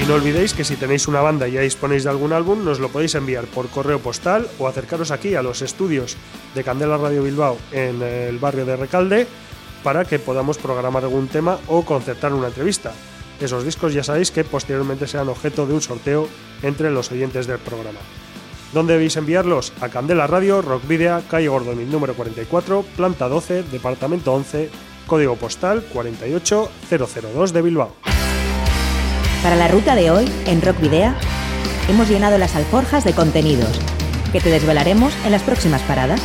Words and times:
Y 0.00 0.04
no 0.06 0.14
olvidéis 0.14 0.54
que 0.54 0.62
si 0.64 0.76
tenéis 0.76 1.08
una 1.08 1.20
banda 1.20 1.48
y 1.48 1.52
ya 1.52 1.60
disponéis 1.60 2.04
de 2.04 2.10
algún 2.10 2.32
álbum, 2.32 2.64
nos 2.64 2.78
lo 2.78 2.88
podéis 2.88 3.16
enviar 3.16 3.46
por 3.46 3.68
correo 3.68 3.98
postal 3.98 4.46
o 4.58 4.68
acercaros 4.68 5.10
aquí 5.10 5.34
a 5.34 5.42
los 5.42 5.60
estudios 5.60 6.16
de 6.54 6.62
Candela 6.62 6.98
Radio 6.98 7.24
Bilbao 7.24 7.58
en 7.72 8.00
el 8.02 8.38
barrio 8.38 8.64
de 8.64 8.76
Recalde 8.76 9.26
para 9.82 10.04
que 10.04 10.18
podamos 10.18 10.58
programar 10.58 11.04
algún 11.04 11.28
tema 11.28 11.58
o 11.68 11.84
concertar 11.84 12.32
una 12.32 12.48
entrevista. 12.48 12.92
Esos 13.40 13.64
discos 13.64 13.94
ya 13.94 14.02
sabéis 14.02 14.30
que 14.30 14.44
posteriormente 14.44 15.06
serán 15.06 15.28
objeto 15.28 15.66
de 15.66 15.74
un 15.74 15.80
sorteo 15.80 16.28
entre 16.62 16.90
los 16.90 17.12
oyentes 17.12 17.46
del 17.46 17.58
programa. 17.58 18.00
¿Dónde 18.72 18.94
debéis 18.94 19.16
enviarlos? 19.16 19.72
A 19.80 19.88
Candela 19.88 20.26
Radio, 20.26 20.60
Rock 20.60 20.86
Video, 20.86 21.22
calle 21.30 21.48
Gordon, 21.48 21.90
número 21.90 22.14
44, 22.14 22.84
planta 22.96 23.28
12, 23.28 23.62
departamento 23.64 24.34
11, 24.34 24.70
código 25.06 25.36
postal 25.36 25.84
48002 25.92 27.52
de 27.52 27.62
Bilbao. 27.62 27.94
Para 29.42 29.56
la 29.56 29.68
ruta 29.68 29.94
de 29.94 30.10
hoy, 30.10 30.30
en 30.46 30.60
Rock 30.60 30.80
Video, 30.80 31.14
hemos 31.88 32.08
llenado 32.08 32.36
las 32.38 32.56
alforjas 32.56 33.04
de 33.04 33.14
contenidos 33.14 33.78
que 34.32 34.40
te 34.40 34.50
desvelaremos 34.50 35.14
en 35.24 35.32
las 35.32 35.42
próximas 35.42 35.80
paradas. 35.82 36.20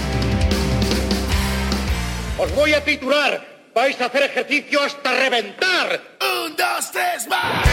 Os 2.38 2.54
voy 2.56 2.74
a 2.74 2.84
titular. 2.84 3.46
Vais 3.76 4.00
a 4.02 4.06
hacer 4.06 4.24
ejercicio 4.24 4.82
hasta 4.82 5.12
reventar. 5.12 6.02
Un, 6.22 6.56
dos, 6.56 6.92
tres, 6.92 7.28
más. 7.28 7.68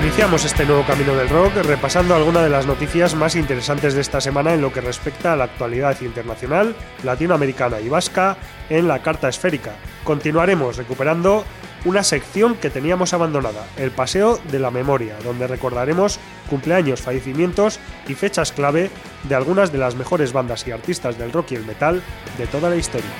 Iniciamos 0.00 0.44
este 0.44 0.64
nuevo 0.64 0.84
camino 0.84 1.16
del 1.16 1.28
rock 1.28 1.56
repasando 1.64 2.14
algunas 2.14 2.42
de 2.44 2.50
las 2.50 2.66
noticias 2.66 3.14
más 3.14 3.34
interesantes 3.36 3.94
de 3.94 4.02
esta 4.02 4.20
semana 4.20 4.52
en 4.52 4.60
lo 4.60 4.72
que 4.72 4.80
respecta 4.80 5.32
a 5.32 5.36
la 5.36 5.44
actualidad 5.44 6.00
internacional, 6.02 6.76
latinoamericana 7.02 7.80
y 7.80 7.88
vasca 7.88 8.36
en 8.68 8.86
la 8.86 9.00
carta 9.00 9.28
esférica. 9.28 9.72
Continuaremos 10.04 10.76
recuperando 10.76 11.44
una 11.84 12.02
sección 12.02 12.54
que 12.54 12.70
teníamos 12.70 13.12
abandonada, 13.12 13.66
el 13.76 13.90
Paseo 13.90 14.38
de 14.50 14.58
la 14.58 14.70
Memoria, 14.70 15.16
donde 15.22 15.46
recordaremos 15.46 16.18
cumpleaños, 16.48 17.00
fallecimientos 17.00 17.78
y 18.08 18.14
fechas 18.14 18.52
clave 18.52 18.90
de 19.24 19.34
algunas 19.34 19.72
de 19.72 19.78
las 19.78 19.94
mejores 19.94 20.32
bandas 20.32 20.66
y 20.66 20.70
artistas 20.70 21.18
del 21.18 21.32
rock 21.32 21.52
y 21.52 21.56
el 21.56 21.66
metal 21.66 22.02
de 22.38 22.46
toda 22.46 22.70
la 22.70 22.76
historia. 22.76 23.10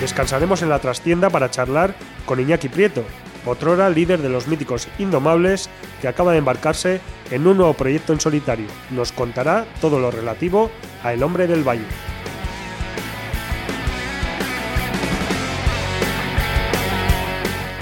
Descansaremos 0.00 0.60
en 0.60 0.68
la 0.68 0.80
trastienda 0.80 1.30
para 1.30 1.50
charlar 1.50 1.94
con 2.26 2.38
Iñaki 2.38 2.68
Prieto, 2.68 3.04
otrora 3.46 3.88
líder 3.88 4.20
de 4.20 4.28
los 4.28 4.46
míticos 4.46 4.88
Indomables, 4.98 5.70
que 6.02 6.08
acaba 6.08 6.32
de 6.32 6.38
embarcarse 6.38 7.00
en 7.30 7.46
un 7.46 7.56
nuevo 7.56 7.72
proyecto 7.72 8.12
en 8.12 8.20
solitario. 8.20 8.66
Nos 8.90 9.12
contará 9.12 9.64
todo 9.80 9.98
lo 9.98 10.10
relativo 10.10 10.70
a 11.02 11.14
El 11.14 11.22
Hombre 11.22 11.46
del 11.46 11.66
Valle. 11.66 12.13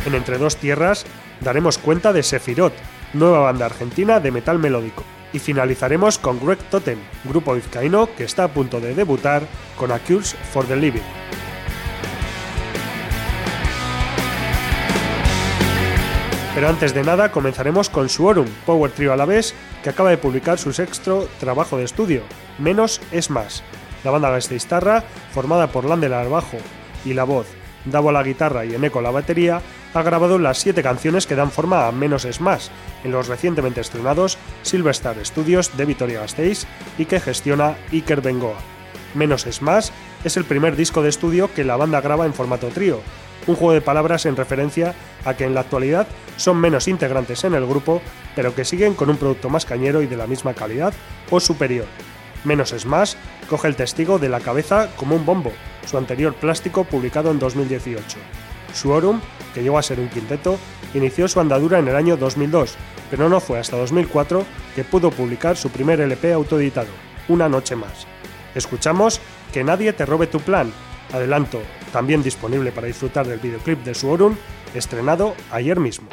En 0.07 0.15
Entre 0.15 0.39
Dos 0.39 0.57
Tierras 0.57 1.07
daremos 1.41 1.79
cuenta 1.79 2.13
de 2.13 2.23
Sefirot, 2.23 2.73
nueva 3.13 3.41
banda 3.41 3.67
argentina 3.67 4.21
de 4.21 4.33
metal 4.33 4.59
melódico. 4.59 5.05
Y 5.33 5.39
finalizaremos 5.39 6.19
con 6.19 6.45
Greg 6.45 6.59
Totem, 6.71 6.99
grupo 7.25 7.55
vizcaíno 7.55 8.09
que 8.17 8.25
está 8.25 8.45
a 8.45 8.49
punto 8.49 8.81
de 8.81 8.95
debutar 8.95 9.43
con 9.77 9.93
A 9.93 9.99
Cures 9.99 10.35
for 10.53 10.67
the 10.67 10.77
Living. 10.77 11.01
Pero 16.55 16.69
antes 16.69 16.93
de 16.93 17.03
nada 17.03 17.33
comenzaremos 17.33 17.89
con 17.89 18.11
Suorum, 18.11 18.47
Power 18.67 18.91
Trio 18.91 19.15
a 19.15 19.17
la 19.17 19.25
vez, 19.25 19.55
que 19.83 19.89
acaba 19.89 20.11
de 20.11 20.19
publicar 20.19 20.59
su 20.59 20.75
sexto 20.75 21.27
trabajo 21.41 21.79
de 21.79 21.85
estudio, 21.85 22.23
Menos 22.59 23.01
es 23.11 23.31
Más. 23.31 23.63
La 24.05 24.11
banda 24.11 24.35
Gesteistarra, 24.35 25.03
formada 25.33 25.69
por 25.69 25.87
Landel 25.87 26.13
al 26.13 26.29
bajo 26.29 26.59
y 27.07 27.15
la 27.15 27.25
voz, 27.25 27.47
Davo 27.85 28.13
la 28.13 28.23
guitarra 28.23 28.65
y 28.65 28.75
Eneco 28.75 29.01
a 29.01 29.03
la 29.03 29.11
batería, 29.11 29.61
ha 29.95 30.03
grabado 30.03 30.39
las 30.39 30.59
siete 30.59 30.83
canciones 30.83 31.27
que 31.27 31.35
dan 31.35 31.51
forma 31.51 31.87
a 31.87 31.93
Menos 31.93 32.25
es 32.25 32.41
Más, 32.41 32.71
en 33.05 33.13
los 33.13 33.29
recientemente 33.29 33.81
estrenados 33.81 34.39
Silver 34.63 34.93
Star 34.93 35.17
Studios 35.25 35.77
de 35.77 35.85
Vitoria-Gasteiz 35.85 36.67
y 36.99 37.05
que 37.05 37.21
gestiona 37.21 37.77
Iker 37.91 38.21
Bengoa. 38.21 38.59
Menos 39.15 39.47
es 39.47 39.61
Más 39.63 39.93
es 40.25 40.37
el 40.37 40.45
primer 40.45 40.77
disco 40.77 41.03
de 41.03 41.09
estudio 41.09 41.53
que 41.53 41.65
la 41.65 41.77
banda 41.77 42.01
graba 42.01 42.27
en 42.27 42.35
formato 42.35 42.69
trío, 42.69 43.01
un 43.47 43.57
juego 43.57 43.73
de 43.73 43.81
palabras 43.81 44.25
en 44.27 44.37
referencia 44.37 44.95
a 45.25 45.35
que 45.35 45.45
en 45.45 45.55
la 45.55 45.61
actualidad 45.61 46.07
son 46.37 46.59
menos 46.59 46.89
integrantes 46.89 47.45
en 47.45 47.55
el 47.55 47.67
grupo, 47.67 48.01
pero 48.37 48.55
que 48.55 48.65
siguen 48.65 48.95
con 48.95 49.11
un 49.11 49.17
producto 49.17 49.51
más 49.51 49.67
cañero 49.67 50.03
y 50.03 50.07
de 50.07 50.17
la 50.17 50.27
misma 50.27 50.55
calidad 50.55 50.95
o 51.31 51.41
superior. 51.41 51.87
Menos 52.45 52.73
es 52.73 52.87
más, 52.87 53.17
coge 53.49 53.69
el 53.69 53.77
testigo 53.77 54.19
de 54.19 54.29
la 54.29 54.41
cabeza 54.41 54.89
como 54.97 55.17
un 55.17 55.27
bombo, 55.27 55.53
su 55.87 55.99
anterior 55.99 56.35
plástico 56.35 56.85
publicado 56.85 57.31
en 57.31 57.39
2018. 57.39 58.19
Suorum, 58.75 59.21
que 59.55 59.63
llegó 59.63 59.79
a 59.79 59.83
ser 59.83 60.01
un 60.01 60.09
quinteto, 60.09 60.59
inició 60.95 61.29
su 61.29 61.41
andadura 61.41 61.79
en 61.79 61.89
el 61.89 61.97
año 61.97 62.17
2002, 62.17 62.75
pero 63.11 63.29
no 63.29 63.41
fue 63.41 63.59
hasta 63.59 63.77
2004 63.77 64.45
que 64.75 64.85
pudo 64.85 65.11
publicar 65.11 65.57
su 65.57 65.71
primer 65.71 66.01
LP 66.01 66.33
autoeditado, 66.33 66.89
Una 67.29 67.49
Noche 67.49 67.77
Más. 67.77 68.07
Escuchamos 68.55 69.21
Que 69.53 69.65
Nadie 69.65 69.93
Te 69.93 70.07
Robe 70.07 70.27
Tu 70.27 70.41
Plan, 70.41 70.73
adelanto 71.13 71.61
también 71.93 72.23
disponible 72.23 72.73
para 72.73 72.87
disfrutar 72.87 73.27
del 73.27 73.39
videoclip 73.39 73.85
de 73.85 73.95
Suorum, 73.95 74.37
estrenado 74.75 75.35
ayer 75.51 75.79
mismo. 75.79 76.09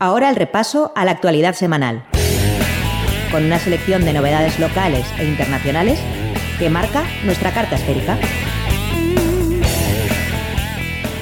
Ahora 0.00 0.28
el 0.28 0.36
repaso 0.36 0.92
a 0.96 1.04
la 1.04 1.12
actualidad 1.12 1.54
semanal, 1.54 2.04
con 3.30 3.44
una 3.44 3.60
selección 3.60 4.04
de 4.04 4.12
novedades 4.12 4.58
locales 4.58 5.06
e 5.18 5.24
internacionales 5.24 6.00
que 6.58 6.68
marca 6.68 7.04
nuestra 7.24 7.52
carta 7.52 7.76
esférica. 7.76 8.18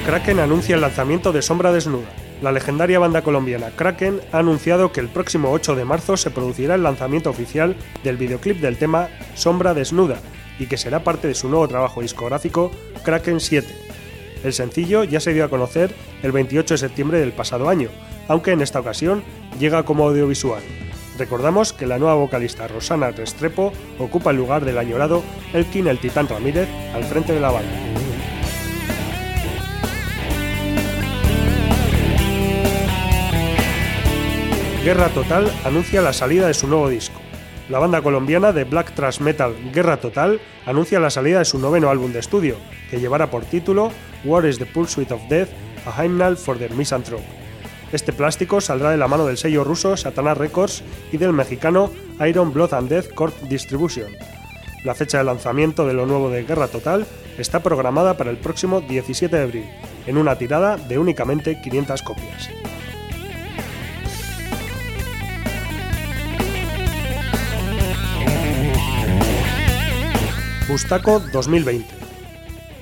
Kraken 0.07 0.39
anuncia 0.39 0.73
el 0.75 0.81
lanzamiento 0.81 1.31
de 1.31 1.43
Sombra 1.43 1.71
Desnuda. 1.71 2.07
La 2.41 2.51
legendaria 2.51 2.97
banda 2.97 3.21
colombiana 3.21 3.69
Kraken 3.75 4.19
ha 4.31 4.39
anunciado 4.39 4.91
que 4.91 4.99
el 4.99 5.07
próximo 5.07 5.51
8 5.51 5.75
de 5.75 5.85
marzo 5.85 6.17
se 6.17 6.31
producirá 6.31 6.75
el 6.75 6.83
lanzamiento 6.83 7.29
oficial 7.29 7.75
del 8.03 8.17
videoclip 8.17 8.59
del 8.59 8.77
tema 8.77 9.07
Sombra 9.35 9.75
Desnuda 9.75 10.17
y 10.57 10.65
que 10.65 10.77
será 10.77 11.03
parte 11.03 11.27
de 11.27 11.35
su 11.35 11.47
nuevo 11.47 11.67
trabajo 11.67 12.01
discográfico 12.01 12.71
Kraken 13.05 13.39
7. 13.39 13.67
El 14.43 14.51
sencillo 14.51 15.03
ya 15.03 15.19
se 15.19 15.33
dio 15.33 15.45
a 15.45 15.49
conocer 15.49 15.95
el 16.23 16.31
28 16.31 16.73
de 16.73 16.77
septiembre 16.79 17.19
del 17.19 17.31
pasado 17.31 17.69
año, 17.69 17.89
aunque 18.27 18.51
en 18.51 18.61
esta 18.61 18.79
ocasión 18.79 19.23
llega 19.59 19.83
como 19.83 20.07
audiovisual. 20.07 20.61
Recordamos 21.17 21.73
que 21.73 21.85
la 21.85 21.99
nueva 21.99 22.15
vocalista 22.15 22.67
Rosana 22.67 23.11
Restrepo 23.11 23.71
ocupa 23.99 24.31
el 24.31 24.37
lugar 24.37 24.65
del 24.65 24.77
añorado 24.77 25.21
Elkin 25.53 25.87
el 25.87 25.99
Titán 25.99 26.27
Ramírez 26.27 26.67
al 26.93 27.03
frente 27.03 27.33
de 27.33 27.39
la 27.39 27.51
banda. 27.51 27.71
Guerra 34.83 35.07
Total 35.09 35.49
anuncia 35.63 36.01
la 36.01 36.11
salida 36.11 36.47
de 36.47 36.53
su 36.53 36.67
nuevo 36.67 36.89
disco. 36.89 37.21
La 37.69 37.79
banda 37.79 38.01
colombiana 38.01 38.51
de 38.51 38.65
black 38.65 38.93
thrash 38.93 39.21
metal 39.21 39.55
Guerra 39.71 39.97
Total 39.97 40.41
anuncia 40.65 40.99
la 40.99 41.09
salida 41.09 41.39
de 41.39 41.45
su 41.45 41.57
noveno 41.57 41.89
álbum 41.89 42.11
de 42.11 42.19
estudio, 42.19 42.57
que 42.89 42.99
llevará 42.99 43.31
por 43.31 43.45
título 43.45 43.91
War 44.25 44.45
is 44.45 44.57
the 44.57 44.65
Pursuit 44.65 45.11
of 45.11 45.21
Death, 45.29 45.49
a 45.85 46.03
Hymnal 46.03 46.35
for 46.35 46.57
the 46.57 46.67
Misanthrope. 46.69 47.42
Este 47.93 48.11
plástico 48.11 48.59
saldrá 48.59 48.89
de 48.89 48.97
la 48.97 49.07
mano 49.07 49.27
del 49.27 49.37
sello 49.37 49.63
ruso 49.63 49.95
Satana 49.95 50.33
Records 50.33 50.83
y 51.11 51.17
del 51.17 51.31
mexicano 51.31 51.91
Iron 52.27 52.51
Blood 52.51 52.73
and 52.73 52.89
Death 52.89 53.13
Corp 53.13 53.39
Distribution. 53.43 54.07
La 54.83 54.95
fecha 54.95 55.19
de 55.19 55.23
lanzamiento 55.23 55.85
de 55.85 55.93
lo 55.93 56.07
nuevo 56.07 56.31
de 56.31 56.43
Guerra 56.43 56.67
Total 56.67 57.05
está 57.37 57.61
programada 57.61 58.17
para 58.17 58.31
el 58.31 58.37
próximo 58.37 58.81
17 58.81 59.35
de 59.35 59.43
abril, 59.43 59.65
en 60.07 60.17
una 60.17 60.35
tirada 60.39 60.77
de 60.77 60.97
únicamente 60.97 61.61
500 61.61 62.01
copias. 62.01 62.49
Bustaco 70.67 71.19
2020. 71.31 72.02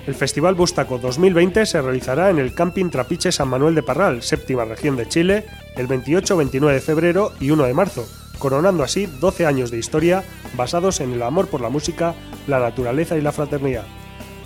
El 0.08 0.16
Festival 0.16 0.56
Bustaco 0.56 0.98
2020 0.98 1.64
se 1.68 1.80
realizará 1.80 2.32
en 2.32 2.40
el 2.40 2.56
Camping 2.56 2.90
Trapiche 2.90 3.32
San 3.32 3.48
Manuel 3.50 3.76
de 3.76 3.84
Parral, 3.84 4.24
séptima 4.24 4.66
región 4.66 4.96
de 4.96 5.08
Chile, 5.08 5.46
el 5.76 5.86
28, 5.86 6.38
29 6.38 6.74
de 6.74 6.82
febrero 6.82 7.34
y 7.40 7.52
1 7.52 7.66
de 7.66 7.74
marzo, 7.76 8.08
coronando 8.40 8.84
así 8.84 9.06
12 9.06 9.46
años 9.46 9.70
de 9.70 9.78
historia 9.78 10.24
basados 10.58 11.02
en 11.02 11.14
el 11.14 11.22
amor 11.22 11.50
por 11.50 11.62
la 11.62 11.70
música, 11.70 12.16
la 12.48 12.60
naturaleza 12.60 13.16
y 13.16 13.22
la 13.22 13.32
fraternidad. 13.32 13.86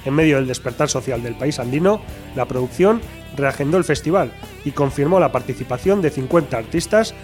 En 0.04 0.14
medio 0.14 0.36
del 0.36 0.48
despertar 0.48 0.90
social 0.90 1.24
del 1.24 1.38
país 1.38 1.58
andino, 1.58 2.02
la 2.36 2.46
producción 2.46 3.00
reagendó 3.38 3.78
el 3.78 3.86
festival 3.86 4.34
y 4.66 4.72
confirmó 4.72 5.22
la 5.22 5.32
participación 5.32 6.02
de 6.02 6.10
50 6.10 6.58
artistas 6.58 7.16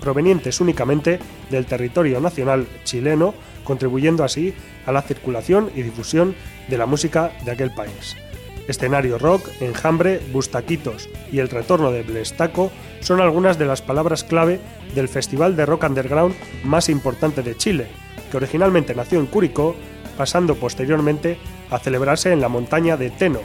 provenientes 0.00 0.60
únicamente 0.60 1.18
del 1.50 1.64
territorio 1.64 2.20
nacional 2.20 2.66
chileno, 2.84 3.34
contribuyendo 3.64 4.22
así 4.22 4.54
a 4.86 4.92
la 4.92 5.02
circulación 5.02 5.70
y 5.74 5.82
difusión 5.82 6.34
de 6.68 6.78
la 6.78 6.86
música 6.86 7.32
de 7.44 7.50
aquel 7.50 7.72
país. 7.72 8.16
Escenario 8.68 9.18
rock, 9.18 9.48
enjambre, 9.60 10.20
bustaquitos 10.32 11.08
y 11.30 11.38
el 11.38 11.50
retorno 11.50 11.90
de 11.90 12.02
Blestaco 12.02 12.70
son 13.00 13.20
algunas 13.20 13.58
de 13.58 13.66
las 13.66 13.82
palabras 13.82 14.24
clave 14.24 14.58
del 14.94 15.08
festival 15.08 15.54
de 15.56 15.66
rock 15.66 15.84
underground 15.84 16.34
más 16.64 16.88
importante 16.88 17.42
de 17.42 17.56
Chile, 17.56 17.86
que 18.30 18.38
originalmente 18.38 18.94
nació 18.94 19.20
en 19.20 19.26
Curicó, 19.26 19.76
pasando 20.16 20.54
posteriormente 20.54 21.38
a 21.70 21.78
celebrarse 21.78 22.32
en 22.32 22.40
la 22.40 22.48
montaña 22.48 22.96
de 22.96 23.10
Teno, 23.10 23.40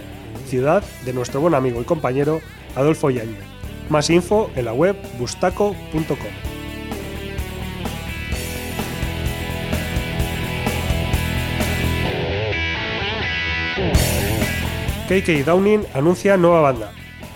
ciudad 0.48 0.84
de 1.04 1.14
nuestro 1.14 1.42
buen 1.42 1.54
amigo 1.54 1.82
y 1.82 1.86
compañero 1.86 2.40
Adolfo 2.76 3.10
Yañez. 3.10 3.44
Más 3.90 4.10
info 4.10 4.50
en 4.56 4.66
la 4.66 4.74
web 4.74 4.96
bustaco.com. 5.18 6.59
KK 15.10 15.44
Downing 15.44 15.86
anuncia 15.96 16.38
nueva 16.38 16.62
banda. 16.62 16.92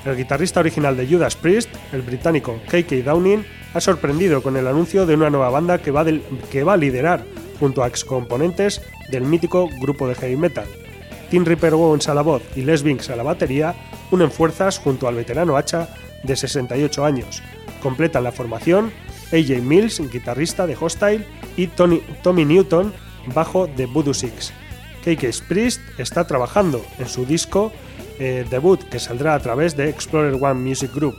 El 0.06 0.16
guitarrista 0.16 0.60
original 0.60 0.96
de 0.96 1.08
Judas 1.08 1.36
Priest, 1.36 1.72
el 1.92 2.04
británico 2.04 2.60
KK 2.68 3.04
Downing, 3.04 3.44
ha 3.74 3.82
sorprendido 3.82 4.44
con 4.44 4.56
el 4.58 4.68
anuncio 4.68 5.08
de 5.08 5.16
una 5.16 5.32
nueva 5.32 5.50
banda 5.50 5.80
que 5.80 5.90
va, 5.90 6.02
a 6.02 6.78
liderar 6.78 7.26
junto 7.60 7.82
a 7.82 7.88
excomponentes 7.88 8.84
del 9.10 9.24
mítico 9.24 9.68
grupo 9.82 10.08
de 10.08 10.14
heavy 10.14 10.36
metal. 10.36 10.68
Tim 11.32 11.46
Ripper 11.46 11.74
Owens 11.74 12.08
a 12.10 12.14
la 12.14 12.22
voz 12.22 12.44
y 12.56 12.62
Les 12.62 12.84
Binks 12.84 13.10
a 13.10 13.16
la 13.16 13.24
batería 13.24 13.74
unen 14.12 14.30
fuerzas 14.30 14.78
junto 14.78 15.08
al 15.08 15.16
veterano 15.16 15.58
Hacha 15.58 15.90
de 16.22 16.36
68 16.36 17.04
años. 17.04 17.42
Completan 17.82 18.24
la 18.24 18.32
formación 18.32 18.92
AJ 19.32 19.64
Mills, 19.64 20.00
guitarrista 20.12 20.68
de 20.68 20.78
Hostile, 20.80 21.26
y 21.58 21.66
Tommy 21.66 22.46
Newton, 22.46 22.94
bajo 23.34 23.66
de 23.66 23.88
Voodoo 23.88 24.14
Six. 24.14 24.54
KK 25.04 25.48
Priest 25.48 25.82
está 25.98 26.26
trabajando 26.26 26.84
en 26.98 27.08
su 27.08 27.26
disco 27.26 27.72
eh, 28.20 28.46
debut 28.50 28.82
que 28.84 29.00
saldrá 29.00 29.36
a 29.36 29.40
través 29.40 29.76
de 29.76 29.90
Explorer 29.90 30.36
One 30.42 30.62
Music 30.62 30.94
Group. 30.94 31.16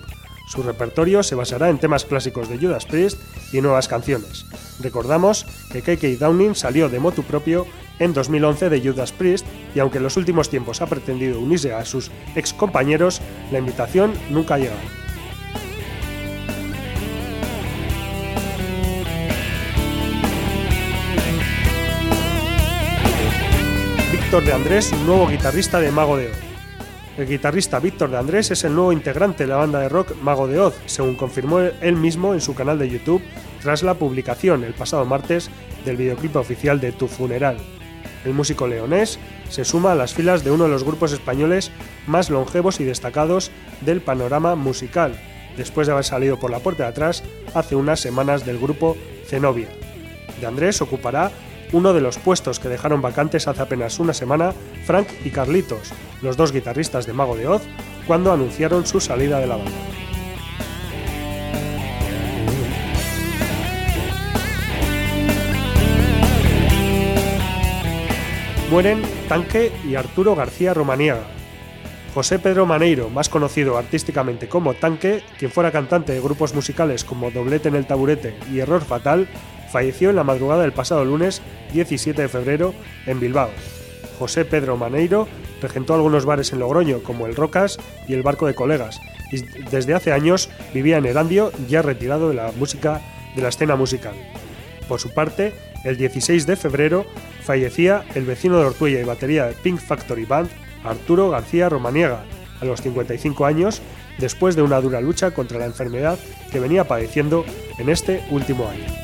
Su 0.48 0.62
repertorio 0.62 1.22
se 1.22 1.34
basará 1.34 1.68
en 1.68 1.78
temas 1.78 2.04
clásicos 2.04 2.48
de 2.48 2.58
Judas 2.58 2.86
Priest 2.86 3.18
y 3.52 3.60
nuevas 3.60 3.88
canciones. 3.88 4.46
Recordamos 4.80 5.46
que 5.70 5.82
KK 5.82 6.18
Downing 6.18 6.54
salió 6.54 6.88
de 6.88 7.00
motu 7.00 7.22
propio 7.22 7.66
en 7.98 8.12
2011 8.12 8.70
de 8.70 8.80
Judas 8.80 9.12
Priest 9.12 9.46
y 9.74 9.80
aunque 9.80 9.98
en 9.98 10.04
los 10.04 10.16
últimos 10.16 10.48
tiempos 10.48 10.80
ha 10.80 10.86
pretendido 10.86 11.40
unirse 11.40 11.72
a 11.72 11.84
sus 11.84 12.10
ex 12.34 12.52
compañeros, 12.52 13.20
la 13.52 13.58
invitación 13.58 14.12
nunca 14.30 14.54
ha 14.54 14.58
llegado. 14.58 15.03
Víctor 24.34 24.50
de 24.50 24.62
Andrés, 24.64 24.92
nuevo 25.06 25.28
guitarrista 25.28 25.78
de 25.78 25.92
Mago 25.92 26.16
de 26.16 26.26
Oz. 26.26 26.36
El 27.16 27.28
guitarrista 27.28 27.78
Víctor 27.78 28.10
de 28.10 28.16
Andrés 28.18 28.50
es 28.50 28.64
el 28.64 28.74
nuevo 28.74 28.90
integrante 28.90 29.44
de 29.44 29.50
la 29.50 29.58
banda 29.58 29.78
de 29.78 29.88
rock 29.88 30.16
Mago 30.22 30.48
de 30.48 30.58
Oz, 30.58 30.74
según 30.86 31.14
confirmó 31.14 31.60
él 31.60 31.94
mismo 31.94 32.34
en 32.34 32.40
su 32.40 32.52
canal 32.52 32.76
de 32.76 32.90
YouTube 32.90 33.22
tras 33.62 33.84
la 33.84 33.94
publicación 33.94 34.64
el 34.64 34.74
pasado 34.74 35.04
martes 35.04 35.50
del 35.84 35.96
videoclip 35.96 36.34
oficial 36.34 36.80
de 36.80 36.90
Tu 36.90 37.06
Funeral. 37.06 37.58
El 38.24 38.34
músico 38.34 38.66
leonés 38.66 39.20
se 39.50 39.64
suma 39.64 39.92
a 39.92 39.94
las 39.94 40.14
filas 40.14 40.42
de 40.42 40.50
uno 40.50 40.64
de 40.64 40.70
los 40.70 40.82
grupos 40.82 41.12
españoles 41.12 41.70
más 42.08 42.28
longevos 42.28 42.80
y 42.80 42.84
destacados 42.84 43.52
del 43.82 44.00
panorama 44.00 44.56
musical, 44.56 45.14
después 45.56 45.86
de 45.86 45.92
haber 45.92 46.04
salido 46.04 46.40
por 46.40 46.50
la 46.50 46.58
puerta 46.58 46.82
de 46.82 46.88
atrás 46.88 47.22
hace 47.54 47.76
unas 47.76 48.00
semanas 48.00 48.44
del 48.44 48.58
grupo 48.58 48.96
Zenobia. 49.28 49.68
De 50.40 50.46
Andrés 50.48 50.82
ocupará 50.82 51.30
uno 51.74 51.92
de 51.92 52.00
los 52.00 52.18
puestos 52.18 52.60
que 52.60 52.68
dejaron 52.68 53.02
vacantes 53.02 53.48
hace 53.48 53.60
apenas 53.60 53.98
una 53.98 54.14
semana 54.14 54.54
Frank 54.86 55.08
y 55.24 55.30
Carlitos, 55.30 55.92
los 56.22 56.36
dos 56.36 56.52
guitarristas 56.52 57.04
de 57.04 57.12
Mago 57.12 57.36
de 57.36 57.48
Oz, 57.48 57.62
cuando 58.06 58.32
anunciaron 58.32 58.86
su 58.86 59.00
salida 59.00 59.40
de 59.40 59.48
la 59.48 59.56
banda. 59.56 59.72
Mueren 68.70 69.02
Tanque 69.28 69.72
y 69.84 69.96
Arturo 69.96 70.36
García 70.36 70.74
Romaniaga. 70.74 71.24
José 72.14 72.38
Pedro 72.38 72.66
Maneiro, 72.66 73.10
más 73.10 73.28
conocido 73.28 73.76
artísticamente 73.76 74.48
como 74.48 74.74
Tanque, 74.74 75.24
quien 75.36 75.50
fuera 75.50 75.72
cantante 75.72 76.12
de 76.12 76.20
grupos 76.20 76.54
musicales 76.54 77.02
como 77.02 77.32
Doblete 77.32 77.68
en 77.68 77.74
el 77.74 77.86
Taburete 77.86 78.36
y 78.52 78.60
Error 78.60 78.84
Fatal, 78.84 79.26
falleció 79.74 80.10
en 80.10 80.14
la 80.14 80.22
madrugada 80.22 80.62
del 80.62 80.72
pasado 80.72 81.04
lunes 81.04 81.42
17 81.72 82.22
de 82.22 82.28
febrero 82.28 82.74
en 83.06 83.18
Bilbao. 83.18 83.50
José 84.20 84.44
Pedro 84.44 84.76
Maneiro 84.76 85.26
regentó 85.60 85.94
algunos 85.94 86.24
bares 86.24 86.52
en 86.52 86.60
Logroño 86.60 87.02
como 87.02 87.26
el 87.26 87.34
Rocas 87.34 87.78
y 88.06 88.12
el 88.12 88.22
Barco 88.22 88.46
de 88.46 88.54
Colegas 88.54 89.00
y 89.32 89.38
desde 89.72 89.94
hace 89.94 90.12
años 90.12 90.48
vivía 90.72 90.98
en 90.98 91.06
Erandio 91.06 91.50
ya 91.66 91.82
retirado 91.82 92.28
de 92.28 92.36
la 92.36 92.52
música 92.52 93.00
de 93.34 93.42
la 93.42 93.48
escena 93.48 93.74
musical. 93.74 94.14
Por 94.86 95.00
su 95.00 95.12
parte, 95.12 95.52
el 95.82 95.96
16 95.96 96.46
de 96.46 96.54
febrero 96.54 97.04
fallecía 97.42 98.04
el 98.14 98.26
vecino 98.26 98.60
de 98.60 98.66
Ortuella 98.66 99.00
y 99.00 99.04
batería 99.04 99.46
de 99.46 99.54
Pink 99.54 99.80
Factory 99.80 100.24
Band, 100.24 100.50
Arturo 100.84 101.30
García 101.30 101.68
Romaniega, 101.68 102.22
a 102.60 102.64
los 102.64 102.80
55 102.80 103.44
años, 103.44 103.82
después 104.18 104.54
de 104.54 104.62
una 104.62 104.80
dura 104.80 105.00
lucha 105.00 105.32
contra 105.32 105.58
la 105.58 105.66
enfermedad 105.66 106.16
que 106.52 106.60
venía 106.60 106.86
padeciendo 106.86 107.44
en 107.76 107.88
este 107.88 108.22
último 108.30 108.68
año. 108.68 109.03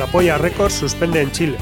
La 0.00 0.06
Polla 0.06 0.38
Records 0.38 0.72
suspende 0.72 1.20
en 1.20 1.30
Chile. 1.30 1.58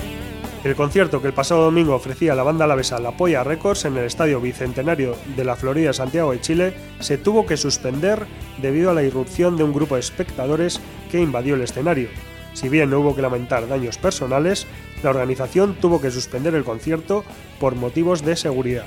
El 0.63 0.77
concierto 0.77 1.21
que 1.21 1.27
el 1.27 1.35
pasado 1.35 1.65
domingo 1.65 1.97
ofrecía 1.97 2.37
la 2.37 2.45
banda 2.45 2.67
alavesa 2.67 3.01
La 3.01 3.11
Polla 3.11 3.43
Records 3.43 3.85
en 3.85 3.97
el 3.97 4.05
Estadio 4.05 4.41
Bicentenario 4.41 5.17
de 5.35 5.45
la 5.45 5.57
Florida 5.57 5.93
Santiago 5.93 6.31
de 6.31 6.41
Chile 6.41 6.75
se 7.01 7.19
tuvo 7.19 7.47
que 7.47 7.57
suspender 7.57 8.27
debido 8.63 8.91
a 8.91 8.95
la 8.95 9.03
irrupción 9.03 9.57
de 9.57 9.65
un 9.65 9.73
grupo 9.73 9.97
de 9.97 10.03
espectadores 10.03 10.81
que 11.11 11.21
invadió 11.21 11.57
el 11.57 11.63
escenario. 11.63 12.11
Si 12.55 12.69
bien 12.69 12.91
no 12.91 13.01
hubo 13.01 13.17
que 13.17 13.23
lamentar 13.23 13.67
daños 13.67 13.99
personales, 13.99 14.69
la 15.03 15.11
organización 15.11 15.75
tuvo 15.75 16.01
que 16.01 16.13
suspender 16.13 16.55
el 16.55 16.63
concierto 16.63 17.25
por 17.59 17.75
motivos 17.75 18.25
de 18.25 18.37
seguridad. 18.37 18.85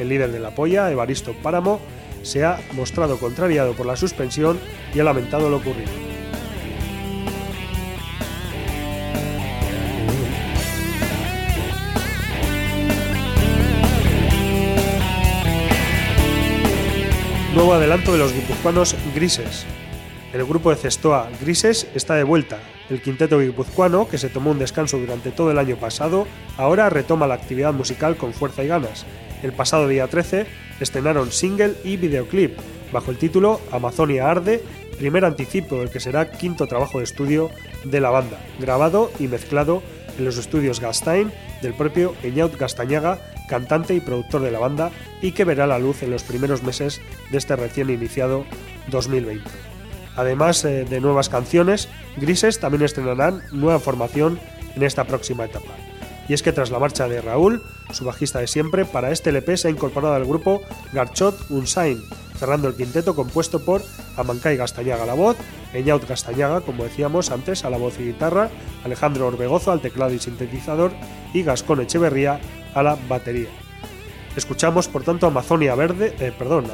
El 0.00 0.08
líder 0.08 0.32
de 0.32 0.40
La 0.40 0.56
Polla, 0.56 0.90
Evaristo 0.90 1.34
Páramo, 1.40 1.78
se 2.22 2.44
ha 2.44 2.58
mostrado 2.72 3.16
contrariado 3.18 3.74
por 3.74 3.86
la 3.86 3.94
suspensión 3.94 4.58
y 4.92 4.98
ha 4.98 5.04
lamentado 5.04 5.48
lo 5.50 5.58
ocurrido. 5.58 6.07
Nuevo 17.68 17.82
adelanto 17.82 18.12
de 18.12 18.18
los 18.18 18.32
guipuzcoanos 18.32 18.96
Grises. 19.14 19.66
El 20.32 20.42
grupo 20.46 20.70
de 20.70 20.76
Cestoa 20.76 21.28
Grises 21.38 21.86
está 21.94 22.14
de 22.14 22.24
vuelta. 22.24 22.60
El 22.88 23.02
quinteto 23.02 23.38
guipuzcoano, 23.40 24.08
que 24.08 24.16
se 24.16 24.30
tomó 24.30 24.52
un 24.52 24.58
descanso 24.58 24.96
durante 24.96 25.32
todo 25.32 25.50
el 25.50 25.58
año 25.58 25.76
pasado, 25.76 26.26
ahora 26.56 26.88
retoma 26.88 27.26
la 27.26 27.34
actividad 27.34 27.74
musical 27.74 28.16
con 28.16 28.32
fuerza 28.32 28.64
y 28.64 28.68
ganas. 28.68 29.04
El 29.42 29.52
pasado 29.52 29.86
día 29.86 30.06
13 30.06 30.46
estrenaron 30.80 31.30
single 31.30 31.74
y 31.84 31.98
videoclip 31.98 32.58
bajo 32.90 33.10
el 33.10 33.18
título 33.18 33.60
Amazonia 33.70 34.30
Arde, 34.30 34.62
primer 34.96 35.26
anticipo 35.26 35.80
del 35.80 35.90
que 35.90 36.00
será 36.00 36.30
quinto 36.30 36.68
trabajo 36.68 36.96
de 36.96 37.04
estudio 37.04 37.50
de 37.84 38.00
la 38.00 38.08
banda, 38.08 38.40
grabado 38.58 39.10
y 39.18 39.28
mezclado 39.28 39.82
en 40.16 40.24
los 40.24 40.38
estudios 40.38 40.80
Gastain 40.80 41.30
del 41.60 41.74
propio 41.74 42.14
Eñaut 42.22 42.56
Gastañaga, 42.56 43.18
cantante 43.48 43.94
y 43.94 44.00
productor 44.00 44.42
de 44.42 44.52
la 44.52 44.60
banda, 44.60 44.92
y 45.20 45.32
que 45.32 45.44
verá 45.44 45.66
la 45.66 45.80
luz 45.80 46.04
en 46.04 46.12
los 46.12 46.22
primeros 46.22 46.62
meses 46.62 47.00
de 47.32 47.38
este 47.38 47.56
recién 47.56 47.90
iniciado 47.90 48.44
2020. 48.88 49.44
Además 50.14 50.64
eh, 50.64 50.84
de 50.84 51.00
nuevas 51.00 51.28
canciones, 51.28 51.88
Grises 52.16 52.60
también 52.60 52.82
estrenarán 52.84 53.42
nueva 53.50 53.80
formación 53.80 54.38
en 54.76 54.82
esta 54.84 55.04
próxima 55.04 55.44
etapa. 55.44 55.87
Y 56.28 56.34
es 56.34 56.42
que 56.42 56.52
tras 56.52 56.70
la 56.70 56.78
marcha 56.78 57.08
de 57.08 57.20
Raúl, 57.20 57.62
su 57.90 58.04
bajista 58.04 58.38
de 58.38 58.46
siempre, 58.46 58.84
para 58.84 59.10
este 59.10 59.30
LP 59.30 59.56
se 59.56 59.68
ha 59.68 59.70
incorporado 59.70 60.14
al 60.14 60.26
grupo 60.26 60.62
Garchot 60.92 61.50
Unsain, 61.50 62.02
cerrando 62.38 62.68
el 62.68 62.76
quinteto 62.76 63.14
compuesto 63.14 63.64
por 63.64 63.82
Amancay 64.16 64.56
Gastañaga 64.56 65.04
a 65.04 65.06
la 65.06 65.14
voz, 65.14 65.36
Eñaut 65.72 66.06
Gastañaga, 66.06 66.60
como 66.60 66.84
decíamos 66.84 67.30
antes, 67.30 67.64
a 67.64 67.70
la 67.70 67.78
voz 67.78 67.98
y 67.98 68.04
guitarra, 68.04 68.50
Alejandro 68.84 69.26
Orbegozo 69.26 69.72
al 69.72 69.80
teclado 69.80 70.12
y 70.12 70.18
sintetizador 70.18 70.92
y 71.32 71.42
Gascón 71.42 71.80
Echeverría 71.80 72.40
a 72.74 72.82
la 72.82 72.98
batería. 73.08 73.48
Escuchamos, 74.38 74.86
por 74.86 75.02
tanto, 75.02 75.26
Amazonia 75.26 75.74
Verde, 75.74 76.14
eh, 76.20 76.32
perdón, 76.38 76.66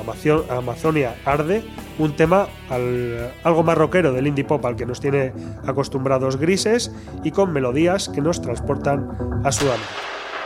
Amazonia 0.50 1.14
Arde, 1.24 1.64
un 1.98 2.14
tema 2.14 2.46
algo 3.42 3.62
más 3.62 3.78
rockero 3.78 4.12
del 4.12 4.26
indie 4.26 4.44
pop 4.44 4.62
al 4.66 4.76
que 4.76 4.84
nos 4.84 5.00
tiene 5.00 5.32
acostumbrados 5.66 6.36
grises 6.36 6.92
y 7.22 7.30
con 7.30 7.54
melodías 7.54 8.10
que 8.10 8.20
nos 8.20 8.42
transportan 8.42 9.08
a 9.42 9.50
Sudamérica. 9.50 9.88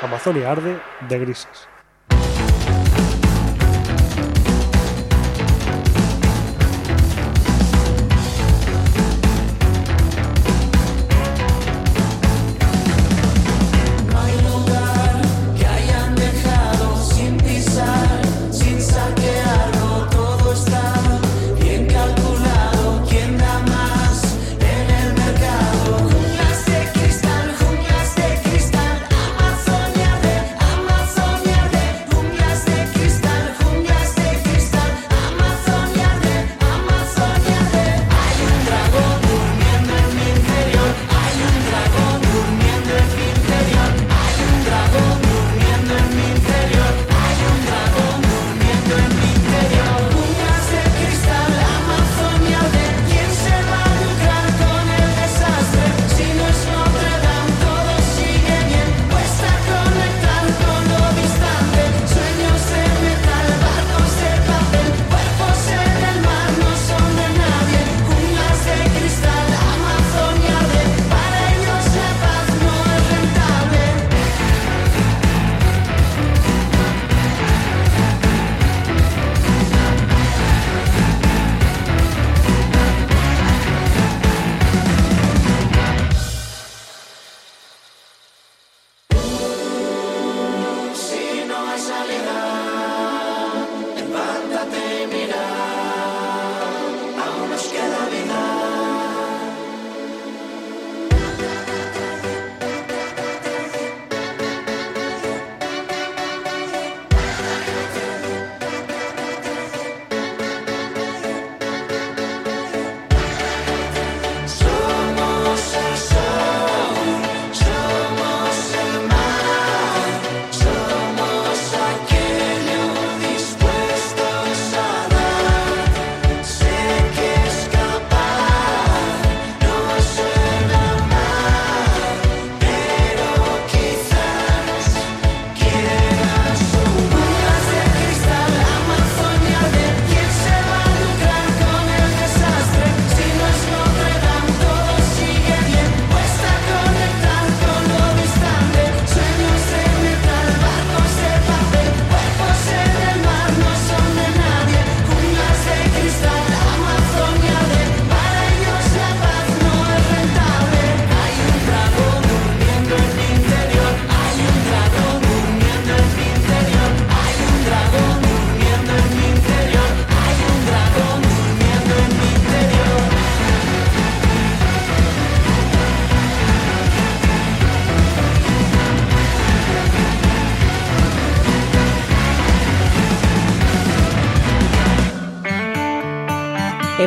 Amazonia 0.01 0.53
Arde 0.53 0.79
de 1.09 1.19
Grises. 1.19 1.78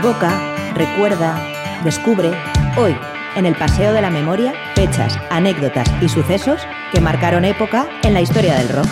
Evoca, 0.03 0.73
recuerda, 0.73 1.39
descubre, 1.83 2.31
hoy, 2.75 2.97
en 3.35 3.45
el 3.45 3.53
Paseo 3.53 3.93
de 3.93 4.01
la 4.01 4.09
Memoria, 4.09 4.51
fechas, 4.73 5.15
anécdotas 5.29 5.87
y 6.01 6.09
sucesos 6.09 6.59
que 6.91 6.99
marcaron 6.99 7.45
época 7.45 7.87
en 8.01 8.15
la 8.15 8.21
historia 8.21 8.55
del 8.55 8.69
rock. 8.69 8.87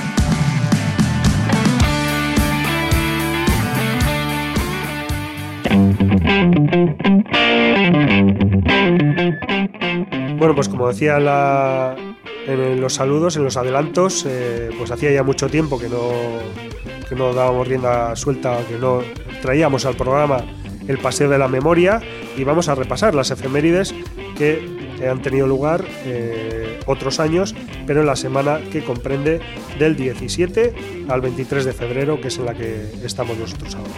Bueno, 10.38 10.54
pues 10.54 10.70
como 10.70 10.90
decía 10.90 11.18
en 12.46 12.80
los 12.80 12.94
saludos, 12.94 13.36
en 13.36 13.46
los 13.46 13.58
adelantos, 13.58 14.28
eh, 14.28 14.70
pues 14.78 14.92
hacía 14.92 15.12
ya 15.12 15.24
mucho 15.24 15.50
tiempo 15.50 15.80
que 15.80 15.90
no, 15.90 16.12
que 17.10 17.16
no 17.16 17.34
dábamos 17.34 17.68
rienda 17.68 18.16
suelta, 18.16 18.60
que 18.70 18.78
no 18.78 19.02
traíamos 19.42 19.88
al 19.88 19.96
programa 19.96 20.44
el 20.90 20.98
paseo 20.98 21.30
de 21.30 21.38
la 21.38 21.48
memoria 21.48 22.02
y 22.36 22.44
vamos 22.44 22.68
a 22.68 22.76
repasar 22.76 23.16
las 23.16 23.32
efemérides 23.32 23.94
que 24.36 24.90
han 25.08 25.22
tenido 25.22 25.48
lugar 25.48 25.86
eh, 26.04 26.80
otros 26.88 27.20
años, 27.20 27.56
pero 27.86 28.02
en 28.02 28.08
la 28.08 28.16
semana 28.16 28.60
que 28.72 28.84
comprende 28.84 29.40
del 29.78 29.96
17 29.96 31.06
al 31.08 31.22
23 31.22 31.64
de 31.64 31.74
febrero, 31.74 32.20
que 32.20 32.28
es 32.30 32.38
en 32.38 32.46
la 32.46 32.56
que 32.56 32.90
estamos 33.04 33.38
nosotros 33.38 33.76
ahora. 33.76 33.92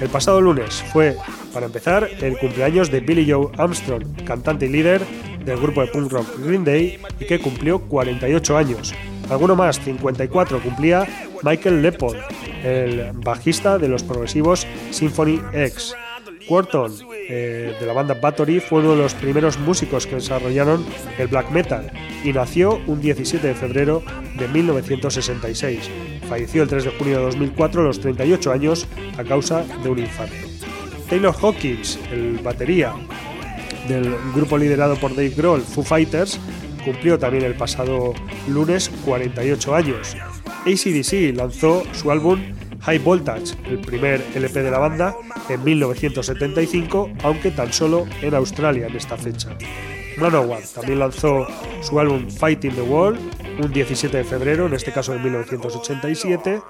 El 0.00 0.08
pasado 0.08 0.40
lunes 0.40 0.82
fue, 0.92 1.16
para 1.52 1.66
empezar, 1.66 2.08
el 2.20 2.38
cumpleaños 2.38 2.90
de 2.90 3.00
Billy 3.00 3.30
Joe 3.30 3.50
Armstrong, 3.58 4.24
cantante 4.24 4.66
y 4.66 4.70
líder 4.70 5.02
del 5.44 5.58
grupo 5.58 5.82
de 5.82 5.88
punk 5.88 6.10
rock 6.10 6.26
Green 6.44 6.64
Day 6.64 6.98
y 7.20 7.26
que 7.26 7.38
cumplió 7.40 7.80
48 7.80 8.56
años. 8.56 8.94
Alguno 9.28 9.54
más, 9.54 9.78
54, 9.80 10.62
cumplía 10.62 11.06
Michael 11.42 11.82
Leopold, 11.82 12.18
el 12.64 13.12
bajista 13.12 13.76
de 13.76 13.88
los 13.88 14.02
progresivos 14.02 14.66
Symphony 14.90 15.40
X. 15.52 15.94
Quarton, 16.48 16.92
eh, 17.28 17.76
de 17.78 17.86
la 17.86 17.92
banda 17.92 18.14
Battery, 18.14 18.58
fue 18.58 18.80
uno 18.80 18.92
de 18.92 19.02
los 19.02 19.14
primeros 19.14 19.58
músicos 19.58 20.06
que 20.06 20.14
desarrollaron 20.14 20.84
el 21.18 21.28
black 21.28 21.50
metal 21.50 21.92
y 22.24 22.32
nació 22.32 22.80
un 22.86 23.00
17 23.02 23.46
de 23.46 23.54
febrero 23.54 24.02
de 24.38 24.48
1966. 24.48 25.90
Falleció 26.28 26.62
el 26.62 26.68
3 26.68 26.84
de 26.84 26.90
junio 26.92 27.18
de 27.18 27.24
2004 27.24 27.82
a 27.82 27.84
los 27.84 28.00
38 28.00 28.50
años 28.50 28.86
a 29.18 29.24
causa 29.24 29.64
de 29.82 29.90
un 29.90 29.98
infarto. 29.98 30.34
Taylor 31.08 31.34
Hawkins, 31.40 31.98
el 32.10 32.38
batería 32.38 32.94
del 33.86 34.14
grupo 34.34 34.56
liderado 34.56 34.96
por 34.96 35.10
Dave 35.14 35.30
Grohl, 35.30 35.60
Foo 35.60 35.84
Fighters, 35.84 36.40
cumplió 36.84 37.18
también 37.18 37.44
el 37.44 37.54
pasado 37.54 38.14
lunes 38.48 38.90
48 39.04 39.74
años. 39.74 40.16
ACDC 40.64 41.36
lanzó 41.36 41.82
su 41.92 42.10
álbum 42.10 42.40
High 42.80 42.98
Voltage, 42.98 43.54
el 43.66 43.78
primer 43.78 44.24
LP 44.34 44.62
de 44.62 44.70
la 44.70 44.78
banda, 44.78 45.14
en 45.48 45.62
1975, 45.64 47.10
aunque 47.22 47.50
tan 47.50 47.72
solo 47.72 48.06
en 48.22 48.34
Australia 48.34 48.86
en 48.86 48.96
esta 48.96 49.16
fecha. 49.16 49.56
Manowar 50.18 50.62
también 50.74 50.98
lanzó 50.98 51.46
su 51.82 51.98
álbum 52.00 52.28
Fighting 52.28 52.74
the 52.74 52.82
World 52.82 53.20
un 53.58 53.72
17 53.72 54.16
de 54.16 54.24
febrero, 54.24 54.66
en 54.66 54.74
este 54.74 54.92
caso 54.92 55.14
en 55.14 55.22
1987, 55.22 56.60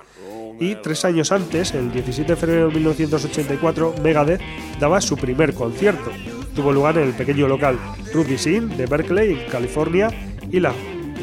y 0.61 0.75
tres 0.77 1.05
años 1.05 1.31
antes, 1.31 1.73
el 1.75 1.92
17 1.92 2.33
de 2.33 2.37
febrero 2.37 2.68
de 2.68 2.75
1984, 2.75 3.94
Megadeth 4.03 4.40
daba 4.81 5.01
su 5.01 5.16
primer 5.16 5.55
concierto. 5.55 6.11
Tuvo 6.55 6.73
lugar 6.73 6.99
en 6.99 7.05
el 7.05 7.14
pequeño 7.14 7.47
local 7.47 7.79
Ruby 8.12 8.38
Sin 8.38 8.77
de 8.77 8.87
Berkeley, 8.87 9.47
California, 9.51 10.09
y 10.51 10.59
la, 10.59 10.73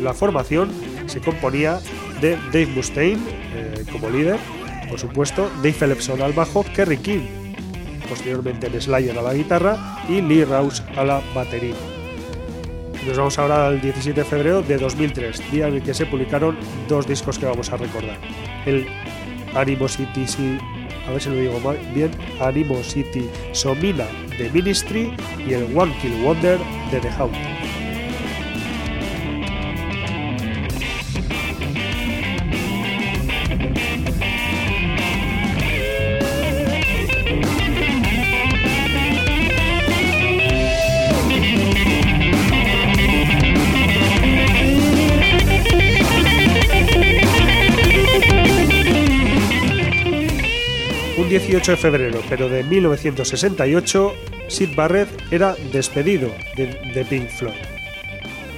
la 0.01 0.13
formación 0.13 0.69
se 1.07 1.19
componía 1.19 1.79
de 2.21 2.37
Dave 2.53 2.67
Mustaine 2.67 3.21
eh, 3.53 3.83
como 3.91 4.09
líder, 4.09 4.39
por 4.89 4.99
supuesto, 4.99 5.49
Dave 5.57 5.73
Phillipson 5.73 6.21
al 6.21 6.33
bajo, 6.33 6.63
Kerry 6.75 6.97
King, 6.97 7.27
posteriormente 8.07 8.67
el 8.67 8.81
Slayer 8.81 9.17
a 9.17 9.21
la 9.21 9.33
guitarra 9.33 9.99
y 10.07 10.21
Lee 10.21 10.45
Rouse 10.45 10.83
a 10.95 11.03
la 11.03 11.21
batería. 11.33 11.75
Nos 13.05 13.17
vamos 13.17 13.37
ahora 13.37 13.67
al 13.67 13.81
17 13.81 14.19
de 14.19 14.25
febrero 14.25 14.61
de 14.61 14.77
2003, 14.77 15.51
día 15.51 15.67
en 15.67 15.75
el 15.75 15.83
que 15.83 15.93
se 15.93 16.05
publicaron 16.05 16.57
dos 16.87 17.07
discos 17.07 17.37
que 17.37 17.45
vamos 17.45 17.71
a 17.71 17.77
recordar. 17.77 18.17
El 18.65 18.87
Animosity, 19.53 20.25
a 21.07 21.11
ver 21.11 21.21
si 21.21 21.29
lo 21.29 21.35
digo 21.35 21.75
bien, 21.93 22.11
Animosity 22.39 23.29
Somina 23.51 24.05
de 24.37 24.49
Ministry 24.49 25.13
y 25.47 25.53
el 25.53 25.77
One 25.77 25.95
Kill 26.01 26.23
Wonder 26.23 26.59
de 26.91 26.99
The 26.99 27.09
Hound. 27.19 27.35
28 51.55 51.71
de 51.71 51.77
febrero, 51.77 52.21
pero 52.27 52.49
de 52.49 52.63
1968, 52.65 54.13
Sid 54.49 54.75
Barrett 54.75 55.07
era 55.31 55.55
despedido 55.71 56.29
de, 56.57 56.67
de 56.93 57.05
Pink 57.05 57.29
Floyd. 57.29 57.53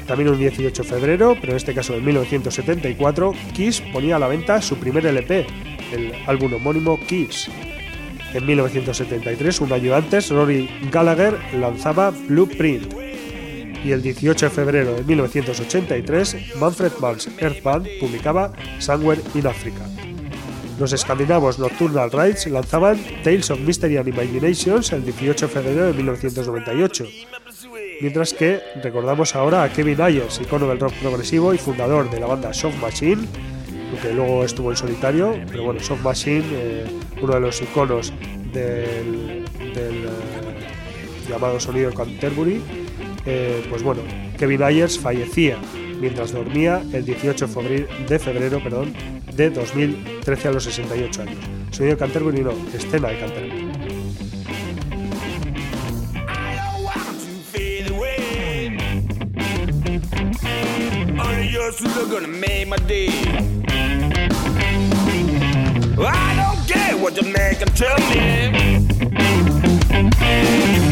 También 0.08 0.32
un 0.32 0.40
18 0.40 0.82
de 0.82 0.90
febrero, 0.90 1.38
pero 1.40 1.54
en 1.54 1.58
este 1.58 1.76
caso 1.76 1.94
de 1.94 2.02
1974, 2.02 3.34
Kiss 3.54 3.82
ponía 3.94 4.16
a 4.16 4.20
la 4.20 4.28
venta 4.28 4.64
su 4.64 4.78
primer 4.78 5.06
LP, 5.06 5.46
el 5.94 6.12
álbum 6.26 6.56
homónimo 6.56 7.00
Kiss. 7.06 7.52
En 8.34 8.44
1973, 8.48 9.62
un 9.62 9.74
año 9.74 9.94
antes, 9.94 10.32
Rory 10.32 10.68
Gallagher 10.92 11.38
lanzaba 11.54 12.10
Blueprint. 12.10 12.96
Y 13.86 13.92
el 13.92 14.02
18 14.02 14.48
de 14.48 14.50
febrero 14.50 14.96
de 14.96 15.04
1983, 15.04 16.56
Manfred 16.60 16.94
Mann's 17.00 17.30
Earth 17.38 17.62
Band 17.62 17.88
publicaba 18.00 18.54
Somewhere 18.80 19.22
in 19.36 19.46
Africa. 19.46 19.84
Los 20.80 20.94
escandinavos 20.94 21.58
Nocturnal 21.58 22.12
Rides 22.12 22.46
lanzaban 22.48 23.00
Tales 23.24 23.50
of 23.50 23.60
Mystery 23.60 23.98
and 23.98 24.10
Imaginations 24.10 24.92
el 24.92 25.04
18 25.04 25.48
de 25.48 25.52
febrero 25.52 25.86
de 25.88 25.94
1998. 25.94 27.06
Mientras 28.02 28.34
que 28.34 28.62
recordamos 28.84 29.36
ahora 29.36 29.64
a 29.64 29.74
Kevin 29.74 30.00
Ayers, 30.00 30.40
icono 30.40 30.68
del 30.68 30.80
rock 30.80 30.94
progresivo 31.02 31.52
y 31.52 31.58
fundador 31.58 32.12
de 32.12 32.20
la 32.20 32.28
banda 32.28 32.54
Soft 32.54 32.80
Machine, 32.80 33.28
que 34.04 34.14
luego 34.14 34.44
estuvo 34.44 34.70
en 34.70 34.78
solitario, 34.78 35.34
pero 35.50 35.64
bueno, 35.64 35.80
Soft 35.80 36.04
Machine, 36.04 36.46
eh, 36.52 36.86
uno 37.24 37.34
de 37.34 37.40
los 37.40 37.60
iconos 37.60 38.14
del, 38.54 39.44
eh, 39.60 40.08
llamado 41.28 41.60
sonido 41.60 41.92
Canterbury, 41.92 42.62
eh, 43.26 43.66
pues 43.68 43.82
bueno, 43.82 44.02
Kevin 44.38 44.62
Ayers 44.62 45.00
fallecía 45.00 45.58
mientras 46.00 46.32
dormía 46.32 46.84
el 46.94 47.04
18 47.04 47.48
de 48.08 48.20
febrero 48.20 48.62
perdón, 48.64 48.94
de 49.38 49.52
2013 49.52 50.48
a 50.48 50.52
los 50.52 50.64
68 50.64 51.22
años. 51.22 51.38
Sonido 51.70 51.96
de 51.96 52.00
Canterbury 52.00 52.42
no, 52.42 52.54
escena 52.74 53.10
de 53.10 53.20
Canterbury. 53.20 53.68
I 66.00 66.36
don't 66.36 66.68
care 66.68 66.96
what 66.98 67.16
you 67.16 67.28
make 67.32 67.62
and 67.62 67.76
tell 67.76 67.98
me. 68.10 68.88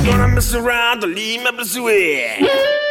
Gonna 0.06 0.28
mess 0.28 0.54
around 0.54 1.02
to 1.02 1.08
leave 1.08 1.42
me 1.42 1.64
sweet. 1.64 2.85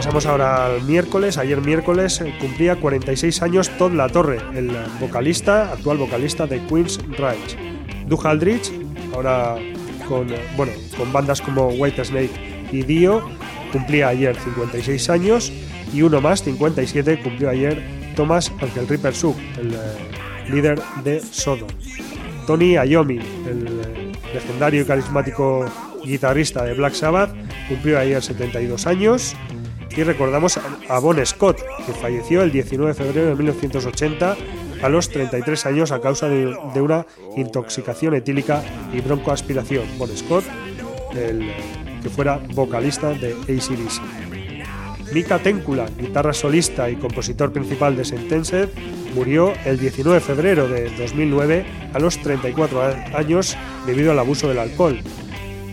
Pasamos 0.00 0.24
ahora 0.24 0.64
al 0.64 0.82
miércoles. 0.84 1.36
Ayer 1.36 1.60
miércoles 1.60 2.22
eh, 2.22 2.34
cumplía 2.40 2.76
46 2.76 3.42
años 3.42 3.68
Todd 3.76 3.92
La 3.92 4.08
Torre, 4.08 4.38
el 4.54 4.70
vocalista, 4.98 5.74
actual 5.74 5.98
vocalista 5.98 6.46
de 6.46 6.58
Queen's 6.68 6.98
Rise. 7.10 7.58
Doug 8.06 8.26
Aldrich, 8.26 8.72
ahora 9.12 9.56
con, 10.08 10.32
eh, 10.32 10.40
bueno, 10.56 10.72
con 10.96 11.12
bandas 11.12 11.42
como 11.42 11.68
White 11.68 12.02
Snake 12.02 12.30
y 12.72 12.82
Dio, 12.82 13.28
cumplía 13.72 14.08
ayer 14.08 14.34
56 14.36 15.10
años. 15.10 15.52
Y 15.92 16.00
uno 16.00 16.22
más, 16.22 16.44
57, 16.44 17.20
cumplió 17.20 17.50
ayer 17.50 17.82
Thomas 18.16 18.50
Angel 18.62 18.88
Ripper 18.88 19.14
Sue, 19.14 19.34
el 19.60 19.74
eh, 19.74 20.50
líder 20.50 20.80
de 21.04 21.20
Sodom. 21.20 21.68
Tony 22.46 22.72
Iommi, 22.72 23.18
el 23.18 24.12
legendario 24.32 24.80
y 24.80 24.84
carismático 24.86 25.66
guitarrista 26.06 26.64
de 26.64 26.72
Black 26.72 26.94
Sabbath, 26.94 27.34
cumplió 27.68 27.98
ayer 27.98 28.22
72 28.22 28.86
años. 28.86 29.36
Y 29.96 30.02
recordamos 30.02 30.58
a 30.88 30.98
Bon 31.00 31.24
Scott, 31.26 31.58
que 31.84 31.92
falleció 31.92 32.42
el 32.42 32.52
19 32.52 32.92
de 32.92 32.94
febrero 32.94 33.28
de 33.28 33.34
1980 33.34 34.36
a 34.82 34.88
los 34.88 35.08
33 35.10 35.66
años 35.66 35.92
a 35.92 36.00
causa 36.00 36.28
de, 36.28 36.46
una 36.80 37.06
intoxicación 37.36 38.14
etílica 38.14 38.62
y 38.92 39.00
broncoaspiración. 39.00 39.84
Bon 39.98 40.08
Scott, 40.16 40.44
el 41.14 41.50
que 42.02 42.08
fuera 42.08 42.40
vocalista 42.54 43.10
de 43.10 43.32
ACDC. 43.32 44.00
Mika 45.12 45.40
Tenkula, 45.40 45.88
guitarra 45.98 46.32
solista 46.32 46.88
y 46.88 46.94
compositor 46.94 47.52
principal 47.52 47.96
de 47.96 48.04
Sentenced, 48.04 48.68
murió 49.14 49.52
el 49.64 49.78
19 49.78 50.20
de 50.20 50.24
febrero 50.24 50.68
de 50.68 50.88
2009 50.96 51.66
a 51.92 51.98
los 51.98 52.18
34 52.18 52.80
años 53.16 53.56
debido 53.86 54.12
al 54.12 54.18
abuso 54.20 54.48
del 54.48 54.60
alcohol. 54.60 55.00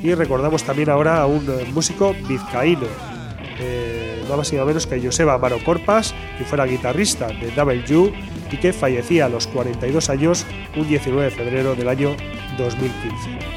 Y 0.02 0.14
recordamos 0.16 0.64
también 0.64 0.90
ahora 0.90 1.22
a 1.22 1.28
un 1.28 1.46
músico 1.74 2.16
vizcaíno, 2.28 2.88
eh, 3.60 4.07
nada 4.28 4.38
más 4.38 4.52
y 4.52 4.56
nada 4.56 4.68
menos 4.68 4.86
que 4.86 5.02
Joseba 5.02 5.34
Amaro 5.34 5.64
Corpas, 5.64 6.14
que 6.38 6.46
fuera 6.46 6.66
guitarrista 6.66 7.28
de 7.28 7.52
W 7.52 8.14
y 8.52 8.58
que 8.58 8.74
fallecía 8.74 9.26
a 9.26 9.30
los 9.30 9.48
42 9.48 10.10
años 10.10 10.46
un 10.76 10.88
19 10.88 11.26
de 11.26 11.32
febrero 11.32 11.76
del 11.76 11.88
año 11.88 12.16
2015. 12.58 13.57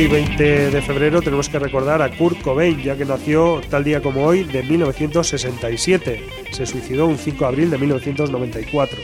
Hoy, 0.00 0.06
20 0.06 0.70
de 0.70 0.80
febrero, 0.80 1.20
tenemos 1.20 1.50
que 1.50 1.58
recordar 1.58 2.00
a 2.00 2.08
Kurt 2.08 2.40
Cobain, 2.40 2.82
ya 2.82 2.96
que 2.96 3.04
nació 3.04 3.60
tal 3.68 3.84
día 3.84 4.00
como 4.00 4.24
hoy 4.24 4.44
de 4.44 4.62
1967. 4.62 6.26
Se 6.52 6.64
suicidó 6.64 7.04
un 7.04 7.18
5 7.18 7.38
de 7.38 7.46
abril 7.46 7.70
de 7.70 7.76
1994. 7.76 8.98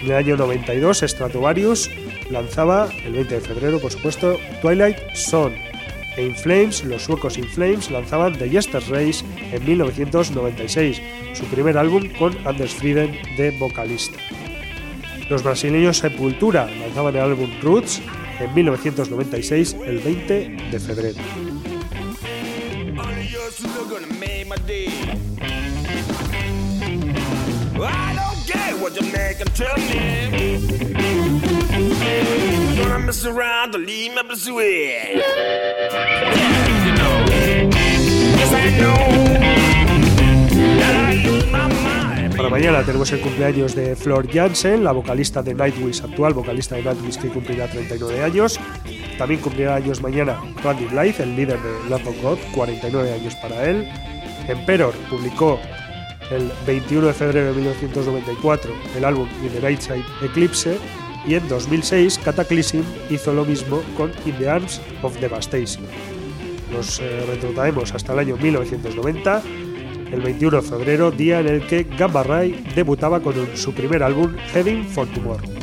En 0.00 0.06
el 0.06 0.12
año 0.12 0.36
92, 0.36 1.04
Stratovarius 1.06 1.88
lanzaba, 2.32 2.88
el 3.04 3.12
20 3.12 3.32
de 3.32 3.40
febrero, 3.42 3.78
por 3.78 3.92
supuesto, 3.92 4.40
Twilight 4.60 4.98
Zone. 5.14 5.70
E 6.16 6.26
In 6.26 6.34
Flames, 6.34 6.82
los 6.82 7.04
suecos 7.04 7.38
In 7.38 7.46
Flames, 7.46 7.88
lanzaban 7.88 8.36
The 8.36 8.50
Yester 8.50 8.82
Race 8.90 9.24
en 9.52 9.64
1996, 9.64 11.00
su 11.32 11.44
primer 11.44 11.78
álbum 11.78 12.08
con 12.18 12.36
Anders 12.44 12.74
Frieden 12.74 13.16
de 13.36 13.52
vocalista. 13.52 14.18
Los 15.30 15.44
brasileños 15.44 15.98
Sepultura 15.98 16.68
lanzaban 16.80 17.14
el 17.14 17.22
álbum 17.22 17.48
Roots 17.62 18.02
en 18.42 18.54
1996, 18.54 19.76
el 19.86 19.98
20 20.00 20.56
de 20.70 20.80
febrero. 20.80 21.18
Para 42.42 42.50
mañana 42.50 42.82
tenemos 42.82 43.12
el 43.12 43.20
cumpleaños 43.20 43.76
de 43.76 43.94
Flor 43.94 44.28
Jansen, 44.28 44.82
la 44.82 44.90
vocalista 44.90 45.44
de 45.44 45.54
Nightwish 45.54 46.02
actual, 46.02 46.34
vocalista 46.34 46.74
de 46.74 46.82
Nightwish 46.82 47.16
que 47.16 47.28
cumplirá 47.28 47.68
39 47.68 48.20
años. 48.20 48.58
También 49.16 49.40
cumplirá 49.40 49.76
años 49.76 50.02
mañana 50.02 50.40
Randy 50.64 50.86
Blythe, 50.86 51.22
el 51.22 51.36
líder 51.36 51.60
de 51.62 51.88
Lamb 51.88 52.04
of 52.08 52.20
God, 52.20 52.38
49 52.52 53.12
años 53.12 53.36
para 53.36 53.70
él. 53.70 53.88
Emperor 54.48 54.92
publicó 55.08 55.60
el 56.32 56.50
21 56.66 57.06
de 57.06 57.12
febrero 57.12 57.46
de 57.46 57.60
1994 57.60 58.72
el 58.96 59.04
álbum 59.04 59.28
In 59.44 59.50
the 59.50 59.60
Right 59.60 59.80
Side 59.80 60.04
Eclipse 60.24 60.78
y 61.24 61.34
en 61.34 61.46
2006 61.46 62.18
Cataclysm 62.24 62.82
hizo 63.08 63.32
lo 63.32 63.44
mismo 63.44 63.80
con 63.96 64.10
In 64.26 64.36
the 64.38 64.50
Arms 64.50 64.80
of 65.02 65.16
Devastation. 65.20 65.84
Nos 66.72 66.98
eh, 66.98 67.24
retrotraemos 67.24 67.94
hasta 67.94 68.14
el 68.14 68.18
año 68.18 68.36
1990 68.36 69.42
el 70.12 70.20
21 70.20 70.60
de 70.60 70.68
febrero, 70.68 71.10
día 71.10 71.40
en 71.40 71.48
el 71.48 71.66
que 71.66 71.84
Gamma 71.84 72.22
Ray 72.22 72.64
debutaba 72.74 73.20
con 73.20 73.34
su 73.56 73.72
primer 73.72 74.02
álbum, 74.02 74.36
Heading 74.54 74.84
for 74.84 75.06
Tomorrow. 75.08 75.62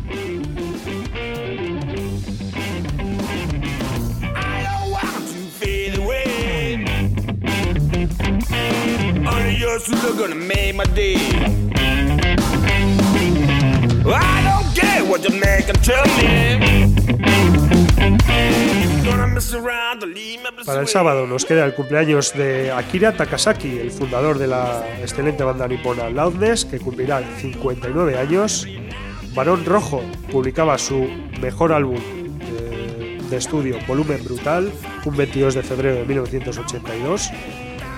Para 20.65 20.81
el 20.81 20.87
sábado 20.87 21.25
nos 21.25 21.45
queda 21.45 21.65
el 21.65 21.73
cumpleaños 21.73 22.33
de 22.33 22.71
Akira 22.71 23.15
Takasaki, 23.15 23.79
el 23.79 23.91
fundador 23.91 24.37
de 24.37 24.47
la 24.47 24.83
excelente 24.99 25.43
banda 25.43 25.67
nipona 25.67 26.09
Loudness, 26.09 26.65
que 26.65 26.79
cumplirá 26.79 27.23
59 27.39 28.17
años. 28.17 28.67
Barón 29.33 29.65
Rojo 29.65 30.03
publicaba 30.31 30.77
su 30.77 31.07
mejor 31.41 31.71
álbum 31.71 31.97
eh, 31.97 33.19
de, 33.29 33.37
estudio, 33.37 33.77
Volumen 33.87 34.23
Brutal, 34.23 34.71
un 35.05 35.15
22 35.15 35.55
de 35.55 35.63
febrero 35.63 35.95
de 35.95 36.05
1982. 36.05 37.31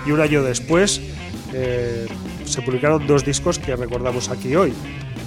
Y 0.06 0.12
un 0.12 0.22
año 0.22 0.44
después 0.44 1.02
eh, 1.54 2.08
se 2.46 2.62
publicaron 2.62 3.08
dos 3.08 3.26
discos 3.26 3.60
que 3.60 3.76
recordamos 3.76 4.30
aquí 4.30 4.56
hoy, 4.56 4.74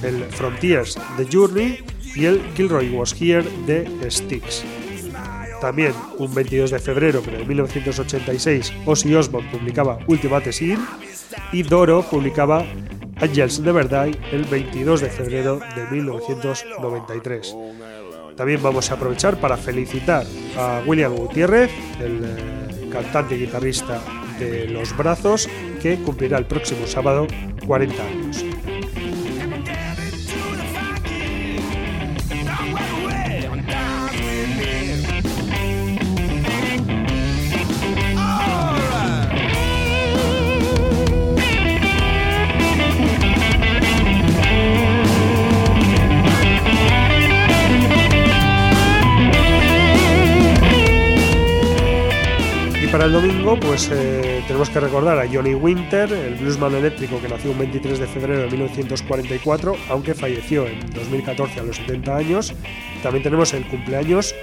el 0.02 0.24
Frontiers 0.24 0.98
The 1.16 1.26
Journey 1.30 1.84
y 2.14 2.26
el 2.26 2.40
Kilroy 2.54 2.90
Was 2.90 3.14
Here 3.20 3.44
de 3.66 4.10
Styx. 4.10 4.83
También 5.64 5.94
un 6.18 6.35
22 6.35 6.72
de 6.72 6.79
febrero 6.79 7.22
pero 7.24 7.38
de 7.38 7.46
1986 7.46 8.70
Ozzy 8.85 9.14
Osbourne 9.14 9.50
publicaba 9.50 9.98
Ultimate 10.07 10.53
Sin 10.53 10.79
y 11.53 11.62
Doro 11.62 12.03
publicaba 12.03 12.66
Angels 13.16 13.61
Never 13.61 13.88
Die 13.88 14.14
el 14.31 14.44
22 14.44 15.00
de 15.00 15.09
febrero 15.09 15.61
de 15.74 15.87
1993. 15.90 17.57
También 18.37 18.62
vamos 18.62 18.90
a 18.90 18.94
aprovechar 18.96 19.40
para 19.40 19.57
felicitar 19.57 20.27
a 20.59 20.83
William 20.85 21.14
Gutiérrez, 21.14 21.70
el 21.98 22.20
eh, 22.22 22.90
cantante 22.92 23.37
y 23.37 23.46
guitarrista 23.46 24.03
de 24.38 24.68
Los 24.68 24.94
Brazos, 24.94 25.48
que 25.81 25.96
cumplirá 25.96 26.37
el 26.37 26.44
próximo 26.44 26.87
sábado 26.87 27.27
40 27.66 28.03
años. 28.03 28.44
El 53.04 53.12
domingo, 53.12 53.58
pues 53.60 53.90
eh, 53.92 54.42
tenemos 54.46 54.70
que 54.70 54.80
recordar 54.80 55.18
a 55.18 55.28
Johnny 55.30 55.54
Winter, 55.54 56.10
el 56.10 56.36
bluesman 56.36 56.74
eléctrico 56.74 57.20
que 57.20 57.28
nació 57.28 57.50
un 57.50 57.58
23 57.58 57.98
de 57.98 58.06
febrero 58.06 58.40
de 58.40 58.46
1944, 58.48 59.74
aunque 59.90 60.14
falleció 60.14 60.66
en 60.66 60.80
2014 60.90 61.60
a 61.60 61.62
los 61.64 61.76
70 61.76 62.16
años. 62.16 62.54
También 63.02 63.22
tenemos 63.22 63.52
el 63.52 63.66
cumpleaños 63.66 64.34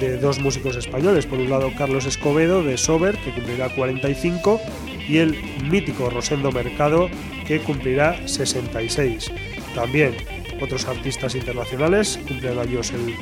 de 0.00 0.16
dos 0.16 0.40
músicos 0.40 0.74
españoles, 0.74 1.26
por 1.26 1.38
un 1.38 1.48
lado 1.48 1.70
Carlos 1.78 2.06
Escobedo 2.06 2.64
de 2.64 2.76
Sober, 2.76 3.16
que 3.18 3.32
cumplirá 3.32 3.68
45, 3.68 4.60
y 5.08 5.18
el 5.18 5.36
mítico 5.70 6.10
Rosendo 6.10 6.50
Mercado, 6.50 7.08
que 7.46 7.60
cumplirá 7.60 8.26
66. 8.26 9.30
También 9.76 10.16
otros 10.60 10.86
artistas 10.86 11.36
internacionales 11.36 12.18
cumplen 12.26 12.58
años 12.58 12.92
el 12.92 13.14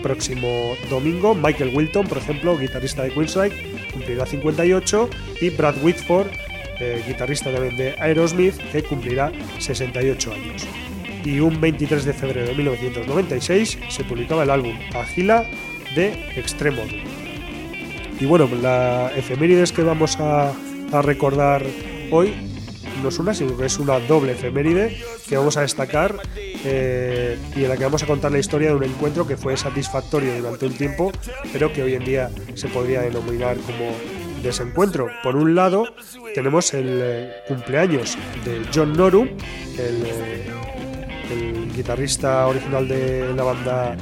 próximo 0.00 0.76
domingo. 0.90 1.34
Michael 1.34 1.74
Wilton, 1.74 2.06
por 2.06 2.18
ejemplo, 2.18 2.56
guitarrista 2.56 3.02
de 3.02 3.10
Queensryche, 3.10 3.73
cumplirá 3.94 4.26
58 4.26 5.10
y 5.40 5.50
Brad 5.50 5.82
Whitford, 5.82 6.26
eh, 6.80 7.02
guitarrista 7.06 7.50
también 7.50 7.76
de 7.76 7.94
Aerosmith, 7.98 8.56
que 8.70 8.82
cumplirá 8.82 9.32
68 9.58 10.32
años. 10.32 10.66
Y 11.24 11.40
un 11.40 11.58
23 11.60 12.04
de 12.04 12.12
febrero 12.12 12.46
de 12.48 12.54
1996 12.54 13.78
se 13.88 14.04
publicaba 14.04 14.42
el 14.42 14.50
álbum 14.50 14.76
Agila 14.94 15.46
de 15.94 16.12
Extremo. 16.36 16.82
Y 18.20 18.26
bueno, 18.26 18.48
la 18.60 19.10
efemérides 19.16 19.72
que 19.72 19.82
vamos 19.82 20.20
a, 20.20 20.52
a 20.92 21.02
recordar 21.02 21.62
hoy 22.10 22.53
no 23.04 23.10
es 23.10 23.18
una, 23.18 23.34
sino 23.34 23.56
que 23.56 23.66
es 23.66 23.78
una 23.78 24.00
doble 24.00 24.32
efeméride 24.32 24.98
que 25.28 25.36
vamos 25.36 25.58
a 25.58 25.60
destacar 25.60 26.16
eh, 26.36 27.38
y 27.54 27.62
en 27.62 27.68
la 27.68 27.76
que 27.76 27.84
vamos 27.84 28.02
a 28.02 28.06
contar 28.06 28.32
la 28.32 28.38
historia 28.38 28.70
de 28.70 28.74
un 28.74 28.84
encuentro 28.84 29.26
que 29.26 29.36
fue 29.36 29.56
satisfactorio 29.58 30.34
durante 30.38 30.64
un 30.64 30.72
tiempo, 30.72 31.12
pero 31.52 31.70
que 31.70 31.82
hoy 31.82 31.94
en 31.94 32.04
día 32.04 32.30
se 32.54 32.68
podría 32.68 33.02
denominar 33.02 33.58
como 33.58 33.92
desencuentro. 34.42 35.08
Por 35.22 35.36
un 35.36 35.54
lado, 35.54 35.84
tenemos 36.34 36.72
el 36.72 36.86
eh, 37.02 37.32
cumpleaños 37.46 38.16
de 38.42 38.62
John 38.74 38.94
Noru, 38.94 39.28
eh, 39.78 40.46
el, 41.30 41.72
guitarrista 41.74 42.46
original 42.46 42.86
de 42.86 43.34
la 43.34 43.42
banda 43.42 43.96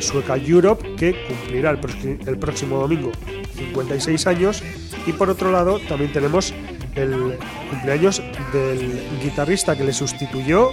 sueca 0.00 0.36
Europe, 0.36 0.96
que 0.96 1.14
cumplirá 1.28 1.70
el 1.70 2.38
próximo 2.38 2.80
domingo 2.80 3.12
56 3.54 4.26
años. 4.26 4.62
Y 5.06 5.12
por 5.12 5.30
otro 5.30 5.52
lado, 5.52 5.78
también 5.88 6.12
tenemos 6.12 6.52
el 6.94 7.38
cumpleaños 7.70 8.22
del 8.52 9.00
guitarrista 9.22 9.76
que 9.76 9.84
le 9.84 9.92
sustituyó 9.92 10.72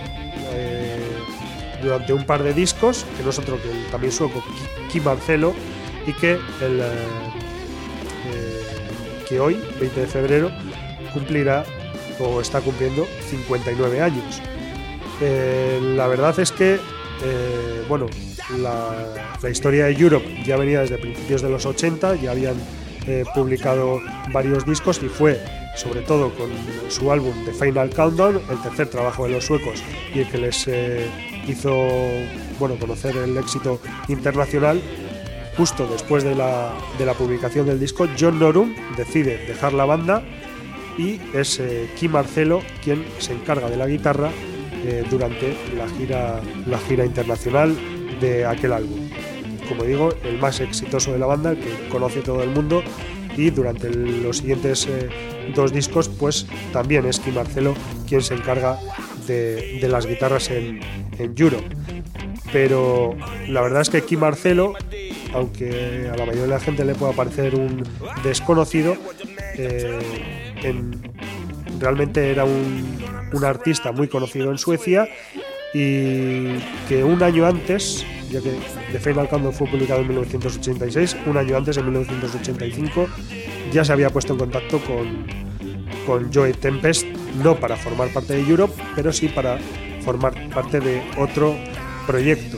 durante 1.81 2.13
un 2.13 2.23
par 2.25 2.43
de 2.43 2.53
discos, 2.53 3.05
que 3.17 3.23
no 3.23 3.29
es 3.29 3.39
otro 3.39 3.61
que 3.61 3.69
el 3.69 3.85
también 3.87 4.11
sueco 4.11 4.43
Kim 4.91 5.03
Marcelo, 5.03 5.53
y 6.05 6.13
que, 6.13 6.33
el, 6.61 6.81
que 9.27 9.39
hoy, 9.39 9.61
20 9.79 10.01
de 10.01 10.07
febrero, 10.07 10.51
cumplirá 11.13 11.65
o 12.19 12.41
está 12.41 12.61
cumpliendo 12.61 13.05
59 13.29 14.01
años. 14.01 14.41
la 15.95 16.07
verdad 16.07 16.39
es 16.39 16.51
que, 16.51 16.79
bueno, 17.87 18.07
la, 18.57 19.49
historia 19.49 19.85
de 19.85 19.93
Europe 19.93 20.25
ya 20.45 20.57
venía 20.57 20.81
desde 20.81 20.97
principios 20.97 21.41
de 21.41 21.49
los 21.49 21.65
80, 21.65 22.15
ya 22.15 22.31
habían 22.31 22.55
eh, 23.05 23.23
publicado 23.33 24.01
varios 24.31 24.65
discos 24.65 25.01
y 25.03 25.09
fue 25.09 25.39
sobre 25.77 26.01
todo 26.01 26.33
con 26.33 26.49
su 26.89 27.11
álbum 27.11 27.33
The 27.45 27.53
Final 27.53 27.91
Countdown, 27.91 28.41
el 28.49 28.61
tercer 28.61 28.89
trabajo 28.89 29.25
de 29.25 29.33
los 29.33 29.45
suecos 29.45 29.81
y 30.13 30.19
el 30.19 30.27
que 30.27 30.37
les 30.39 30.67
eh, 30.67 31.07
hizo 31.47 31.71
bueno, 32.59 32.75
conocer 32.77 33.15
el 33.15 33.37
éxito 33.37 33.79
internacional. 34.07 34.81
Justo 35.55 35.87
después 35.87 36.23
de 36.23 36.35
la, 36.35 36.73
de 36.99 37.05
la 37.05 37.13
publicación 37.13 37.65
del 37.65 37.79
disco, 37.79 38.07
John 38.19 38.39
Norum 38.39 38.75
decide 38.95 39.37
dejar 39.47 39.73
la 39.73 39.85
banda 39.85 40.23
y 40.97 41.19
es 41.33 41.59
eh, 41.59 41.89
Kim 41.97 42.11
Marcelo 42.11 42.61
quien 42.83 43.05
se 43.19 43.33
encarga 43.33 43.69
de 43.69 43.77
la 43.77 43.87
guitarra 43.87 44.31
durante 45.09 45.57
la 45.75 45.89
gira, 45.89 46.39
la 46.65 46.77
gira 46.77 47.03
internacional 47.03 47.75
de 48.21 48.45
aquel 48.45 48.71
álbum. 48.71 49.09
Como 49.67 49.83
digo, 49.83 50.13
el 50.23 50.37
más 50.39 50.61
exitoso 50.61 51.11
de 51.11 51.19
la 51.19 51.25
banda, 51.25 51.51
el 51.51 51.59
que 51.59 51.89
conoce 51.89 52.21
todo 52.21 52.41
el 52.41 52.51
mundo 52.51 52.81
y 53.37 53.51
durante 53.51 53.89
los 53.89 54.37
siguientes 54.37 54.87
eh, 54.87 55.09
dos 55.55 55.71
discos 55.71 56.09
pues 56.09 56.47
también 56.73 57.05
es 57.05 57.19
Kim 57.19 57.35
Marcelo 57.35 57.75
quien 58.07 58.21
se 58.21 58.33
encarga 58.33 58.79
de, 59.27 59.87
las 59.87 60.05
guitarras 60.05 60.49
en, 60.49 60.79
en 61.17 61.35
Europe. 61.37 61.67
Pero 62.51 63.15
la 63.47 63.61
verdad 63.61 63.81
es 63.81 63.89
que 63.89 64.01
Kim 64.01 64.21
Marcelo, 64.21 64.73
aunque 65.33 66.09
a 66.11 66.15
la 66.15 66.25
mayoría 66.25 66.43
de 66.43 66.47
la 66.47 66.59
gente 66.59 66.85
le 66.85 66.95
pueda 66.95 67.11
parecer 67.11 67.55
un 67.55 67.83
desconocido, 68.23 68.95
eh, 69.55 69.99
realmente 71.79 72.31
era 72.31 72.45
un, 72.45 72.97
un 73.33 73.43
artista 73.43 73.91
muy 73.91 74.07
conocido 74.07 74.51
en 74.51 74.57
Suecia 74.57 75.07
y 75.73 76.57
que 76.87 77.03
un 77.03 77.21
año 77.21 77.45
antes, 77.45 78.05
ya 78.31 78.41
que 78.41 78.57
The 78.91 78.99
Final 78.99 79.29
Countdown 79.29 79.53
fue 79.53 79.67
publicado 79.67 80.01
en 80.01 80.07
1986, 80.07 81.17
un 81.25 81.37
año 81.37 81.57
antes, 81.57 81.77
en 81.77 81.85
1985, 81.85 83.07
ya 83.71 83.83
se 83.85 83.93
había 83.93 84.09
puesto 84.09 84.33
en 84.33 84.39
contacto 84.39 84.79
con, 84.79 85.25
con 86.05 86.33
Joey 86.33 86.53
Tempest, 86.53 87.05
no 87.43 87.55
para 87.55 87.75
formar 87.75 88.09
parte 88.09 88.33
de 88.33 88.41
Europe, 88.41 88.73
pero 88.95 89.11
sí 89.11 89.27
para 89.27 89.57
formar 90.03 90.33
parte 90.49 90.79
de 90.79 91.01
otro 91.17 91.55
proyecto. 92.05 92.57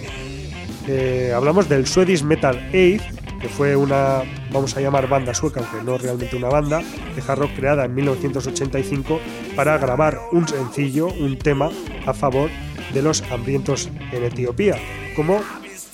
Eh, 0.88 1.34
hablamos 1.36 1.69
del 1.69 1.86
Swedish 1.86 2.23
Metal 2.23 2.58
Aid, 2.73 3.01
que 3.39 3.47
fue 3.47 3.75
una, 3.75 4.21
vamos 4.51 4.75
a 4.75 4.82
llamar 4.82 5.08
banda 5.08 5.34
sueca, 5.34 5.62
aunque 5.62 5.84
no 5.86 5.97
realmente 5.97 6.36
una 6.36 6.49
banda, 6.49 6.82
de 7.15 7.21
hard 7.25 7.39
rock 7.39 7.51
creada 7.55 7.86
en 7.86 7.95
1985 7.95 9.19
para 9.55 9.77
grabar 9.77 10.19
un 10.32 10.47
sencillo, 10.47 11.08
un 11.08 11.38
tema 11.38 11.69
a 12.05 12.13
favor 12.13 12.49
de 12.93 13.01
los 13.01 13.21
hambrientos 13.32 13.89
en 14.12 14.23
Etiopía, 14.23 14.77
como 15.19 15.41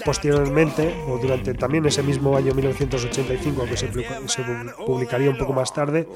posteriormente, 0.06 0.94
o 1.08 1.18
durante 1.18 1.56
también 1.56 1.84
ese 1.88 2.04
mismo 2.04 2.38
año 2.38 2.54
1985, 2.54 3.62
aunque 3.62 3.76
se, 3.76 3.88
publicaría 4.86 5.32
un 5.32 5.38
poco 5.40 5.52
más 5.52 5.74
tarde, 5.74 6.08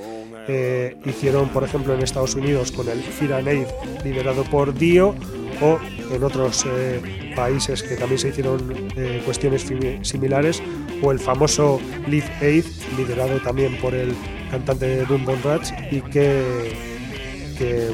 eh, 0.48 0.96
hicieron, 1.06 1.50
por 1.50 1.64
ejemplo, 1.64 1.96
en 1.96 2.04
Estados 2.04 2.36
Unidos 2.36 2.72
con 2.72 2.88
el 2.88 3.02
Fear 3.02 3.34
and 3.34 3.48
Aid 3.48 3.66
liderado 4.04 4.44
por 4.44 4.76
Dio, 4.76 5.16
o 5.60 5.80
en 6.14 6.24
otros 6.24 6.68
eh, 6.70 7.34
países 7.36 7.82
que 7.82 7.96
también 7.96 8.20
se 8.20 8.30
hicieron 8.30 8.92
eh, 8.96 9.24
cuestiones 9.26 9.66
similares, 10.04 10.62
o 11.02 11.12
el 11.12 11.20
famoso 11.20 11.82
Live 12.08 12.30
Aid, 12.42 12.66
liderado 12.96 13.40
también 13.40 13.76
por 13.78 13.96
el 13.96 14.14
cantante 14.52 14.86
de 14.86 15.06
Boom 15.06 15.26
Rats, 15.44 15.74
y 15.90 16.02
que 16.02 16.76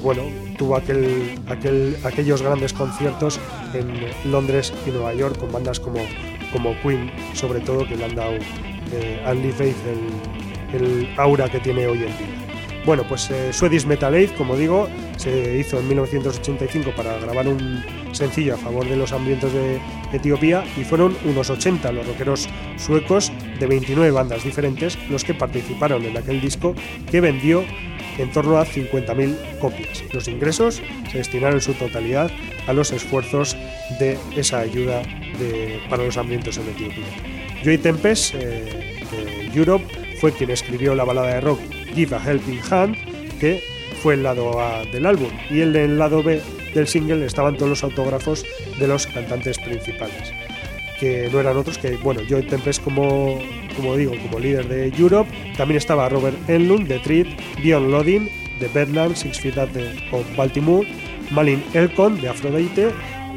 bueno, 0.04 0.24
tuvo 0.58 0.76
aquel, 0.76 1.40
aquel, 1.48 1.98
aquellos 2.04 2.42
grandes 2.42 2.74
conciertos 2.74 3.40
en 3.74 4.32
Londres 4.32 4.74
y 4.86 4.92
Nueva 4.92 5.14
York 5.14 5.38
con 5.38 5.52
bandas 5.52 5.80
como, 5.80 6.00
como 6.52 6.76
Queen, 6.82 7.12
sobre 7.34 7.60
todo, 7.60 7.88
que 7.88 7.96
le 7.96 8.06
han 8.06 8.16
dado 8.16 8.34
eh, 8.92 9.22
a 9.26 9.34
Lee 9.34 9.52
Faith 9.52 9.76
el, 10.74 10.82
el, 10.82 11.10
aura 11.18 11.50
que 11.50 11.60
tiene 11.60 11.88
hoy 11.88 12.00
en 12.00 12.18
día. 12.18 12.46
Bueno, 12.86 13.04
pues 13.08 13.32
eh, 13.32 13.52
Swedish 13.52 13.86
Metal 13.88 14.14
Aid, 14.14 14.30
como 14.38 14.56
digo, 14.56 14.88
se 15.18 15.58
hizo 15.58 15.80
en 15.80 15.88
1985 15.88 16.92
para 16.96 17.18
grabar 17.18 17.48
un 17.48 17.84
sencillo 18.12 18.54
a 18.54 18.58
favor 18.58 18.88
de 18.88 18.96
los 18.96 19.12
hambrientos 19.12 19.52
de 19.54 19.80
Etiopía 20.14 20.64
y 20.78 20.84
fueron 20.84 21.18
unos 21.26 21.50
80 21.50 21.92
los 21.92 22.06
rockeros 22.06 22.48
suecos 22.78 23.32
de 23.60 23.66
29 23.66 24.12
bandas 24.12 24.44
diferentes 24.44 25.00
los 25.10 25.24
que 25.24 25.34
participaron 25.34 26.06
en 26.06 26.16
aquel 26.16 26.40
disco 26.40 26.76
que 27.10 27.22
vendió 27.22 27.66
en 28.18 28.32
torno 28.32 28.58
a 28.58 28.66
50.000 28.66 29.60
copias. 29.60 30.04
Los 30.14 30.28
ingresos 30.28 30.82
se 31.12 31.18
destinaron 31.18 31.56
en 31.56 31.62
su 31.62 31.74
totalidad 31.74 32.32
a 32.68 32.74
los 32.74 32.92
esfuerzos 32.92 33.56
de 34.00 34.18
esa 34.36 34.60
ayuda 34.60 35.02
para 35.90 36.04
los 36.04 36.18
hambrientos 36.18 36.58
en 36.58 36.70
Etiopía. 36.70 37.06
Joey 37.64 37.78
Tempest 37.78 38.36
eh, 38.36 39.00
de 39.12 39.58
Europe 39.58 39.86
fue 40.20 40.32
quien 40.32 40.52
escribió 40.52 40.96
la 40.96 41.04
balada 41.04 41.36
de 41.36 41.42
rock 41.42 41.60
Give 41.94 42.16
a 42.16 42.20
Helping 42.20 42.62
Hand, 42.70 42.96
que 43.40 43.64
fue 44.02 44.14
el 44.14 44.24
lado 44.24 44.60
A 44.62 44.84
del 44.86 45.06
álbum, 45.06 45.30
y 45.50 45.62
en 45.62 45.76
el 45.76 45.98
lado 45.98 46.24
B 46.24 46.42
del 46.74 46.88
single 46.88 47.26
estaban 47.26 47.56
todos 47.56 47.70
los 47.70 47.84
autógrafos 47.84 48.46
de 48.80 48.88
los 48.88 49.08
cantantes 49.08 49.58
principales, 49.58 50.34
que 51.00 51.30
no 51.32 51.40
eran 51.40 51.58
otros 51.58 51.78
que, 51.78 51.98
bueno, 51.98 52.22
Joey 52.28 52.44
Tempest 52.44 52.84
como 52.84 53.40
como 53.76 53.96
digo, 53.96 54.14
como 54.22 54.40
líder 54.40 54.68
de 54.68 54.88
Europe. 54.98 55.30
También 55.58 55.78
estaba 55.78 56.10
Robert 56.10 56.38
Enlund 56.50 56.88
de 56.88 57.00
Treat, 57.00 57.28
Dion 57.62 57.92
Lodin 57.92 58.30
de 58.60 58.68
Bedlam, 58.70 59.16
Six 59.16 59.40
Feet 59.40 59.58
of 60.12 60.38
Baltimore, 60.38 60.88
Malin 61.32 61.64
Elkon 61.74 62.20
de 62.22 62.30
Aphrodite, 62.30 62.92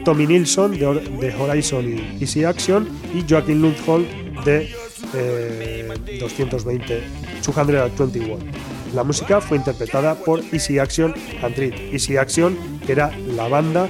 Tommy 0.05 0.27
Nilsson 0.27 0.79
de, 0.79 1.35
Horizon 1.35 1.89
y 1.89 2.23
Easy 2.23 2.45
Action 2.45 2.89
y 3.15 3.25
Joaquin 3.29 3.61
Lundholm 3.61 4.07
de 4.45 4.71
220, 6.21 6.99
eh, 6.99 7.03
221. 7.45 8.39
La 8.95 9.05
música 9.05 9.41
fue 9.41 9.59
interpretada 9.59 10.15
por 10.15 10.41
Easy 10.53 10.79
Action 10.79 11.13
and 11.43 11.55
Treat. 11.55 11.75
Easy 11.93 12.17
Action, 12.17 12.57
era 12.87 13.11
la 13.19 13.49
banda 13.49 13.89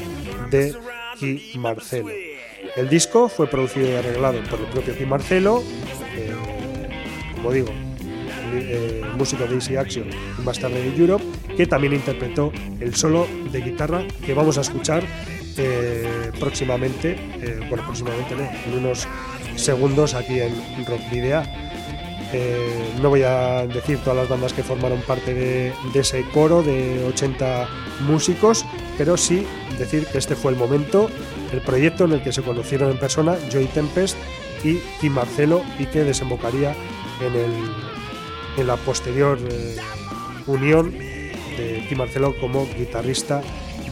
de 0.50 0.74
Guy 1.20 1.52
Marcelo. 1.56 2.27
El 2.76 2.88
disco 2.88 3.28
fue 3.28 3.48
producido 3.48 3.88
y 3.88 3.92
arreglado 3.92 4.42
por 4.44 4.60
el 4.60 4.66
propio 4.66 4.94
Guy 4.94 5.06
Marcelo 5.06 5.62
como 7.38 7.52
digo, 7.52 7.68
eh, 8.52 9.02
músico 9.16 9.46
de 9.46 9.54
Easy 9.54 9.76
Action 9.76 10.06
y 10.38 10.42
más 10.42 10.58
tarde 10.58 10.82
de 10.82 10.96
Europe, 10.96 11.24
que 11.56 11.66
también 11.66 11.92
interpretó 11.94 12.52
el 12.80 12.94
solo 12.94 13.26
de 13.52 13.60
guitarra 13.60 14.04
que 14.24 14.34
vamos 14.34 14.58
a 14.58 14.62
escuchar 14.62 15.04
eh, 15.56 16.30
próximamente, 16.38 17.16
eh, 17.40 17.60
bueno, 17.68 17.84
próximamente 17.84 18.34
en 18.66 18.78
unos 18.78 19.06
segundos 19.56 20.14
aquí 20.14 20.40
en 20.40 20.52
Rock 20.86 21.00
Video. 21.10 21.42
no 23.00 23.08
voy 23.08 23.22
a 23.22 23.66
decir 23.66 23.98
todas 23.98 24.16
las 24.16 24.28
bandas 24.28 24.52
que 24.52 24.62
formaron 24.62 25.00
parte 25.02 25.32
de, 25.34 25.72
de, 25.92 26.00
ese 26.00 26.24
coro 26.34 26.62
de 26.62 27.04
80 27.08 27.68
músicos, 28.06 28.64
pero 28.96 29.16
sí 29.16 29.46
decir 29.78 30.06
que 30.06 30.18
este 30.18 30.34
fue 30.34 30.52
el 30.52 30.58
momento, 30.58 31.08
el 31.52 31.60
proyecto 31.60 32.04
en 32.04 32.12
el 32.12 32.22
que 32.22 32.32
se 32.32 32.42
conocieron 32.42 32.90
en 32.90 32.98
persona 32.98 33.36
Joy 33.50 33.66
Tempest 33.66 34.16
y 34.64 34.78
Kim 35.00 35.12
Marcelo 35.12 35.62
y 35.78 35.86
que 35.86 36.04
desembocaría 36.04 36.74
en, 37.20 38.66
la 38.66 38.76
posterior 38.76 39.38
eh, 39.40 39.76
unión 40.46 40.90
de 40.90 41.84
Kim 41.88 41.98
Marcelo 41.98 42.34
como 42.40 42.66
guitarrista 42.66 43.42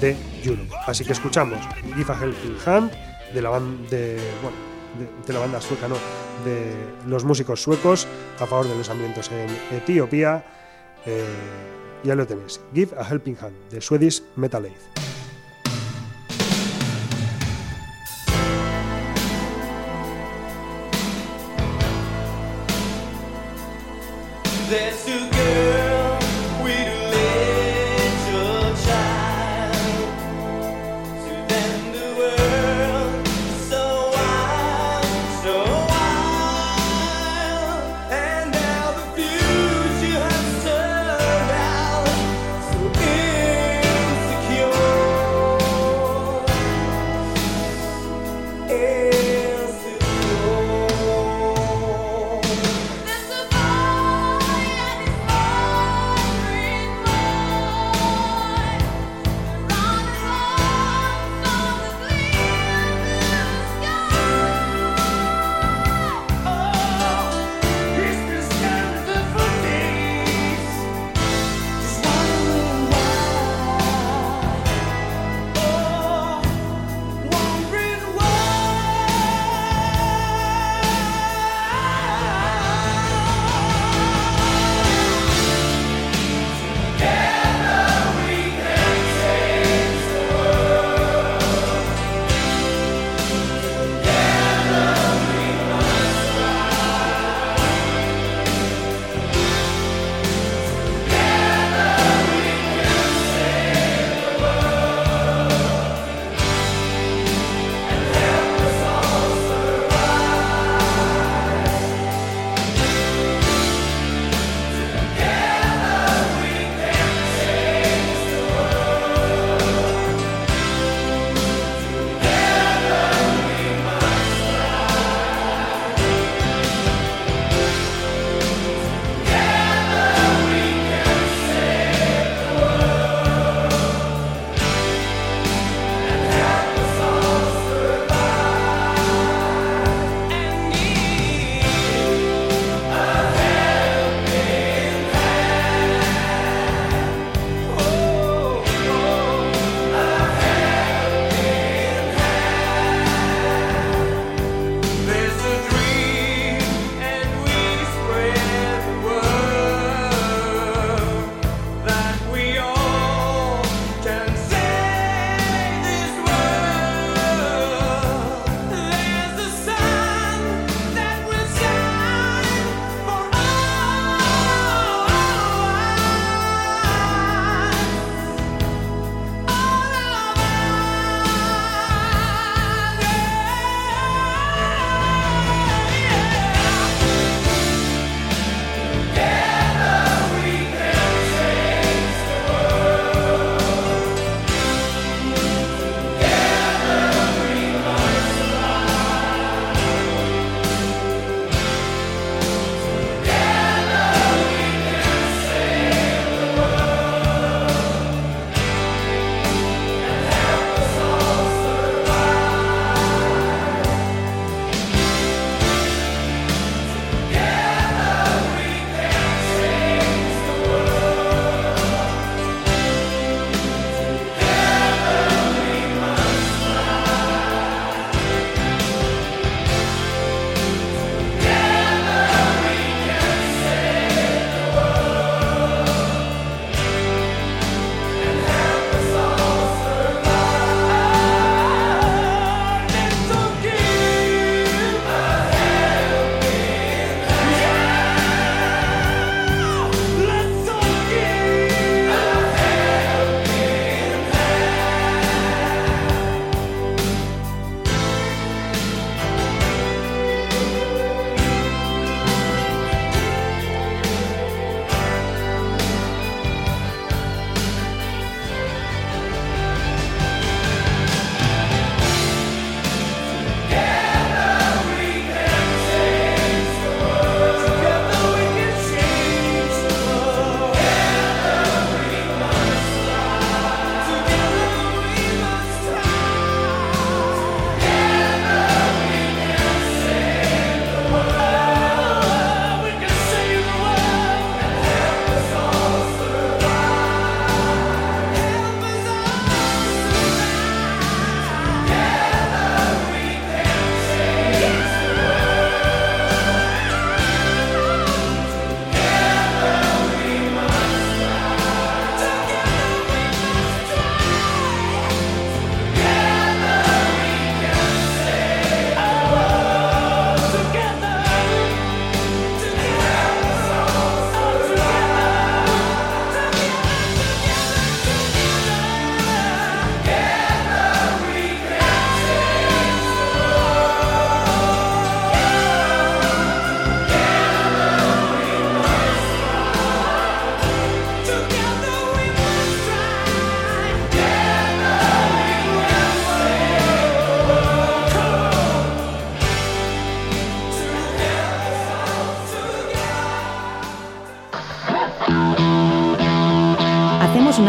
de 0.01 0.17
Juno. 0.45 0.65
Así 0.87 1.05
que 1.05 1.13
escuchamos 1.13 1.59
Give 1.95 2.13
a 2.13 2.21
Helping 2.21 2.57
Hand 2.65 2.93
de 3.33 3.43
la, 3.43 3.51
banda, 3.51 3.89
de, 3.91 4.19
bueno, 4.43 4.57
de, 5.27 5.33
la 5.33 5.39
banda 5.41 5.61
sueca, 5.61 5.89
no, 5.89 5.97
de 6.45 6.73
los 7.07 7.25
músicos 7.25 7.63
suecos 7.63 8.07
a 8.41 8.47
favor 8.47 8.69
de 8.69 8.77
los 8.77 8.89
ambientes 8.91 9.31
en 9.31 9.77
Etiopía. 9.77 10.45
Eh, 11.05 11.25
ya 12.03 12.15
lo 12.15 12.27
tenéis. 12.27 12.61
Give 12.75 12.97
a 12.99 13.05
Helping 13.09 13.37
Hand 13.41 13.55
de 13.71 13.81
Swedish 13.81 14.23
Metal 14.37 14.65
Aid. 14.65 14.73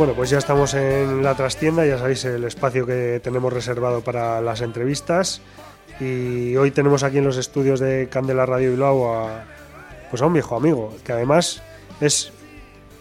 Pues 0.00 0.30
ya 0.30 0.38
estamos 0.38 0.72
en 0.72 1.22
la 1.22 1.34
trastienda, 1.34 1.84
ya 1.84 1.98
sabéis 1.98 2.24
el 2.24 2.44
espacio 2.44 2.86
que 2.86 3.20
tenemos 3.22 3.52
reservado 3.52 4.00
para 4.00 4.40
las 4.40 4.62
entrevistas. 4.62 5.42
Y 6.00 6.56
hoy 6.56 6.70
tenemos 6.70 7.02
aquí 7.02 7.18
en 7.18 7.24
los 7.24 7.36
estudios 7.36 7.80
de 7.80 8.08
Candela 8.10 8.46
Radio 8.46 8.70
Bilbao 8.70 9.14
a, 9.14 9.44
pues 10.08 10.22
a 10.22 10.26
un 10.26 10.32
viejo 10.32 10.56
amigo, 10.56 10.94
que 11.04 11.12
además 11.12 11.62
es 12.00 12.32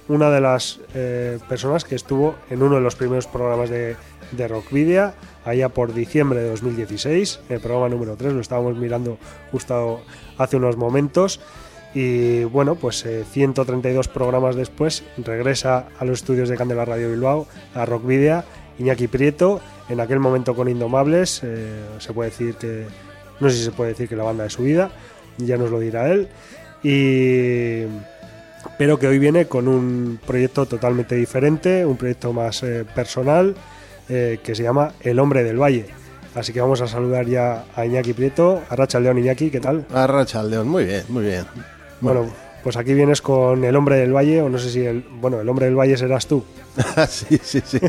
una 0.09 0.29
de 0.29 0.41
las 0.41 0.81
eh, 0.93 1.39
personas 1.47 1.85
que 1.85 1.95
estuvo 1.95 2.35
en 2.49 2.61
uno 2.61 2.75
de 2.75 2.81
los 2.81 2.95
primeros 2.95 3.27
programas 3.27 3.69
de, 3.69 3.95
de 4.33 4.47
Rockvidia, 4.49 5.13
allá 5.45 5.69
por 5.69 5.93
diciembre 5.93 6.41
de 6.41 6.49
2016, 6.49 7.39
el 7.47 7.61
programa 7.61 7.87
número 7.87 8.17
3, 8.17 8.33
lo 8.33 8.41
estábamos 8.41 8.75
mirando 8.75 9.17
justo 9.53 10.01
hace 10.37 10.57
unos 10.57 10.75
momentos. 10.75 11.39
Y 11.93 12.43
bueno, 12.43 12.75
pues 12.75 13.05
132 13.31 14.05
eh, 14.05 14.09
programas 14.13 14.55
después 14.55 15.03
regresa 15.17 15.87
a 15.97 16.05
los 16.05 16.19
estudios 16.19 16.49
de 16.49 16.55
Candela 16.55 16.85
Radio 16.85 17.09
Bilbao, 17.09 17.47
a 17.73 17.85
Rockvidia, 17.85 18.45
Iñaki 18.77 19.07
Prieto, 19.07 19.59
en 19.89 19.99
aquel 19.99 20.19
momento 20.19 20.55
con 20.55 20.69
Indomables, 20.69 21.41
eh, 21.43 21.79
se 21.97 22.13
puede 22.13 22.29
decir 22.29 22.55
que, 22.55 22.85
no 23.39 23.49
sé 23.49 23.57
si 23.57 23.63
se 23.63 23.71
puede 23.71 23.91
decir 23.91 24.07
que 24.07 24.15
la 24.15 24.23
banda 24.23 24.43
de 24.43 24.51
su 24.51 24.63
vida, 24.63 24.91
ya 25.37 25.57
nos 25.57 25.71
lo 25.71 25.79
dirá 25.79 26.11
él, 26.11 26.27
y, 26.83 27.85
pero 28.77 28.99
que 28.99 29.07
hoy 29.07 29.17
viene 29.17 29.47
con 29.47 29.67
un 29.67 30.19
proyecto 30.25 30.67
totalmente 30.67 31.15
diferente, 31.15 31.85
un 31.85 31.97
proyecto 31.97 32.33
más 32.33 32.61
eh, 32.63 32.85
personal, 32.93 33.55
que 34.07 34.55
se 34.55 34.63
llama 34.63 34.93
El 35.01 35.19
Hombre 35.19 35.43
del 35.43 35.61
Valle. 35.61 35.85
Así 36.33 36.51
que 36.51 36.59
vamos 36.59 36.81
a 36.81 36.87
saludar 36.87 37.27
ya 37.27 37.65
a 37.75 37.85
Iñaki 37.85 38.13
Prieto, 38.13 38.63
a 38.67 38.75
Racha 38.75 38.99
León 38.99 39.19
Iñaki, 39.19 39.51
¿qué 39.51 39.59
tal? 39.59 39.85
A 39.93 40.07
Racha 40.07 40.41
León, 40.41 40.67
muy 40.67 40.85
bien, 40.85 41.03
muy 41.09 41.25
bien. 41.25 41.45
Bueno, 42.01 42.27
pues 42.63 42.77
aquí 42.77 42.93
vienes 42.93 43.21
con 43.21 43.63
el 43.63 43.75
hombre 43.75 43.97
del 43.97 44.13
valle, 44.13 44.41
o 44.41 44.49
no 44.49 44.57
sé 44.57 44.69
si 44.69 44.85
el. 44.85 45.01
Bueno, 45.01 45.39
el 45.39 45.47
hombre 45.47 45.65
del 45.65 45.75
valle 45.75 45.97
serás 45.97 46.27
tú. 46.27 46.43
sí, 47.07 47.39
sí, 47.41 47.61
sí. 47.65 47.79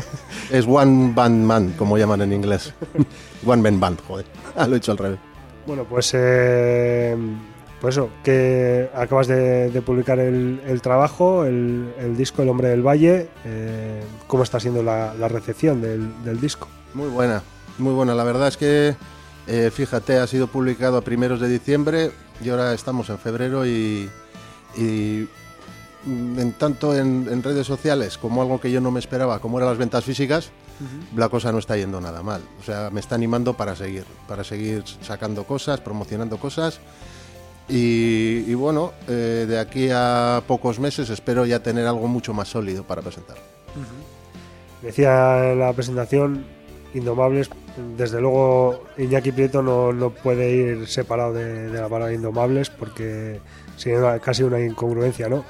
Es 0.49 0.65
One 0.67 1.13
Band 1.13 1.45
Man, 1.45 1.73
como 1.77 1.97
llaman 1.97 2.21
en 2.21 2.33
inglés. 2.33 2.73
one 3.45 3.61
Man 3.61 3.79
Band, 3.79 3.99
joder. 4.07 4.25
Ah, 4.55 4.67
lo 4.67 4.75
he 4.75 4.77
hecho 4.77 4.91
al 4.91 4.97
revés. 4.97 5.19
Bueno, 5.65 5.85
pues. 5.85 6.11
Eh, 6.13 7.15
pues 7.81 7.95
eso, 7.95 8.11
que 8.23 8.91
acabas 8.93 9.25
de, 9.25 9.81
publicar 9.83 10.19
el, 10.19 10.81
trabajo, 10.83 11.45
el, 11.45 12.15
disco 12.15 12.43
El 12.43 12.49
hombre 12.49 12.69
del 12.69 12.85
valle. 12.85 13.27
Eh, 13.43 14.03
¿Cómo 14.27 14.43
está 14.43 14.59
siendo 14.59 14.83
la, 14.83 15.27
recepción 15.27 15.81
del, 15.81 16.39
disco? 16.39 16.67
Muy 16.93 17.09
buena, 17.09 17.41
muy 17.79 17.93
buena. 17.93 18.13
La 18.13 18.23
verdad 18.23 18.47
es 18.47 18.57
que. 18.57 18.95
Eh, 19.47 19.71
fíjate, 19.73 20.19
ha 20.19 20.27
sido 20.27 20.45
publicado 20.45 20.97
a 20.97 21.01
primeros 21.01 21.39
de 21.41 21.49
diciembre, 21.49 22.11
y 22.43 22.49
ahora 22.49 22.73
estamos 22.73 23.09
en 23.09 23.17
febrero 23.17 23.65
y, 23.65 24.09
en 24.77 26.53
tanto 26.57 26.95
en, 26.95 27.43
redes 27.43 27.67
sociales 27.67 28.17
como 28.17 28.41
algo 28.41 28.59
que 28.59 28.71
yo 28.71 28.81
no 28.81 28.91
me 28.91 28.99
esperaba, 28.99 29.39
como 29.39 29.57
eran 29.57 29.69
las 29.69 29.77
ventas 29.77 30.03
físicas, 30.03 30.51
la 31.15 31.29
cosa 31.29 31.51
no 31.51 31.59
está 31.59 31.77
yendo 31.77 32.01
nada 32.01 32.23
mal. 32.23 32.41
O 32.59 32.63
sea, 32.63 32.89
me 32.89 32.99
está 32.99 33.15
animando 33.15 33.55
para 33.55 33.75
seguir, 33.75 34.05
para 34.27 34.43
seguir 34.43 34.83
sacando 35.01 35.43
cosas, 35.43 35.79
promocionando 35.79 36.37
cosas. 36.37 36.79
Y, 37.69 38.53
bueno, 38.55 38.91
eh, 39.07 39.45
de 39.47 39.59
aquí 39.59 39.89
a 39.93 40.41
pocos 40.45 40.79
meses 40.79 41.09
espero 41.09 41.45
ya 41.45 41.63
tener 41.63 41.87
algo 41.87 42.07
mucho 42.07 42.33
más 42.33 42.49
sólido 42.49 42.83
para 42.83 43.01
presentar. 43.01 43.37
Decía 44.81 45.53
la 45.55 45.71
presentación, 45.73 46.43
Indomables 46.93 47.49
desde 47.97 48.19
luego 48.19 48.83
Iñaki 48.97 49.31
Prieto 49.31 49.61
no, 49.61 50.09
puede 50.09 50.51
ir 50.51 50.87
separado 50.87 51.33
de, 51.33 51.69
la 51.69 51.87
palabra 51.87 52.13
Indomables 52.13 52.69
porque 52.69 53.39
sería 53.77 54.19
casi 54.19 54.43
una 54.43 54.59
incongruencia, 54.59 55.29
¿no? 55.29 55.43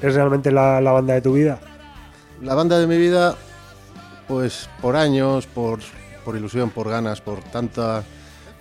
¿Es 0.00 0.14
realmente 0.14 0.50
la, 0.50 0.80
banda 0.80 1.14
de 1.14 1.20
tu 1.20 1.34
vida? 1.34 1.58
La 2.40 2.54
banda 2.54 2.78
de 2.78 2.86
mi 2.86 2.98
vida, 2.98 3.36
pues 4.28 4.68
por 4.80 4.96
años, 4.96 5.46
por, 5.46 5.80
ilusión, 6.34 6.70
por 6.70 6.88
ganas, 6.88 7.20
por 7.20 7.42
tanta, 7.42 8.02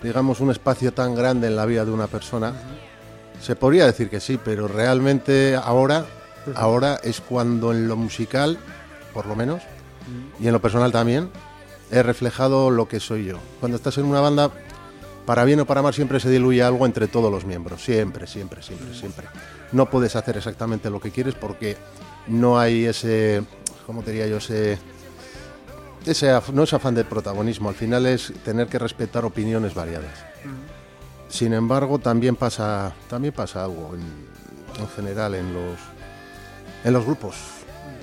digamos, 0.01 0.39
un 0.39 0.51
espacio 0.51 0.93
tan 0.93 1.15
grande 1.15 1.47
en 1.47 1.55
la 1.55 1.65
vida 1.65 1.85
de 1.85 1.91
una 1.91 2.07
persona, 2.07 2.53
se 3.41 3.55
podría 3.55 3.85
decir 3.85 4.09
que 4.09 4.19
sí, 4.19 4.39
pero 4.43 4.67
realmente 4.67 5.55
ahora, 5.55 6.05
ahora 6.55 6.99
es 7.03 7.21
cuando 7.21 7.71
en 7.71 7.87
lo 7.87 7.95
musical, 7.95 8.59
por 9.13 9.25
lo 9.25 9.35
menos, 9.35 9.61
y 10.39 10.47
en 10.47 10.53
lo 10.53 10.61
personal 10.61 10.91
también, 10.91 11.29
he 11.91 12.01
reflejado 12.03 12.71
lo 12.71 12.87
que 12.87 12.99
soy 12.99 13.25
yo. 13.25 13.39
Cuando 13.59 13.75
estás 13.75 13.97
en 13.97 14.05
una 14.05 14.21
banda, 14.21 14.51
para 15.25 15.43
bien 15.45 15.59
o 15.59 15.65
para 15.65 15.81
mal, 15.81 15.93
siempre 15.93 16.19
se 16.19 16.29
diluye 16.29 16.63
algo 16.63 16.85
entre 16.85 17.07
todos 17.07 17.31
los 17.31 17.45
miembros. 17.45 17.83
Siempre, 17.83 18.27
siempre, 18.27 18.63
siempre, 18.63 18.93
siempre. 18.95 19.27
No 19.71 19.89
puedes 19.89 20.15
hacer 20.15 20.37
exactamente 20.37 20.89
lo 20.89 20.99
que 20.99 21.11
quieres 21.11 21.35
porque 21.35 21.77
no 22.27 22.59
hay 22.59 22.85
ese, 22.85 23.43
¿cómo 23.85 24.01
diría 24.01 24.27
yo? 24.27 24.37
Ese, 24.37 24.79
ese 26.05 26.31
no 26.53 26.63
es 26.63 26.73
afán 26.73 26.95
de 26.95 27.03
protagonismo. 27.03 27.69
Al 27.69 27.75
final 27.75 28.05
es 28.05 28.33
tener 28.43 28.67
que 28.67 28.79
respetar 28.79 29.25
opiniones 29.25 29.73
variadas. 29.73 30.25
Sin 31.27 31.53
embargo, 31.53 31.99
también 31.99 32.35
pasa, 32.35 32.93
también 33.09 33.33
pasa 33.33 33.63
algo 33.63 33.95
en, 33.95 34.81
en 34.81 34.87
general 34.89 35.35
en 35.35 35.53
los, 35.53 35.79
en 36.83 36.93
los 36.93 37.05
grupos. 37.05 37.35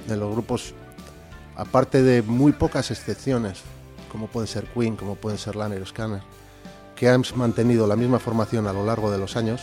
En 0.09 0.21
los 0.21 0.33
grupos, 0.33 0.73
aparte 1.57 2.03
de 2.03 2.23
muy 2.23 2.53
pocas 2.53 2.91
excepciones, 2.91 3.63
como 4.09 4.27
pueden 4.27 4.49
ser 4.49 4.65
Queen, 4.67 4.97
como 4.97 5.15
pueden 5.15 5.39
ser 5.39 5.57
Lanner 5.57 5.87
Scanner, 5.87 6.23
que 6.97 7.09
han 7.09 7.23
mantenido 7.37 7.87
la 7.87 7.97
misma 7.97 8.19
formación 8.19 8.67
a 8.67 8.73
lo 8.73 8.85
largo 8.85 9.11
de 9.11 9.19
los 9.19 9.37
años, 9.37 9.63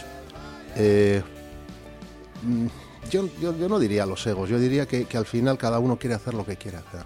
eh, 0.75 1.21
mm, 2.43 2.67
yo, 3.09 3.27
no 3.69 3.79
diría 3.79 4.05
los 4.05 4.25
egos, 4.25 4.49
yo 4.49 4.59
diría 4.59 4.87
que, 4.87 5.05
al 5.15 5.25
final 5.25 5.57
cada 5.57 5.79
uno 5.79 5.97
quiere 5.97 6.15
hacer 6.15 6.33
lo 6.33 6.45
que 6.45 6.57
quiere 6.57 6.77
hacer. 6.77 7.03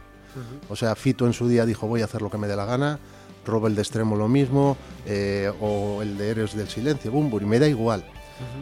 O 0.70 0.76
sea, 0.76 0.96
Fito 0.96 1.26
en 1.26 1.34
su 1.34 1.48
día 1.48 1.66
dijo 1.66 1.88
voy 1.88 2.02
a 2.02 2.06
hacer 2.06 2.22
lo 2.22 2.30
que 2.30 2.38
me 2.38 2.48
dé 2.48 2.56
la 2.56 2.66
gana, 2.66 3.00
Robert 3.46 3.76
de 3.76 3.82
Extremo 3.82 4.16
lo 4.16 4.28
mismo, 4.28 4.78
eh, 5.06 5.52
o 5.60 6.02
el 6.02 6.18
de 6.18 6.30
Héroes 6.30 6.56
del 6.56 6.70
Silencio, 6.70 7.12
y 7.12 7.46
me 7.46 7.60
da 7.60 7.68
igual. 7.68 8.06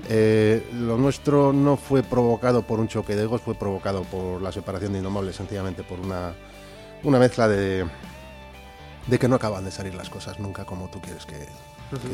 Eh, 0.10 0.66
lo 0.74 0.98
nuestro 0.98 1.54
no 1.54 1.78
fue 1.78 2.02
provocado 2.02 2.64
por 2.64 2.80
un 2.80 2.88
choque 2.88 3.16
de 3.16 3.24
egos, 3.24 3.42
fue 3.42 3.54
provocado 3.54 4.02
por 4.04 4.42
la 4.42 4.52
separación 4.52 4.94
de 4.94 5.00
Indomables, 5.00 5.36
sencillamente 5.36 5.84
por 5.84 6.00
una, 6.00 6.34
una 7.04 7.20
mezcla 7.20 7.48
de, 7.48 7.86
de 9.08 9.20
que 9.20 9.28
no 9.28 9.36
acaban 9.36 9.64
de 9.64 9.72
salir 9.72 9.96
las 9.96 10.10
cosas 10.10 10.40
nunca 10.40 10.66
como 10.66 10.90
tú 10.90 11.02
quieres 11.02 11.26
que, 11.26 11.48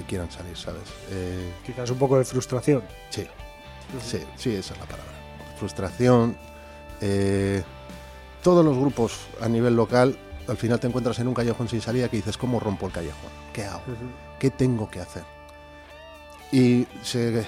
quieran 0.07 0.31
salir, 0.31 0.55
¿sabes? 0.55 0.83
Eh, 1.09 1.53
Quizás 1.65 1.89
un 1.89 1.97
poco 1.97 2.17
de 2.17 2.25
frustración. 2.25 2.83
Sí, 3.09 3.27
sí, 4.01 4.19
sí, 4.37 4.55
esa 4.55 4.73
es 4.73 4.79
la 4.79 4.85
palabra. 4.85 5.11
Frustración. 5.57 6.37
Eh, 7.01 7.63
todos 8.43 8.63
los 8.63 8.77
grupos 8.77 9.27
a 9.41 9.47
nivel 9.47 9.75
local, 9.75 10.17
al 10.47 10.57
final 10.57 10.79
te 10.79 10.87
encuentras 10.87 11.17
en 11.19 11.27
un 11.27 11.33
callejón 11.33 11.67
sin 11.67 11.81
salida 11.81 12.09
que 12.09 12.17
dices, 12.17 12.37
¿cómo 12.37 12.59
rompo 12.59 12.85
el 12.85 12.91
callejón? 12.91 13.31
¿Qué 13.53 13.65
hago? 13.65 13.81
¿Qué 14.39 14.51
tengo 14.51 14.89
que 14.89 14.99
hacer? 14.99 15.23
Y 16.51 16.85
se, 17.01 17.43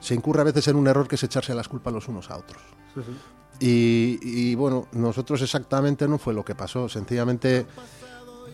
se 0.00 0.14
incurre 0.14 0.42
a 0.42 0.44
veces 0.44 0.68
en 0.68 0.76
un 0.76 0.86
error 0.86 1.08
que 1.08 1.14
es 1.14 1.22
echarse 1.22 1.54
las 1.54 1.68
culpas 1.68 1.92
los 1.92 2.08
unos 2.08 2.30
a 2.30 2.36
otros. 2.36 2.62
Y, 3.60 4.18
y, 4.22 4.54
bueno, 4.54 4.86
nosotros 4.92 5.40
exactamente 5.42 6.06
no 6.08 6.18
fue 6.18 6.34
lo 6.34 6.44
que 6.44 6.54
pasó, 6.54 6.88
sencillamente 6.88 7.66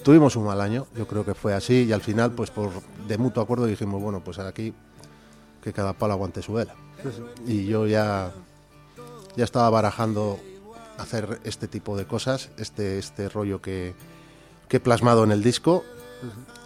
tuvimos 0.03 0.36
un 0.36 0.44
mal 0.44 0.61
año, 0.61 0.86
yo 0.96 1.07
creo 1.07 1.24
que 1.24 1.34
fue 1.34 1.55
así, 1.55 1.84
y 1.84 1.92
al 1.92 2.00
final, 2.00 2.32
pues 2.32 2.50
por 2.50 2.70
de 3.07 3.18
mutuo 3.18 3.42
acuerdo 3.42 3.66
dijimos, 3.66 4.00
bueno, 4.03 4.22
pues 4.22 4.38
aquí 4.38 4.74
que 5.62 5.72
cada 5.72 5.92
palo 5.92 6.14
aguante 6.14 6.42
su 6.42 6.53
vela. 6.55 6.74
Y 7.46 7.66
yo 7.66 7.86
ya, 7.86 8.32
ya 9.36 9.44
estaba 9.44 9.70
barajando 9.70 10.38
hacer 10.98 11.40
este 11.44 11.68
tipo 11.68 11.96
de 11.96 12.07
cosas, 12.07 12.50
este, 12.59 12.98
este 12.98 13.28
rollo 13.28 13.61
que, 13.62 13.94
que 14.68 14.76
he 14.78 14.80
plasmado 14.80 15.24
en 15.24 15.32
el 15.32 15.42
disco, 15.42 15.84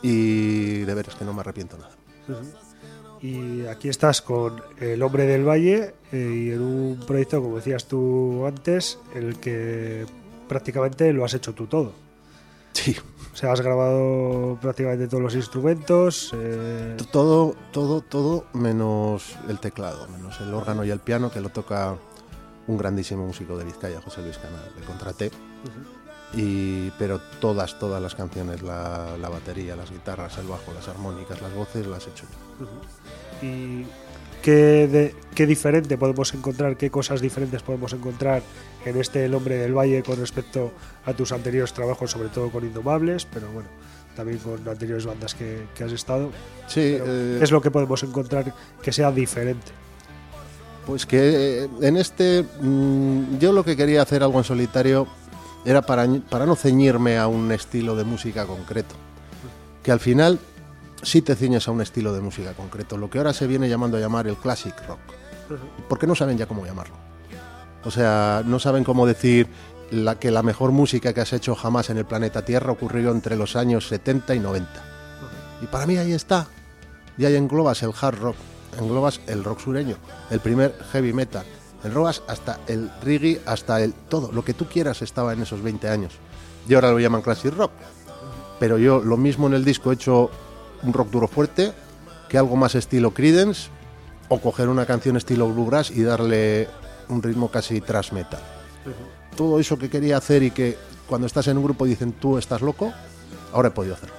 y 0.02 0.80
de 0.80 0.94
veras 0.94 1.14
que 1.14 1.24
no 1.24 1.32
me 1.32 1.40
arrepiento 1.40 1.78
nada. 1.78 1.94
Y 3.26 3.66
aquí 3.66 3.88
estás 3.88 4.22
con 4.22 4.62
El 4.78 5.02
Hombre 5.02 5.26
del 5.26 5.42
Valle 5.42 5.94
eh, 6.12 6.44
y 6.46 6.50
en 6.52 6.62
un 6.62 7.00
proyecto, 7.04 7.42
como 7.42 7.56
decías 7.56 7.86
tú 7.86 8.46
antes, 8.46 9.00
en 9.14 9.24
el 9.24 9.40
que 9.40 10.06
prácticamente 10.48 11.12
lo 11.12 11.24
has 11.24 11.34
hecho 11.34 11.52
tú 11.52 11.66
todo. 11.66 11.92
Sí. 12.72 12.96
O 13.32 13.36
sea, 13.36 13.52
has 13.52 13.60
grabado 13.60 14.58
prácticamente 14.62 15.08
todos 15.08 15.22
los 15.22 15.34
instrumentos. 15.34 16.32
Eh, 16.36 16.96
todo, 17.10 17.56
todo, 17.72 18.00
todo, 18.00 18.46
menos 18.52 19.36
el 19.48 19.58
teclado, 19.58 20.06
menos 20.08 20.40
el 20.40 20.54
órgano 20.54 20.84
y 20.84 20.90
el 20.90 21.00
piano, 21.00 21.30
que 21.30 21.40
lo 21.40 21.48
toca 21.48 21.96
un 22.68 22.78
grandísimo 22.78 23.26
músico 23.26 23.58
de 23.58 23.64
Vizcaya, 23.64 24.00
José 24.00 24.22
Luis 24.22 24.38
Canal. 24.38 24.72
Le 24.78 24.86
contraté. 24.86 25.30
y, 26.32 26.90
pero 26.92 27.20
todas, 27.40 27.76
todas 27.78 28.00
las 28.00 28.14
canciones, 28.14 28.62
la, 28.62 29.16
batería, 29.28 29.74
las 29.74 29.90
guitarras, 29.90 30.38
el 30.38 30.46
bajo, 30.46 30.72
las 30.72 30.86
armónicas, 30.86 31.42
las 31.42 31.52
voces, 31.54 31.86
las 31.88 32.06
he 32.06 32.10
hecho. 32.10 32.26
¿Y 33.42 33.84
qué, 34.42 35.14
qué 35.34 35.46
diferente 35.46 35.98
podemos 35.98 36.32
encontrar, 36.34 36.76
qué 36.76 36.90
cosas 36.90 37.20
diferentes 37.20 37.62
podemos 37.62 37.92
encontrar 37.92 38.42
en 38.84 39.00
este 39.00 39.24
El 39.24 39.34
Hombre 39.34 39.56
del 39.56 39.76
Valle 39.76 40.02
con 40.02 40.18
respecto 40.18 40.72
a 41.04 41.12
tus 41.12 41.32
anteriores 41.32 41.72
trabajos, 41.72 42.10
sobre 42.10 42.28
todo 42.28 42.50
con 42.50 42.64
Indomables, 42.64 43.26
pero 43.26 43.48
bueno, 43.50 43.68
también 44.14 44.38
con 44.38 44.66
anteriores 44.68 45.04
bandas 45.04 45.34
que, 45.34 45.66
has 45.84 45.92
estado. 45.92 46.30
Sí, 46.66 46.80
eh, 46.80 47.38
es 47.42 47.50
lo 47.50 47.60
que 47.60 47.70
podemos 47.70 48.02
encontrar 48.02 48.54
que 48.82 48.92
sea 48.92 49.10
diferente? 49.12 49.72
Pues 50.86 51.04
que 51.04 51.64
eh, 51.64 51.68
en 51.82 51.96
este, 51.96 52.44
mm, 52.60 53.38
yo 53.38 53.52
lo 53.52 53.64
que 53.64 53.76
quería 53.76 54.02
hacer 54.02 54.22
algo 54.22 54.38
en 54.38 54.44
solitario 54.44 55.08
era 55.64 55.82
para, 55.82 56.06
para 56.30 56.46
no 56.46 56.54
ceñirme 56.54 57.18
a 57.18 57.26
un 57.26 57.50
estilo 57.50 57.96
de 57.96 58.04
música 58.04 58.46
concreto. 58.46 58.94
Que 59.82 59.90
al 59.90 60.00
final 60.00 60.38
sí 61.02 61.22
te 61.22 61.34
ciñes 61.34 61.68
a 61.68 61.70
un 61.70 61.80
estilo 61.80 62.12
de 62.12 62.20
música 62.20 62.52
concreto, 62.54 62.96
lo 62.96 63.10
que 63.10 63.18
ahora 63.18 63.32
se 63.32 63.46
viene 63.46 63.68
llamando 63.68 63.96
a 63.96 64.00
llamar 64.00 64.26
el 64.26 64.36
classic 64.36 64.74
rock. 64.86 65.00
Porque 65.88 66.06
no 66.06 66.14
saben 66.14 66.36
ya 66.36 66.46
cómo 66.46 66.66
llamarlo. 66.66 66.96
O 67.84 67.90
sea, 67.90 68.42
no 68.44 68.58
saben 68.58 68.82
cómo 68.82 69.06
decir 69.06 69.46
la, 69.90 70.18
que 70.18 70.30
la 70.30 70.42
mejor 70.42 70.72
música 70.72 71.12
que 71.12 71.20
has 71.20 71.32
hecho 71.32 71.54
jamás 71.54 71.90
en 71.90 71.98
el 71.98 72.04
planeta 72.04 72.44
Tierra 72.44 72.72
ocurrió 72.72 73.12
entre 73.12 73.36
los 73.36 73.54
años 73.54 73.86
70 73.88 74.34
y 74.34 74.40
90. 74.40 74.68
Y 75.62 75.66
para 75.66 75.86
mí 75.86 75.96
ahí 75.96 76.12
está. 76.12 76.48
Y 77.16 77.24
ahí 77.24 77.36
englobas 77.36 77.82
el 77.82 77.92
hard 77.98 78.18
rock, 78.18 78.36
englobas 78.78 79.20
el 79.26 79.44
rock 79.44 79.60
sureño, 79.60 79.96
el 80.30 80.40
primer 80.40 80.76
heavy 80.92 81.12
metal, 81.12 81.46
englobas 81.82 82.22
hasta 82.28 82.58
el 82.66 82.90
reggae, 83.02 83.40
hasta 83.46 83.80
el 83.80 83.94
todo, 83.94 84.32
lo 84.32 84.44
que 84.44 84.52
tú 84.52 84.66
quieras 84.66 85.00
estaba 85.02 85.32
en 85.32 85.42
esos 85.42 85.62
20 85.62 85.88
años. 85.88 86.14
Y 86.68 86.74
ahora 86.74 86.90
lo 86.90 86.98
llaman 86.98 87.22
classic 87.22 87.54
rock. 87.54 87.70
Pero 88.58 88.78
yo 88.78 89.00
lo 89.00 89.16
mismo 89.16 89.46
en 89.46 89.54
el 89.54 89.64
disco 89.64 89.90
he 89.90 89.94
hecho 89.94 90.30
un 90.82 90.92
rock 90.92 91.10
duro 91.10 91.28
fuerte 91.28 91.72
que 92.28 92.38
algo 92.38 92.56
más 92.56 92.74
estilo 92.74 93.12
Creedence 93.12 93.68
o 94.28 94.40
coger 94.40 94.68
una 94.68 94.86
canción 94.86 95.16
estilo 95.16 95.48
bluegrass 95.48 95.90
y 95.90 96.02
darle 96.02 96.68
un 97.08 97.22
ritmo 97.22 97.50
casi 97.50 97.80
thrash 97.80 98.12
metal. 98.12 98.40
Todo 99.36 99.60
eso 99.60 99.78
que 99.78 99.88
quería 99.88 100.16
hacer 100.16 100.42
y 100.42 100.50
que 100.50 100.76
cuando 101.06 101.26
estás 101.26 101.46
en 101.48 101.58
un 101.58 101.64
grupo 101.64 101.84
dicen 101.84 102.12
tú 102.12 102.38
estás 102.38 102.62
loco, 102.62 102.92
ahora 103.52 103.68
he 103.68 103.70
podido 103.70 103.94
hacerlo. 103.94 104.16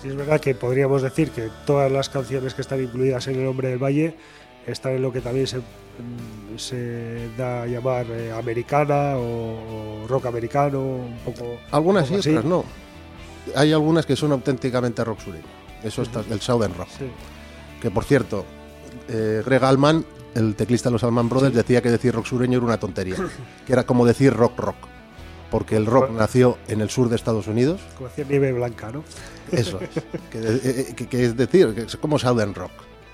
Sí, 0.00 0.08
es 0.08 0.16
verdad 0.16 0.40
que 0.40 0.54
podríamos 0.54 1.02
decir 1.02 1.30
que 1.30 1.50
todas 1.66 1.90
las 1.90 2.08
canciones 2.08 2.54
que 2.54 2.62
están 2.62 2.82
incluidas 2.82 3.26
en 3.28 3.40
El 3.40 3.46
Hombre 3.46 3.68
del 3.68 3.78
Valle 3.78 4.16
están 4.66 4.92
en 4.92 5.02
lo 5.02 5.12
que 5.12 5.20
también 5.20 5.46
se, 5.46 5.60
se 6.56 7.28
da 7.36 7.62
a 7.62 7.66
llamar 7.66 8.06
eh, 8.10 8.32
americana 8.32 9.14
o, 9.16 10.06
rock 10.08 10.26
americano, 10.26 10.80
un 10.80 11.18
poco. 11.24 11.58
Algunas 11.70 12.10
y 12.10 12.16
otras 12.16 12.44
no. 12.44 12.64
Hay 13.54 13.72
algunas 13.72 14.06
que 14.06 14.16
son 14.16 14.32
auténticamente 14.32 15.04
rock 15.04 15.20
sureño. 15.20 15.44
Eso 15.82 16.02
está, 16.02 16.22
el 16.30 16.40
Southern 16.40 16.74
Rock. 16.74 16.88
Que 17.80 17.90
por 17.90 18.04
cierto, 18.04 18.44
eh, 19.08 19.42
Greg 19.44 19.64
Allman 19.64 20.04
el 20.34 20.54
teclista 20.54 20.88
de 20.88 20.94
los 20.94 21.04
Alman 21.04 21.28
Brothers 21.28 21.54
decía 21.54 21.82
que 21.82 21.90
decir 21.90 22.14
rock 22.14 22.26
sureño 22.26 22.58
era 22.58 22.66
una 22.66 22.78
tontería, 22.78 23.16
que 23.66 23.72
era 23.72 23.84
como 23.84 24.06
decir 24.06 24.32
rock 24.32 24.58
rock, 24.58 24.76
porque 25.50 25.76
el 25.76 25.86
rock 25.86 26.10
nació 26.10 26.58
en 26.68 26.80
el 26.80 26.90
sur 26.90 27.08
de 27.08 27.16
Estados 27.16 27.46
Unidos. 27.46 27.80
Como 27.96 28.08
decir 28.08 28.26
nieve 28.28 28.52
blanca, 28.52 28.90
¿no? 28.90 29.04
Eso 29.50 29.80
es, 29.80 29.90
que, 30.30 30.38
eh, 30.38 30.94
eh, 30.98 31.24
es 31.24 31.36
decir, 31.36 31.74
que 31.74 31.82
es 31.82 31.96
como 31.96 32.18
Southern 32.18 32.54
Rock. 32.54 32.72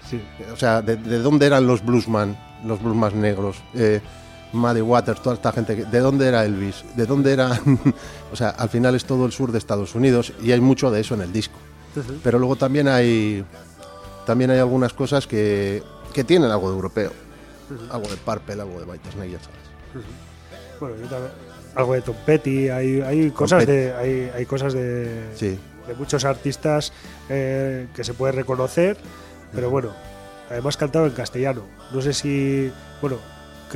Sí. 0.08 0.20
O 0.52 0.56
sea, 0.56 0.80
de, 0.82 0.96
dónde 0.96 1.46
eran 1.46 1.66
los 1.66 1.84
bluesman, 1.84 2.38
los 2.64 2.80
bluesman 2.82 3.20
negros? 3.20 3.56
Eh, 3.74 4.00
Muddy 4.52 4.80
Waters, 4.80 5.22
toda 5.22 5.34
esta 5.34 5.52
gente, 5.52 5.76
¿de 5.76 6.00
dónde 6.00 6.28
era 6.28 6.44
Elvis? 6.44 6.84
¿De 6.96 7.06
dónde 7.06 7.32
era...? 7.32 7.50
o 8.32 8.36
sea, 8.36 8.50
al 8.50 8.68
final 8.68 8.94
es 8.94 9.04
todo 9.04 9.26
el 9.26 9.32
sur 9.32 9.52
de 9.52 9.58
Estados 9.58 9.94
Unidos 9.94 10.32
y 10.42 10.52
hay 10.52 10.60
mucho 10.60 10.90
de 10.90 11.00
eso 11.00 11.14
en 11.14 11.22
el 11.22 11.32
disco. 11.32 11.58
Pero 12.22 12.38
luego 12.38 12.56
también 12.56 12.86
hay, 12.86 13.44
también 14.24 14.50
hay 14.50 14.58
algunas 14.58 14.92
cosas 14.92 15.26
que 15.26 15.82
que 16.12 16.24
tienen 16.24 16.50
algo 16.50 16.68
de 16.68 16.74
europeo. 16.74 17.12
Algo 17.90 18.08
de 18.08 18.16
Purple, 18.16 18.60
algo 18.60 18.80
de 18.80 18.86
White 18.86 19.10
Snake, 19.12 19.30
ya 19.30 19.38
sabes. 19.38 20.06
Bueno, 20.80 20.96
yo 20.96 21.06
también, 21.06 21.32
algo 21.74 21.94
de 21.94 22.02
Tom 22.02 22.16
Petty, 22.24 22.68
hay, 22.70 23.00
hay 23.02 23.30
cosas 23.30 23.66
de 23.66 23.92
hay, 23.94 24.30
hay, 24.34 24.46
cosas 24.46 24.72
de, 24.72 25.22
de 25.38 25.94
muchos 25.96 26.24
artistas 26.24 26.92
eh, 27.28 27.86
que 27.94 28.04
se 28.04 28.14
puede 28.14 28.32
reconocer, 28.32 28.96
pero 29.52 29.70
bueno, 29.70 29.92
además 30.50 30.76
cantado 30.76 31.06
en 31.06 31.12
castellano. 31.12 31.62
No 31.92 32.00
sé 32.00 32.12
si, 32.14 32.72
bueno, 33.00 33.18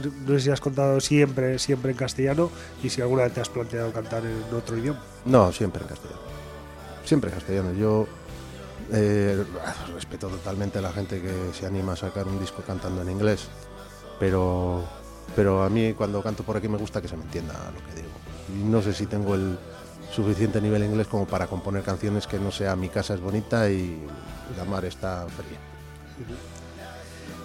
no 0.01 0.35
sé 0.35 0.41
si 0.41 0.51
has 0.51 0.61
contado 0.61 1.01
siempre, 1.01 1.59
siempre 1.59 1.93
en 1.93 1.97
castellano 1.97 2.51
y 2.83 2.89
si 2.89 3.01
alguna 3.01 3.25
vez 3.25 3.35
te 3.35 3.41
has 3.41 3.49
planteado 3.49 3.93
cantar 3.93 4.23
en 4.25 4.55
otro 4.55 4.77
idioma. 4.77 5.01
No, 5.25 5.53
siempre 5.53 5.83
en 5.83 5.89
castellano. 5.89 6.21
Siempre 7.05 7.31
en 7.31 7.37
castellano. 7.37 7.73
Yo 7.73 8.07
eh, 8.93 9.45
respeto 9.95 10.29
totalmente 10.29 10.79
a 10.79 10.83
la 10.83 10.93
gente 10.93 11.21
que 11.21 11.33
se 11.53 11.67
anima 11.67 11.93
a 11.93 11.97
sacar 11.97 12.27
un 12.27 12.39
disco 12.39 12.63
cantando 12.67 13.03
en 13.03 13.11
inglés, 13.11 13.49
pero, 14.19 14.83
pero 15.37 15.63
a 15.63 15.69
mí 15.69 15.93
cuando 15.95 16.23
canto 16.23 16.43
por 16.43 16.57
aquí 16.57 16.69
me 16.69 16.79
gusta 16.79 17.01
que 17.01 17.09
se 17.09 17.17
me 17.17 17.25
entienda 17.25 17.55
lo 17.75 17.87
que 17.87 18.03
digo. 18.03 18.13
Y 18.55 18.65
no 18.65 18.83
sé 18.83 18.93
si 18.93 19.07
tengo 19.07 19.35
el 19.35 19.59
suficiente 20.13 20.61
nivel 20.61 20.85
inglés 20.85 21.07
como 21.07 21.27
para 21.27 21.47
componer 21.47 21.83
canciones 21.83 22.27
que 22.27 22.39
no 22.39 22.51
sea 22.51 22.77
mi 22.77 22.89
casa 22.91 23.15
es 23.15 23.21
bonita 23.21 23.71
y 23.71 23.99
la 24.57 24.65
mar 24.65 24.85
está 24.85 25.27
fría. 25.29 25.59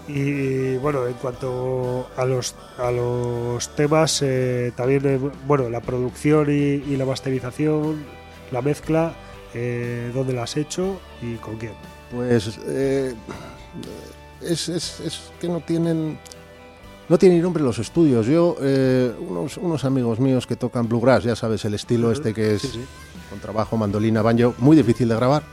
Y 0.08 0.78
bueno, 0.78 1.06
en 1.06 1.14
cuanto 1.16 2.08
a 2.16 2.26
los, 2.26 2.56
a 2.78 2.92
los 2.92 3.76
temas, 3.76 4.22
eh, 4.22 4.72
también, 4.76 5.06
eh, 5.06 5.20
bueno, 5.46 5.70
la 5.70 5.82
producción 5.82 6.50
y 6.50 6.96
la 6.96 7.06
masterización, 7.06 8.06
la 8.52 8.62
mezcla, 8.62 9.14
eh, 9.54 10.12
¿Dónde 10.14 10.34
lo 10.34 10.44
has 10.44 10.58
hecho 10.58 11.00
y 11.22 11.36
con 11.36 11.58
quién? 11.58 11.74
Pues 12.12 12.60
eh, 12.68 13.16
es, 14.42 14.70
es, 14.70 15.00
es, 15.00 15.32
que 15.40 15.48
no 15.48 15.62
tienen 15.62 16.20
no 17.10 17.18
tienen 17.18 17.42
nombre 17.42 17.64
los 17.64 17.80
estudios. 17.80 18.28
Yo, 18.28 18.56
unos, 19.20 19.58
unos, 19.58 19.86
amigos 19.86 20.20
míos 20.20 20.46
que 20.46 20.58
tocan 20.58 20.90
bluegrass, 20.90 21.24
ya 21.24 21.36
sabes, 21.36 21.64
el 21.66 21.74
estilo 21.74 22.12
este 22.12 22.34
que 22.34 22.56
es 22.56 22.78
con 23.30 23.40
trabajo, 23.40 23.78
mandolina, 23.78 24.22
banjo, 24.22 24.54
muy 24.58 24.76
difícil 24.76 25.08
de 25.08 25.16
grabar. 25.16 25.44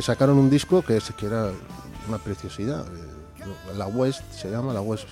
Sacaron 0.00 0.38
un 0.38 0.48
disco 0.48 0.82
que, 0.82 0.98
es, 0.98 1.12
que 1.12 1.26
era 1.26 1.50
una 2.08 2.18
preciosidad. 2.18 2.86
La 3.76 3.86
West 3.86 4.22
se 4.32 4.50
llama, 4.50 4.72
la 4.72 4.80
West. 4.80 5.06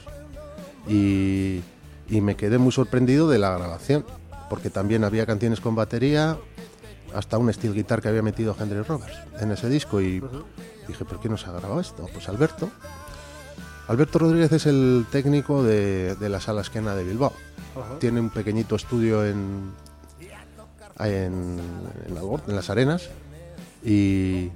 Y, 0.89 1.61
y 2.09 2.21
me 2.21 2.37
quedé 2.37 2.59
muy 2.59 2.73
sorprendido 2.73 3.29
de 3.29 3.39
la 3.39 3.57
grabación, 3.57 4.05
porque 4.49 4.71
también 4.71 5.05
había 5.05 5.27
canciones 5.27 5.61
con 5.61 5.75
batería, 5.75 6.39
hasta 7.15 7.39
un 7.39 7.53
steel 7.53 7.75
guitar 7.75 8.01
que 8.01 8.09
había 8.09 8.23
metido 8.23 8.57
Henry 8.59 8.83
Roberts 8.83 9.19
en 9.41 9.51
ese 9.51 9.69
disco 9.69 10.01
y 10.01 10.23
dije, 10.87 11.05
¿por 11.05 11.21
qué 11.21 11.29
no 11.29 11.37
se 11.37 11.47
ha 11.47 11.53
grabado 11.53 11.81
esto? 11.81 12.09
Pues 12.13 12.29
Alberto. 12.29 12.71
Alberto 13.89 14.21
Rodríguez 14.21 14.53
es 14.53 14.67
el 14.67 15.07
técnico 15.11 15.65
de, 15.65 16.17
la 16.21 16.41
sala 16.41 16.61
esquena 16.61 16.95
de 16.95 17.05
Bilbao. 17.05 17.33
Tiene 17.99 18.21
un 18.21 18.31
pequeñito 18.31 18.77
estudio 18.77 19.25
en, 19.25 19.73
en, 21.01 21.59
en, 22.07 22.57
las 22.57 22.71
arenas 22.71 23.09
y, 23.85 24.51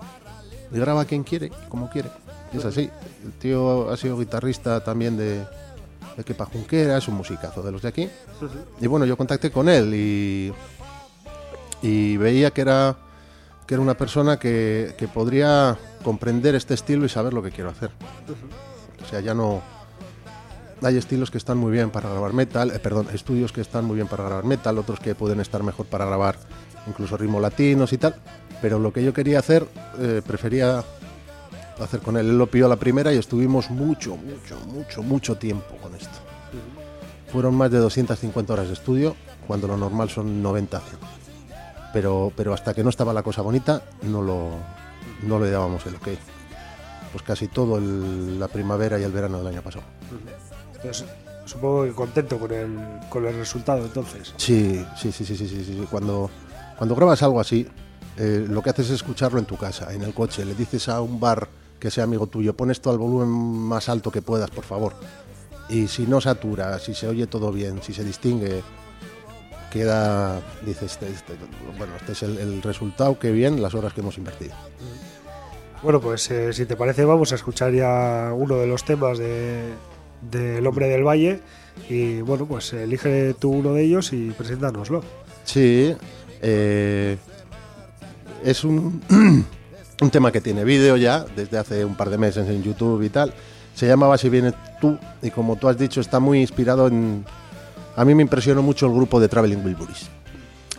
graba 0.70 1.04
quien 1.04 1.24
quiere, 1.24 1.50
como 1.68 1.90
quiere. 1.90 2.10
Es 2.54 2.64
así. 2.64 2.90
El 3.24 3.32
tío 3.32 3.90
ha 3.90 3.96
sido 3.96 4.18
guitarrista 4.18 4.82
también 4.82 5.16
de, 5.16 5.44
de 6.16 6.24
Kepa 6.24 6.46
Junquera, 6.46 6.98
es 6.98 7.08
un 7.08 7.14
musicazo 7.14 7.62
de 7.62 7.72
los 7.72 7.82
de 7.82 7.88
aquí. 7.88 8.08
Y 8.80 8.86
bueno, 8.86 9.06
yo 9.06 9.16
contacté 9.16 9.50
con 9.50 9.68
él 9.68 9.94
y 9.94 10.52
y 11.84 12.16
veía 12.16 12.50
que 12.50 12.62
era, 12.62 12.96
que 13.66 13.74
era 13.74 13.82
una 13.82 13.92
persona 13.92 14.38
que, 14.38 14.94
que, 14.96 15.06
podría 15.06 15.76
comprender 16.02 16.54
este 16.54 16.72
estilo 16.72 17.04
y 17.04 17.10
saber 17.10 17.34
lo 17.34 17.42
que 17.42 17.50
quiero 17.50 17.68
hacer. 17.68 17.90
O 19.04 19.06
sea, 19.06 19.20
ya 19.20 19.34
no... 19.34 19.62
Hay 20.82 20.96
estilos 20.96 21.30
que 21.30 21.36
están 21.36 21.58
muy 21.58 21.72
bien 21.72 21.90
para 21.90 22.08
grabar 22.08 22.32
metal, 22.32 22.70
eh, 22.70 22.78
perdón, 22.78 23.08
estudios 23.12 23.52
que 23.52 23.60
están 23.60 23.84
muy 23.84 23.96
bien 23.96 24.08
para 24.08 24.24
grabar 24.24 24.44
metal, 24.44 24.78
otros 24.78 24.98
que 24.98 25.14
pueden 25.14 25.40
estar 25.40 25.62
mejor 25.62 25.84
para 25.84 26.06
grabar 26.06 26.36
incluso 26.86 27.18
ritmos 27.18 27.42
latinos 27.42 27.92
y 27.92 27.98
tal. 27.98 28.14
Pero 28.62 28.78
lo 28.78 28.90
que 28.90 29.04
yo 29.04 29.12
quería 29.12 29.38
hacer, 29.38 29.66
eh, 29.98 30.22
prefería 30.26 30.82
hacer 31.80 32.00
con 32.00 32.16
él. 32.16 32.28
Él 32.30 32.38
lo 32.38 32.46
pidió 32.46 32.66
a 32.66 32.68
la 32.68 32.76
primera 32.76 33.12
y 33.12 33.16
estuvimos 33.18 33.70
mucho, 33.70 34.16
mucho, 34.16 34.56
mucho, 34.66 35.02
mucho 35.02 35.36
tiempo 35.36 35.76
con 35.82 35.94
esto. 35.94 36.18
Fueron 37.32 37.54
más 37.56 37.70
de 37.70 37.78
250 37.78 38.52
horas 38.52 38.68
de 38.68 38.74
estudio, 38.74 39.16
cuando 39.46 39.66
lo 39.66 39.76
normal 39.76 40.08
son 40.10 40.42
90 40.42 40.80
100. 40.80 40.98
Pero, 41.92 42.32
pero 42.36 42.52
hasta 42.54 42.74
que 42.74 42.82
no 42.82 42.90
estaba 42.90 43.12
la 43.12 43.22
cosa 43.22 43.42
bonita, 43.42 43.82
no 44.02 44.22
lo, 44.22 44.50
no 45.22 45.38
le 45.40 45.50
dábamos 45.50 45.84
el 45.86 45.96
ok. 45.96 46.08
Pues 47.12 47.22
casi 47.24 47.48
todo 47.48 47.78
el- 47.78 48.38
la 48.40 48.48
primavera 48.48 48.98
y 48.98 49.02
el 49.04 49.12
verano 49.12 49.38
del 49.38 49.48
año 49.48 49.62
pasado. 49.62 49.84
Entonces, 50.74 51.04
supongo 51.44 51.84
que 51.84 51.92
contento 51.92 52.38
con 52.38 52.52
el, 52.52 52.76
con 53.08 53.24
el 53.26 53.34
resultado, 53.36 53.84
entonces. 53.84 54.32
Sí, 54.36 54.84
sí, 54.96 55.12
sí, 55.12 55.24
sí, 55.24 55.36
sí, 55.36 55.46
sí, 55.48 55.64
sí. 55.64 55.86
Cuando, 55.90 56.30
cuando 56.76 56.94
grabas 56.96 57.22
algo 57.22 57.38
así, 57.40 57.66
eh, 58.16 58.44
lo 58.48 58.62
que 58.62 58.70
haces 58.70 58.86
es 58.86 58.92
escucharlo 58.92 59.38
en 59.38 59.44
tu 59.44 59.56
casa, 59.56 59.92
en 59.92 60.02
el 60.02 60.12
coche. 60.14 60.44
Le 60.44 60.54
dices 60.54 60.88
a 60.88 61.00
un 61.00 61.20
bar 61.20 61.48
que 61.84 61.90
sea 61.90 62.04
amigo 62.04 62.26
tuyo, 62.26 62.56
pon 62.56 62.70
esto 62.70 62.88
al 62.88 62.96
volumen 62.96 63.28
más 63.28 63.90
alto 63.90 64.10
que 64.10 64.22
puedas, 64.22 64.48
por 64.50 64.64
favor. 64.64 64.94
Y 65.68 65.86
si 65.86 66.06
no 66.06 66.18
satura, 66.18 66.78
si 66.78 66.94
se 66.94 67.06
oye 67.06 67.26
todo 67.26 67.52
bien, 67.52 67.82
si 67.82 67.92
se 67.92 68.02
distingue, 68.02 68.62
queda, 69.70 70.40
dices, 70.64 70.92
este, 70.92 71.10
este- 71.10 71.34
bueno, 71.76 71.92
este 71.96 72.12
es 72.12 72.22
el, 72.22 72.38
el 72.38 72.62
resultado, 72.62 73.18
que 73.18 73.32
bien, 73.32 73.60
las 73.60 73.74
horas 73.74 73.92
que 73.92 74.00
hemos 74.00 74.16
invertido. 74.16 74.54
Bueno, 75.82 76.00
pues 76.00 76.30
eh, 76.30 76.54
si 76.54 76.64
te 76.64 76.74
parece, 76.74 77.04
vamos 77.04 77.32
a 77.32 77.34
escuchar 77.34 77.70
ya 77.74 78.32
uno 78.34 78.56
de 78.56 78.66
los 78.66 78.82
temas 78.82 79.18
de 79.18 79.74
del 80.30 80.66
Hombre 80.66 80.88
del 80.88 81.04
Valle. 81.06 81.40
Y 81.90 82.22
bueno, 82.22 82.46
pues 82.46 82.72
elige 82.72 83.34
tú 83.34 83.50
uno 83.50 83.74
de 83.74 83.82
ellos 83.84 84.10
y 84.14 84.30
preséntanoslo. 84.30 85.02
Sí, 85.44 85.94
eh, 86.40 87.18
es 88.42 88.64
un, 88.64 89.02
un 90.04 90.10
tema 90.10 90.30
que 90.30 90.40
tiene 90.40 90.64
vídeo 90.64 90.96
ya 90.96 91.24
desde 91.34 91.58
hace 91.58 91.84
un 91.84 91.96
par 91.96 92.10
de 92.10 92.18
meses 92.18 92.48
en 92.48 92.62
YouTube 92.62 93.02
y 93.02 93.08
tal. 93.08 93.32
Se 93.74 93.86
llamaba 93.88 94.16
Si 94.18 94.28
vienes 94.28 94.54
tú 94.80 94.98
y 95.22 95.30
como 95.30 95.56
tú 95.56 95.68
has 95.68 95.76
dicho 95.78 96.00
está 96.00 96.20
muy 96.20 96.40
inspirado 96.40 96.86
en... 96.86 97.24
A 97.96 98.04
mí 98.04 98.14
me 98.14 98.22
impresionó 98.22 98.62
mucho 98.62 98.86
el 98.86 98.92
grupo 98.92 99.18
de 99.20 99.28
Traveling 99.28 99.64
Wilburys. 99.64 100.08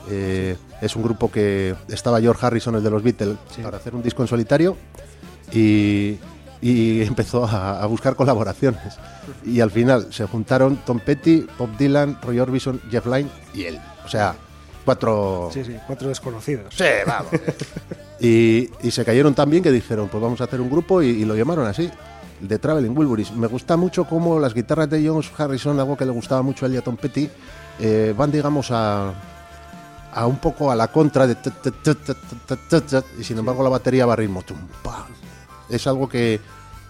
Eh, 0.10 0.56
es 0.82 0.96
un 0.96 1.04
grupo 1.04 1.32
que 1.32 1.76
estaba 1.90 2.22
George 2.22 2.46
Harrison, 2.46 2.76
el 2.76 2.84
de 2.84 2.90
los 2.92 3.02
Beatles, 3.04 3.38
Sí. 3.54 3.62
para 3.62 3.78
hacer 3.78 3.96
un 3.96 4.04
disco 4.04 4.22
en 4.22 4.28
solitario 4.28 4.78
y, 5.52 6.18
y 6.62 7.02
empezó 7.02 7.46
a, 7.46 7.82
a 7.82 7.86
buscar 7.88 8.16
colaboraciones. 8.16 8.98
Y 9.46 9.60
al 9.62 9.72
final 9.72 10.08
se 10.12 10.26
juntaron 10.28 10.78
Tom 10.86 11.00
Petty, 11.00 11.48
Bob 11.58 11.76
Dylan, 11.78 12.20
Roy 12.22 12.40
Orbison, 12.40 12.82
Jeff 12.92 13.06
Lynne 13.08 13.30
y 13.54 13.64
él. 13.64 13.80
O 14.06 14.10
sea, 14.10 14.36
cuatro... 14.86 15.50
Sí, 15.52 15.66
sí, 15.66 15.76
cuatro 15.88 16.08
desconocidos. 16.08 16.74
Sí, 16.76 16.86
vamos. 17.06 17.32
y, 18.20 18.70
y 18.82 18.92
se 18.92 19.04
cayeron 19.04 19.34
tan 19.34 19.50
bien 19.50 19.64
que 19.64 19.72
dijeron, 19.72 20.08
pues 20.08 20.22
vamos 20.22 20.40
a 20.40 20.46
hacer 20.46 20.62
un 20.62 20.70
grupo 20.70 21.02
y, 21.02 21.08
y 21.08 21.26
lo 21.26 21.36
llamaron 21.36 21.66
así, 21.68 21.90
The 22.48 22.60
Traveling 22.60 22.98
Wilburys. 22.98 23.32
Me 23.32 23.48
gusta 23.48 23.76
mucho 23.78 24.06
cómo 24.06 24.40
las 24.40 24.54
guitarras 24.54 24.90
de 24.90 25.06
Jones 25.06 25.32
Harrison, 25.38 25.80
algo 25.80 25.98
que 25.98 26.06
le 26.06 26.12
gustaba 26.12 26.42
mucho 26.42 26.66
a 26.66 26.82
Tom 26.82 26.96
Petty, 26.96 27.30
eh, 27.80 28.14
van, 28.16 28.32
digamos, 28.32 28.72
a, 28.72 29.14
a 30.14 30.28
un 30.28 30.38
poco 30.38 30.72
a 30.72 30.76
la 30.76 30.88
contra 30.88 31.28
de... 31.28 31.36
y 33.20 33.24
sin 33.24 33.38
embargo 33.38 33.64
la 33.64 33.70
batería 33.70 34.06
va 34.06 34.14
a 34.14 34.16
ritmo. 34.16 34.44
Es 35.70 35.88
algo 35.88 36.08
que, 36.08 36.40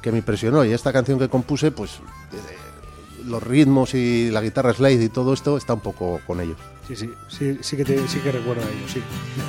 que 0.02 0.12
me 0.12 0.20
impresionó 0.20 0.64
y 0.66 0.74
esta 0.74 0.94
canción 0.94 1.18
que 1.18 1.30
compuse, 1.30 1.72
pues 1.72 1.94
eh, 1.94 3.26
los 3.26 3.42
ritmos 3.42 3.94
y 3.96 4.30
la 4.30 4.42
guitarra 4.42 4.74
slide 4.74 5.02
y 5.02 5.10
todo 5.10 5.34
esto 5.34 5.58
está 5.58 5.74
un 5.74 5.80
poco 5.80 6.20
con 6.28 6.40
ellos. 6.42 6.58
Sí, 6.88 6.96
sí, 6.96 7.14
sí, 7.28 7.58
sí 7.62 7.78
que, 7.78 7.84
te- 7.86 8.08
sí 8.08 8.20
que 8.20 8.32
recuerdo 8.32 8.62
a 8.62 8.70
ellos, 8.70 8.92
sí. 8.92 9.02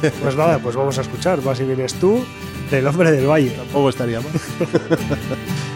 Pues 0.22 0.34
nada, 0.36 0.58
pues 0.58 0.74
vamos 0.74 0.96
a 0.98 1.02
escuchar, 1.02 1.42
vas 1.42 1.60
y 1.60 1.64
vienes 1.64 1.94
tú, 1.94 2.24
del 2.70 2.86
Hombre 2.86 3.12
del 3.12 3.26
Valle. 3.26 3.50
Tampoco 3.50 3.90
estaría 3.90 4.20
mal. 4.20 4.30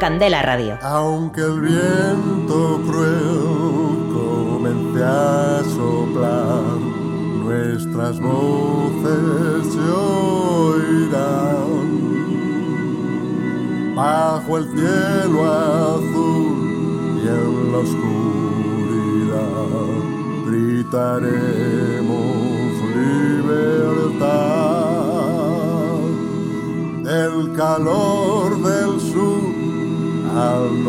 Candela 0.00 0.40
Radio. 0.40 0.78
Aunque 0.82 1.42
el 1.42 1.60
viento 1.60 2.80
cruel 2.86 4.08
comience 4.14 5.04
a 5.04 5.62
soplar, 5.76 6.80
nuestras 7.44 8.18
voces 8.18 9.74
se 9.74 9.80
oirán. 9.92 11.20
Bajo 13.94 14.56
el 14.56 14.64
cielo 14.70 15.38
azul 15.52 17.20
y 17.22 17.28
en 17.28 17.72
la 17.72 17.78
oscuridad 17.78 19.20
gritaremos 20.46 21.60
libertad. 22.96 24.40
El 27.04 27.52
calor 27.54 28.19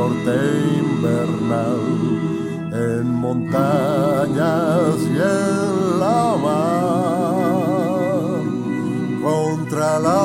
norte 0.01 0.37
invernal, 0.83 1.83
en 2.89 3.05
montañas 3.25 4.95
y 5.13 5.17
en 5.17 5.99
la 5.99 6.23
mar, 6.45 6.91
contra 9.21 9.99
la 9.99 10.21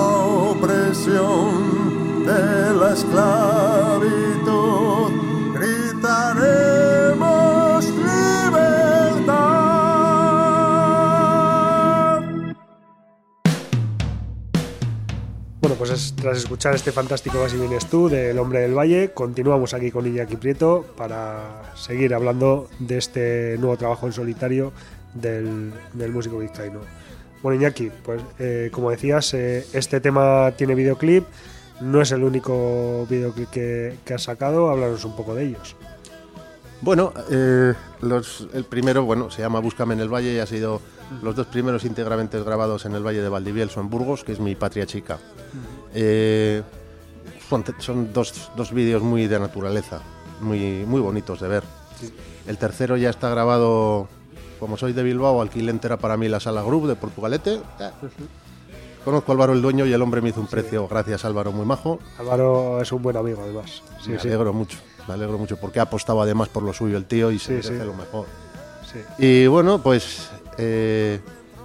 opresión 0.53 1.51
de 2.25 2.45
la 2.81 2.89
esclavitud, 2.95 3.46
tras 16.27 16.39
escuchar 16.39 16.75
este 16.75 16.91
fantástico 16.91 17.39
Vas 17.39 17.55
y 17.55 17.57
vienes 17.57 17.87
tú 17.87 18.09
del 18.09 18.37
Hombre 18.41 18.59
del 18.59 18.77
Valle, 18.77 19.13
continuamos 19.15 19.75
aquí 19.75 19.93
con 19.93 20.09
Iñaki 20.09 20.35
Prieto 20.35 20.85
para 20.97 21.73
seguir 21.77 22.15
hablando 22.15 22.69
de 22.81 22.99
este 22.99 23.55
nuevo 23.61 23.77
trabajo 23.77 24.09
en 24.09 24.13
solitario 24.13 24.73
del, 25.15 25.73
del 25.93 26.11
músico 26.11 26.41
vizcaíno. 26.41 26.81
Bueno, 27.45 27.61
Iñaki, 27.61 27.93
pues 28.03 28.21
eh, 28.41 28.71
como 28.73 28.91
decías, 28.91 29.35
eh, 29.35 29.65
este 29.73 30.01
tema 30.01 30.51
tiene 30.57 30.75
videoclip, 30.75 31.23
no 31.81 32.03
es 32.03 32.11
el 32.11 32.25
único 32.25 33.07
videoclip 33.09 33.49
que, 33.51 33.95
que 34.05 34.15
has 34.15 34.25
sacado, 34.25 34.69
háblanos 34.69 35.05
un 35.05 35.15
poco 35.15 35.33
de 35.33 35.45
ellos. 35.45 35.77
Bueno, 36.87 37.13
eh, 37.31 37.75
los- 38.01 38.47
el 38.55 38.65
primero, 38.65 39.05
bueno, 39.05 39.29
se 39.29 39.43
llama 39.43 39.59
Búscame 39.59 39.95
en 39.95 40.01
el 40.01 40.09
Valle 40.09 40.33
y 40.35 40.39
ha 40.39 40.47
sido 40.47 40.81
los 41.21 41.35
dos 41.35 41.49
primeros 41.49 41.85
íntegramente 41.85 42.41
grabados 42.43 42.85
en 42.87 42.95
el 42.95 43.05
Valle 43.05 43.21
de 43.23 43.29
Valdivielso, 43.29 43.81
en 43.81 43.91
Burgos, 43.91 44.23
que 44.23 44.31
es 44.33 44.39
mi 44.41 44.55
patria 44.55 44.87
chica. 44.87 45.19
Eh, 45.95 46.63
son 47.51 47.65
son 47.81 48.13
dos, 48.13 48.51
dos 48.57 48.73
vídeos 48.73 49.03
muy 49.03 49.27
de 49.27 49.39
naturaleza, 49.41 50.01
muy, 50.41 50.85
muy 50.87 51.01
bonitos 51.01 51.41
de 51.41 51.49
ver. 51.49 51.65
El 52.47 52.57
tercero 52.57 52.97
ya 52.97 53.11
está 53.11 53.29
grabado, 53.31 54.07
como 54.61 54.77
soy 54.77 54.93
de 54.93 55.03
Bilbao, 55.03 55.43
alquilé 55.43 55.73
entera 55.73 55.97
para 55.97 56.17
mí 56.17 56.29
la 56.29 56.39
sala 56.39 56.63
Group 56.63 56.87
de 56.87 56.95
Portugalete. 56.95 57.61
Eh, 57.81 57.91
Conozco 59.05 59.31
a 59.31 59.35
Álvaro 59.35 59.53
el 59.53 59.63
dueño 59.63 59.87
y 59.87 59.93
el 59.93 60.03
hombre 60.03 60.21
me 60.21 60.31
hizo 60.31 60.41
un 60.41 60.49
precio, 60.49 60.89
gracias 60.89 61.25
Álvaro, 61.25 61.53
muy 61.53 61.65
majo. 61.65 62.01
Álvaro 62.19 62.81
es 62.81 62.91
un 62.91 63.03
buen 63.03 63.17
amigo, 63.17 63.41
además. 63.43 63.83
Sí, 64.03 64.11
me 64.11 64.19
sí, 64.19 64.27
alegro 64.27 64.53
mucho, 64.53 64.79
me 65.09 65.15
alegro 65.15 65.39
mucho 65.39 65.57
porque 65.57 65.79
ha 65.81 65.83
apostado 65.85 66.21
además 66.23 66.49
por 66.49 66.63
lo 66.63 66.73
suyo 66.73 66.97
el 66.97 67.05
tío 67.05 67.31
y 67.31 67.39
se 67.39 67.47
Sí, 67.47 67.53
merece 67.69 67.81
sí. 67.81 67.87
lo 67.87 67.95
mejor. 67.95 68.27
sí. 68.93 68.99
Y 69.19 69.47
bueno, 69.47 69.81
pues 69.83 70.31
eh, 70.59 71.21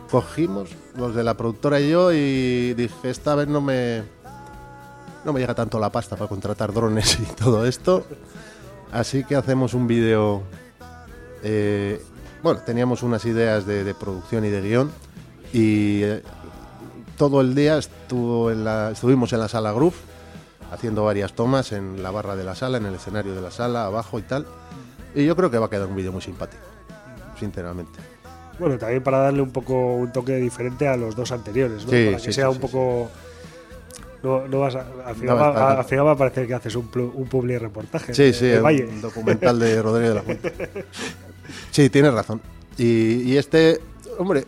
cogimos 0.09 0.69
los 0.97 1.15
de 1.15 1.23
la 1.23 1.35
productora 1.35 1.79
y 1.79 1.89
yo 1.89 2.11
y 2.11 2.73
dije, 2.73 3.09
esta 3.09 3.35
vez 3.35 3.47
no 3.47 3.61
me, 3.61 4.03
no 5.25 5.33
me 5.33 5.39
llega 5.39 5.55
tanto 5.55 5.79
la 5.79 5.91
pasta 5.91 6.15
para 6.15 6.27
contratar 6.29 6.73
drones 6.73 7.17
y 7.19 7.23
todo 7.35 7.65
esto. 7.65 8.05
Así 8.91 9.23
que 9.23 9.35
hacemos 9.35 9.73
un 9.73 9.87
vídeo... 9.87 10.43
eh, 11.43 12.01
bueno, 12.43 12.59
teníamos 12.65 13.03
unas 13.03 13.23
ideas 13.25 13.65
de, 13.65 13.83
de 13.83 13.93
producción 13.93 14.43
y 14.45 14.49
de 14.49 14.61
guion 14.61 14.91
y 15.53 16.01
eh, 16.03 16.23
todo 17.17 17.39
el 17.41 17.53
día 17.53 17.77
estuvo 17.77 18.49
en 18.51 18.63
la- 18.65 18.91
estuvimos 18.91 19.31
en 19.33 19.39
la 19.39 19.47
sala 19.47 19.71
Groove 19.71 19.95
haciendo 20.71 21.03
varias 21.03 21.33
tomas 21.33 21.71
en 21.73 22.01
la 22.01 22.09
barra 22.11 22.35
de 22.35 22.43
la 22.43 22.55
sala, 22.55 22.77
en 22.77 22.85
el 22.85 22.95
escenario 22.95 23.35
de 23.35 23.41
la 23.41 23.51
sala, 23.51 23.85
abajo 23.85 24.17
y 24.19 24.23
tal. 24.23 24.45
Y 25.13 25.25
yo 25.25 25.35
creo 25.35 25.51
que 25.51 25.57
va 25.57 25.65
a 25.67 25.69
quedar 25.69 25.87
un 25.87 25.95
vídeo 25.95 26.11
muy 26.11 26.21
simpático, 26.21 26.63
sinceramente. 27.39 27.99
Bueno, 28.59 28.77
también 28.77 29.03
para 29.03 29.17
darle 29.19 29.41
un 29.41 29.51
poco 29.51 29.95
un 29.95 30.11
toque 30.11 30.35
diferente 30.37 30.87
a 30.87 30.95
los 30.95 31.15
dos 31.15 31.31
anteriores, 31.31 31.83
¿no? 31.85 31.91
Sí, 31.91 32.05
para 32.05 32.17
que 32.17 32.23
sí, 32.23 32.33
sea 32.33 32.47
sí, 32.49 32.53
un 32.55 32.59
poco. 32.59 33.09
No, 34.23 34.47
no 34.47 34.59
vas 34.59 34.75
a- 34.75 34.85
al, 35.07 35.15
final 35.15 35.35
No, 35.35 35.41
va, 35.41 35.47
a- 35.73 35.79
al 35.79 35.85
final 35.85 36.05
va 36.05 36.11
a 36.11 36.15
parecer 36.17 36.45
que 36.47 36.53
haces 36.53 36.75
un, 36.75 36.87
un 37.15 37.27
publi 37.27 37.57
reportaje. 37.57 38.13
Sí, 38.13 38.23
de- 38.25 38.33
sí, 38.33 38.45
de 38.45 38.57
un 38.57 38.63
Valle. 38.63 38.87
documental 39.01 39.59
de 39.59 39.81
Rodríguez 39.81 40.09
de 40.09 40.15
la 40.15 40.21
Fuente. 40.21 40.53
Sí, 41.71 41.89
tienes 41.89 42.13
razón. 42.13 42.39
Y, 42.77 43.23
y 43.31 43.37
este, 43.37 43.81
hombre, 44.19 44.45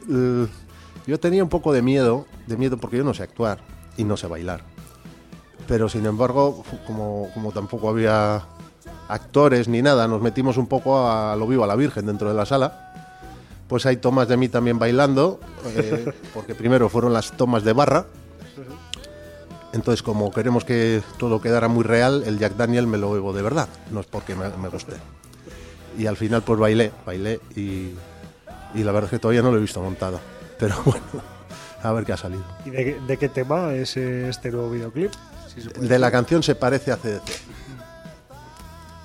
yo 1.08 1.20
tenía 1.20 1.44
un 1.44 1.50
poco 1.50 1.74
de 1.74 1.82
miedo, 1.82 2.28
de 2.46 2.56
miedo 2.56 2.78
porque 2.78 2.98
yo 2.98 3.04
no 3.04 3.14
sé 3.16 3.24
actuar 3.24 3.60
y 3.98 4.04
no 4.04 4.16
sé 4.16 4.28
bailar. 4.28 4.62
Pero 5.68 5.90
sin 5.90 6.06
embargo, 6.06 6.64
como, 6.86 7.30
como 7.34 7.52
tampoco 7.52 7.90
había 7.90 8.44
actores 9.08 9.68
ni 9.68 9.82
nada, 9.82 10.08
nos 10.08 10.22
metimos 10.22 10.58
un 10.58 10.68
poco 10.68 11.08
a 11.08 11.36
lo 11.36 11.48
vivo 11.48 11.64
a 11.64 11.68
la 11.68 11.76
Virgen 11.76 12.06
dentro 12.06 12.28
de 12.28 12.36
la 12.36 12.46
sala. 12.46 12.92
Pues 13.68 13.86
hay 13.86 13.98
tomas 13.98 14.28
de 14.28 14.38
mí 14.38 14.50
también 14.50 14.78
bailando, 14.78 15.40
eh, 15.76 16.12
porque 16.34 16.54
primero 16.54 16.90
fueron 16.90 17.14
las 17.14 17.32
tomas 17.32 17.64
de 17.64 17.74
barra. 17.74 18.06
Entonces, 19.72 20.04
como 20.04 20.32
queremos 20.32 20.66
que 20.66 21.02
todo 21.18 21.42
quedara 21.42 21.68
muy 21.68 21.84
real, 21.84 22.24
el 22.28 22.38
Jack 22.38 22.56
Daniel 22.56 22.86
me 22.86 23.00
lo 23.00 23.12
bebo 23.12 23.34
de 23.34 23.42
verdad, 23.42 23.68
no 23.90 24.02
es 24.02 24.06
porque 24.06 24.36
me, 24.36 24.50
me 24.62 24.70
guste. 24.70 24.94
Y 25.98 26.06
al 26.06 26.18
final, 26.18 26.44
pues 26.44 26.60
bailé, 26.60 26.92
bailé 27.06 27.40
y, 27.56 27.94
y 28.76 28.84
la 28.84 28.92
verdad 28.92 29.06
es 29.06 29.12
que 29.12 29.20
todavía 29.20 29.42
no 29.42 29.50
lo 29.52 29.58
he 29.58 29.62
visto 29.62 29.82
montado. 29.82 30.20
Pero 30.60 30.76
bueno, 30.86 31.04
a 31.82 31.92
ver 31.92 32.06
qué 32.06 32.14
ha 32.14 32.18
salido. 32.18 32.44
¿Y 32.66 32.70
de, 32.70 33.00
de 33.08 33.18
qué 33.18 33.30
tema 33.30 33.74
es 33.74 33.98
este 33.98 34.52
nuevo 34.52 34.70
videoclip? 34.70 35.12
Puede 35.76 35.88
De 35.88 36.00
la 36.00 36.12
canción 36.12 36.42
se 36.44 36.56
parece 36.56 36.92
a 36.92 36.98
CDC. 36.98 37.22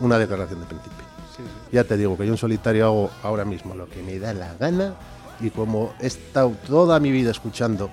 Una 0.00 0.18
declaración 0.18 0.60
de 0.60 0.66
principio. 0.66 0.98
Sí, 1.36 1.42
sí. 1.42 1.68
Ya 1.72 1.84
te 1.84 1.96
digo 1.96 2.16
que 2.16 2.26
yo 2.26 2.32
en 2.32 2.38
solitario 2.38 2.86
hago 2.86 3.10
ahora 3.22 3.44
mismo 3.44 3.74
lo 3.74 3.88
que 3.88 4.02
me 4.02 4.18
da 4.18 4.32
la 4.32 4.54
gana 4.54 4.94
y 5.40 5.50
como 5.50 5.94
he 6.00 6.06
estado 6.06 6.50
toda 6.66 6.98
mi 7.00 7.10
vida 7.12 7.30
escuchando 7.30 7.90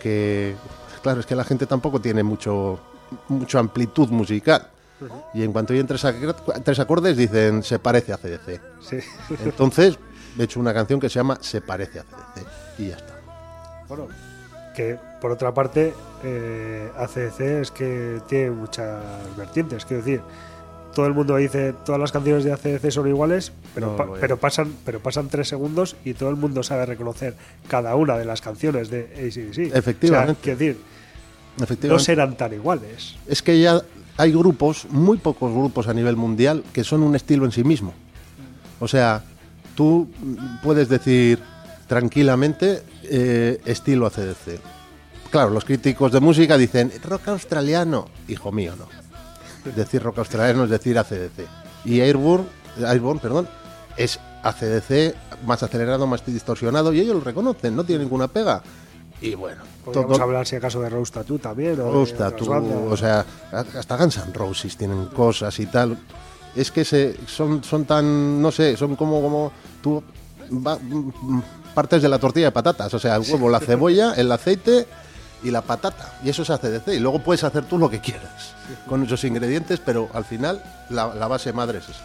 que, 0.00 0.54
claro, 1.02 1.20
es 1.20 1.26
que 1.26 1.34
la 1.34 1.44
gente 1.44 1.66
tampoco 1.66 2.00
tiene 2.00 2.22
mucho, 2.22 2.78
mucha 3.28 3.58
amplitud 3.58 4.08
musical. 4.10 4.68
Y 5.32 5.42
en 5.44 5.52
cuanto 5.52 5.72
oyen 5.72 5.86
tres, 5.86 6.04
ac- 6.04 6.62
tres 6.64 6.78
acordes 6.80 7.16
dicen 7.16 7.62
se 7.62 7.78
parece 7.78 8.12
a 8.12 8.16
CDC. 8.18 8.60
Entonces 9.44 9.98
he 10.38 10.42
hecho 10.42 10.58
una 10.60 10.74
canción 10.74 10.98
que 11.00 11.08
se 11.08 11.16
llama 11.16 11.38
Se 11.40 11.60
parece 11.60 12.00
a 12.00 12.02
CDC 12.02 12.46
y 12.78 12.88
ya 12.88 12.96
está. 12.96 13.14
Bueno, 13.88 14.08
que 14.78 14.96
por 15.20 15.32
otra 15.32 15.52
parte, 15.52 15.92
eh, 16.22 16.88
ACDC 16.96 17.40
es 17.62 17.70
que 17.72 18.20
tiene 18.28 18.52
muchas 18.52 19.02
vertientes. 19.36 19.84
Quiero 19.84 20.04
decir, 20.04 20.20
todo 20.94 21.06
el 21.06 21.14
mundo 21.14 21.34
dice 21.36 21.74
todas 21.84 22.00
las 22.00 22.12
canciones 22.12 22.44
de 22.44 22.52
ACDC 22.52 22.90
son 22.92 23.08
iguales, 23.08 23.50
pero, 23.74 23.88
No, 23.88 23.96
pa- 23.96 24.06
pero, 24.20 24.36
pasan, 24.36 24.72
pero 24.84 25.00
pasan 25.00 25.28
tres 25.28 25.48
segundos 25.48 25.96
y 26.04 26.14
todo 26.14 26.30
el 26.30 26.36
mundo 26.36 26.62
sabe 26.62 26.86
reconocer 26.86 27.34
cada 27.66 27.96
una 27.96 28.16
de 28.16 28.24
las 28.24 28.40
canciones 28.40 28.88
de 28.88 29.00
ACDC. 29.16 29.76
Efectivamente. 29.76 30.40
O 30.40 30.44
sea, 30.44 30.54
decir, 30.54 30.76
no 31.56 31.64
Efectivamente. 31.64 32.04
serán 32.04 32.36
tan 32.36 32.52
iguales. 32.52 33.16
es 33.26 33.42
que 33.42 33.60
ya 33.60 33.82
hay 34.16 34.32
grupos, 34.32 34.86
muy 34.90 35.18
pocos 35.18 35.52
grupos 35.52 35.88
a 35.88 35.92
nivel 35.94 36.14
mundial, 36.16 36.62
que 36.72 36.84
son 36.84 37.02
un 37.02 37.16
estilo 37.16 37.44
en 37.46 37.50
sí 37.52 37.64
mismo. 37.64 37.92
O 38.78 38.86
sea, 38.86 39.24
tú 39.74 40.08
puedes 40.62 40.88
decir 40.88 41.40
tranquilamente 41.88 42.82
eh, 43.04 43.60
estilo 43.64 44.06
ACDC. 44.06 44.60
Claro, 45.30 45.50
los 45.50 45.64
críticos 45.64 46.12
de 46.12 46.20
música 46.20 46.56
dicen 46.56 46.92
rock 47.04 47.28
australiano. 47.28 48.06
Hijo 48.28 48.52
mío, 48.52 48.74
no. 48.78 48.86
Decir 49.72 50.02
rock 50.02 50.18
australiano 50.18 50.64
es 50.64 50.70
decir 50.70 50.96
ACDC. 50.98 51.40
Y 51.84 52.00
Airborne, 52.00 52.46
Airborne 52.86 53.20
perdón, 53.20 53.48
es 53.96 54.20
ACDC 54.42 55.14
más 55.44 55.62
acelerado, 55.62 56.06
más 56.06 56.24
distorsionado, 56.24 56.92
y 56.92 57.00
ellos 57.00 57.16
lo 57.16 57.20
reconocen, 57.20 57.74
no 57.74 57.84
tiene 57.84 58.04
ninguna 58.04 58.28
pega. 58.28 58.62
Y 59.20 59.34
bueno, 59.34 59.62
Podríamos 59.84 60.12
todo- 60.16 60.22
hablar, 60.24 60.46
si 60.46 60.56
acaso, 60.56 60.80
de 60.80 60.88
Rose 60.90 61.12
Tattoo 61.12 61.38
también. 61.38 61.78
O 61.80 62.06
tú, 62.36 62.46
bandas. 62.46 62.78
o 62.88 62.96
sea, 62.96 63.26
hasta 63.52 63.96
Guns 63.96 64.16
N' 64.18 64.32
Roses 64.32 64.76
tienen 64.76 65.06
cosas 65.06 65.58
y 65.58 65.66
tal. 65.66 65.98
Es 66.54 66.70
que 66.70 66.84
se, 66.84 67.16
son, 67.26 67.62
son 67.64 67.84
tan, 67.84 68.40
no 68.40 68.50
sé, 68.52 68.76
son 68.76 68.94
como, 68.96 69.20
como 69.20 69.52
tú 69.82 70.02
va- 70.64 70.78
partes 71.78 72.02
de 72.02 72.08
la 72.08 72.18
tortilla 72.18 72.46
de 72.46 72.52
patatas, 72.60 72.92
o 72.92 72.98
sea, 72.98 73.14
el 73.14 73.22
huevo, 73.30 73.48
la 73.48 73.60
cebolla, 73.60 74.14
el 74.16 74.32
aceite 74.32 74.86
y 75.44 75.52
la 75.52 75.62
patata. 75.62 76.18
Y 76.24 76.28
eso 76.30 76.42
es 76.42 76.50
ACDC. 76.50 76.88
Y 76.88 76.98
luego 76.98 77.20
puedes 77.20 77.44
hacer 77.44 77.62
tú 77.66 77.78
lo 77.78 77.88
que 77.88 78.00
quieras 78.00 78.54
con 78.88 79.04
esos 79.04 79.22
ingredientes, 79.22 79.78
pero 79.78 80.08
al 80.12 80.24
final 80.24 80.60
la, 80.90 81.14
la 81.14 81.28
base 81.28 81.52
madre 81.52 81.78
es 81.78 81.88
esa. 81.88 82.02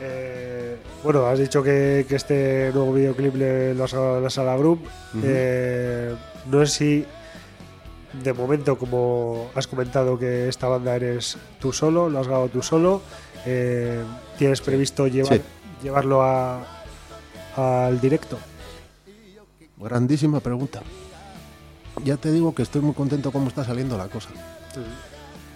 Eh, 0.00 0.78
bueno, 1.02 1.26
has 1.26 1.38
dicho 1.38 1.62
que, 1.62 2.06
que 2.08 2.16
este 2.16 2.70
nuevo 2.72 2.92
videoclip 2.94 3.34
le- 3.34 3.74
lo 3.74 3.84
has 3.84 3.92
en 3.92 4.22
la 4.22 4.30
sala 4.30 4.56
Group. 4.56 4.80
Eh, 5.22 6.14
no 6.46 6.64
sé 6.64 6.72
si 6.72 7.06
de 8.22 8.32
momento, 8.32 8.78
como 8.78 9.50
has 9.54 9.66
comentado 9.66 10.18
que 10.18 10.48
esta 10.48 10.68
banda 10.68 10.94
eres 10.96 11.36
tú 11.60 11.72
solo, 11.72 12.08
lo 12.08 12.20
has 12.20 12.26
grabado 12.26 12.48
tú 12.48 12.62
solo, 12.62 13.02
eh, 13.44 14.02
¿tienes 14.38 14.60
previsto 14.62 15.06
llevar, 15.06 15.34
Sí. 15.34 15.42
llevarlo 15.82 16.22
a, 16.22 16.77
al 17.58 18.00
directo? 18.00 18.38
Grandísima 19.76 20.40
pregunta. 20.40 20.80
Ya 22.04 22.16
te 22.16 22.30
digo 22.30 22.54
que 22.54 22.62
estoy 22.62 22.80
muy 22.80 22.94
contento 22.94 23.32
cómo 23.32 23.48
está 23.48 23.64
saliendo 23.64 23.98
la 23.98 24.08
cosa. 24.08 24.30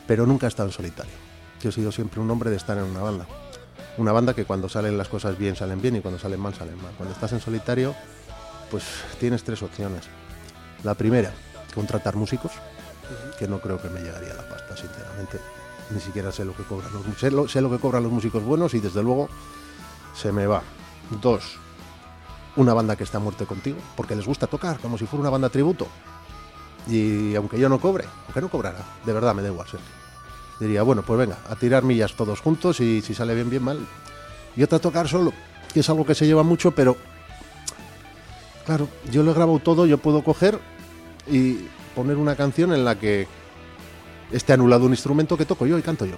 Pero 0.07 0.27
nunca 0.27 0.47
he 0.47 0.49
estado 0.49 0.69
en 0.69 0.73
solitario. 0.73 1.13
Yo 1.61 1.71
he 1.71 1.73
sido 1.73 1.93
siempre 1.93 2.21
un 2.21 2.29
hombre 2.31 2.51
de 2.51 2.57
estar 2.57 2.77
en 2.77 2.85
una 2.85 3.01
banda. 3.01 3.27
Una 3.99 4.11
banda 4.11 4.35
que 4.35 4.45
cuando 4.45 4.69
salen 4.69 4.99
las 4.99 5.09
cosas 5.09 5.39
bien 5.39 5.55
salen 5.55 5.81
bien 5.81 5.97
y 5.97 6.01
cuando 6.01 6.19
salen 6.19 6.41
mal 6.41 6.55
salen 6.55 6.77
mal. 6.83 6.93
Cuando 6.97 7.15
estás 7.15 7.33
en 7.33 7.41
solitario, 7.41 7.95
pues 8.71 8.85
tienes 9.21 9.45
tres 9.45 9.63
opciones. 9.63 10.05
La 10.83 10.95
primera, 10.95 11.33
contratar 11.75 12.17
músicos, 12.17 12.51
que 13.39 13.47
no 13.47 13.61
creo 13.61 13.81
que 13.81 13.89
me 13.91 14.01
llegaría 14.01 14.35
la 14.35 14.49
pasta, 14.49 14.77
sinceramente. 14.77 15.39
Ni 15.91 16.01
siquiera 16.01 16.33
sé 16.33 16.45
lo 16.45 16.57
que 16.57 16.65
cobran 16.65 16.93
los, 16.93 17.19
sé 17.19 17.31
lo, 17.31 17.47
sé 17.47 17.61
lo 17.61 17.71
que 17.71 17.79
cobran 17.79 18.03
los 18.03 18.11
músicos 18.11 18.43
buenos 18.43 18.75
y 18.75 18.81
desde 18.81 19.03
luego 19.03 19.29
se 20.15 20.33
me 20.33 20.47
va. 20.47 20.63
Dos, 21.21 21.59
una 22.57 22.75
banda 22.75 22.97
que 22.97 23.05
está 23.05 23.19
a 23.19 23.21
muerte 23.21 23.47
contigo, 23.47 23.79
porque 23.97 24.15
les 24.15 24.27
gusta 24.27 24.47
tocar, 24.47 24.79
como 24.79 24.99
si 24.99 25.07
fuera 25.07 25.23
una 25.23 25.31
banda 25.31 25.49
tributo. 25.49 25.87
Y 26.89 27.35
aunque 27.35 27.59
yo 27.59 27.69
no 27.69 27.81
cobre, 27.81 28.05
aunque 28.27 28.41
no 28.41 28.49
cobrara, 28.49 28.85
de 29.05 29.13
verdad 29.13 29.35
me 29.35 29.43
da 29.43 29.49
igual. 29.49 29.69
Diría, 30.61 30.83
bueno, 30.83 31.03
pues 31.03 31.19
venga, 31.19 31.39
a 31.49 31.57
tirar 31.57 31.83
millas 31.83 32.15
todos 32.15 32.41
juntos 32.41 32.81
y 32.81 33.01
si 33.01 33.15
sale 33.15 33.35
bien, 33.35 33.51
bien 33.51 33.63
mal. 33.63 33.87
Y 34.57 34.63
otra 34.63 34.79
tocar 34.79 35.09
solo, 35.09 35.33
que 35.73 35.81
es 35.81 35.89
algo 35.89 36.05
que 36.05 36.15
se 36.15 36.27
lleva 36.27 36.43
mucho, 36.43 36.73
pero 36.73 36.97
claro, 38.67 38.89
yo 39.11 39.23
lo 39.23 39.31
he 39.31 39.35
grabado 39.35 39.59
todo, 39.59 39.87
yo 39.87 39.99
puedo 39.99 40.23
coger 40.23 40.59
y 41.27 41.67
poner 41.95 42.17
una 42.17 42.37
canción 42.37 42.73
en 42.73 42.85
la 42.85 42.99
que 42.99 43.27
esté 44.31 44.53
anulado 44.53 44.85
un 44.85 44.93
instrumento 44.93 45.37
que 45.37 45.47
toco 45.47 45.67
yo 45.67 45.79
y 45.79 45.83
canto 45.83 46.05
yo. 46.05 46.17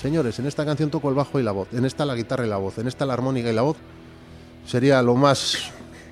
Señores, 0.00 0.38
en 0.38 0.46
esta 0.46 0.64
canción 0.64 0.90
toco 0.90 1.08
el 1.08 1.14
bajo 1.14 1.38
y 1.38 1.42
la 1.42 1.52
voz, 1.52 1.68
en 1.72 1.84
esta 1.84 2.06
la 2.06 2.14
guitarra 2.14 2.46
y 2.46 2.48
la 2.48 2.56
voz, 2.56 2.78
en 2.78 2.88
esta 2.88 3.04
la 3.04 3.14
armónica 3.14 3.50
y 3.50 3.54
la 3.54 3.62
voz. 3.62 3.76
Sería 4.66 5.02
lo 5.02 5.14
más, 5.16 5.56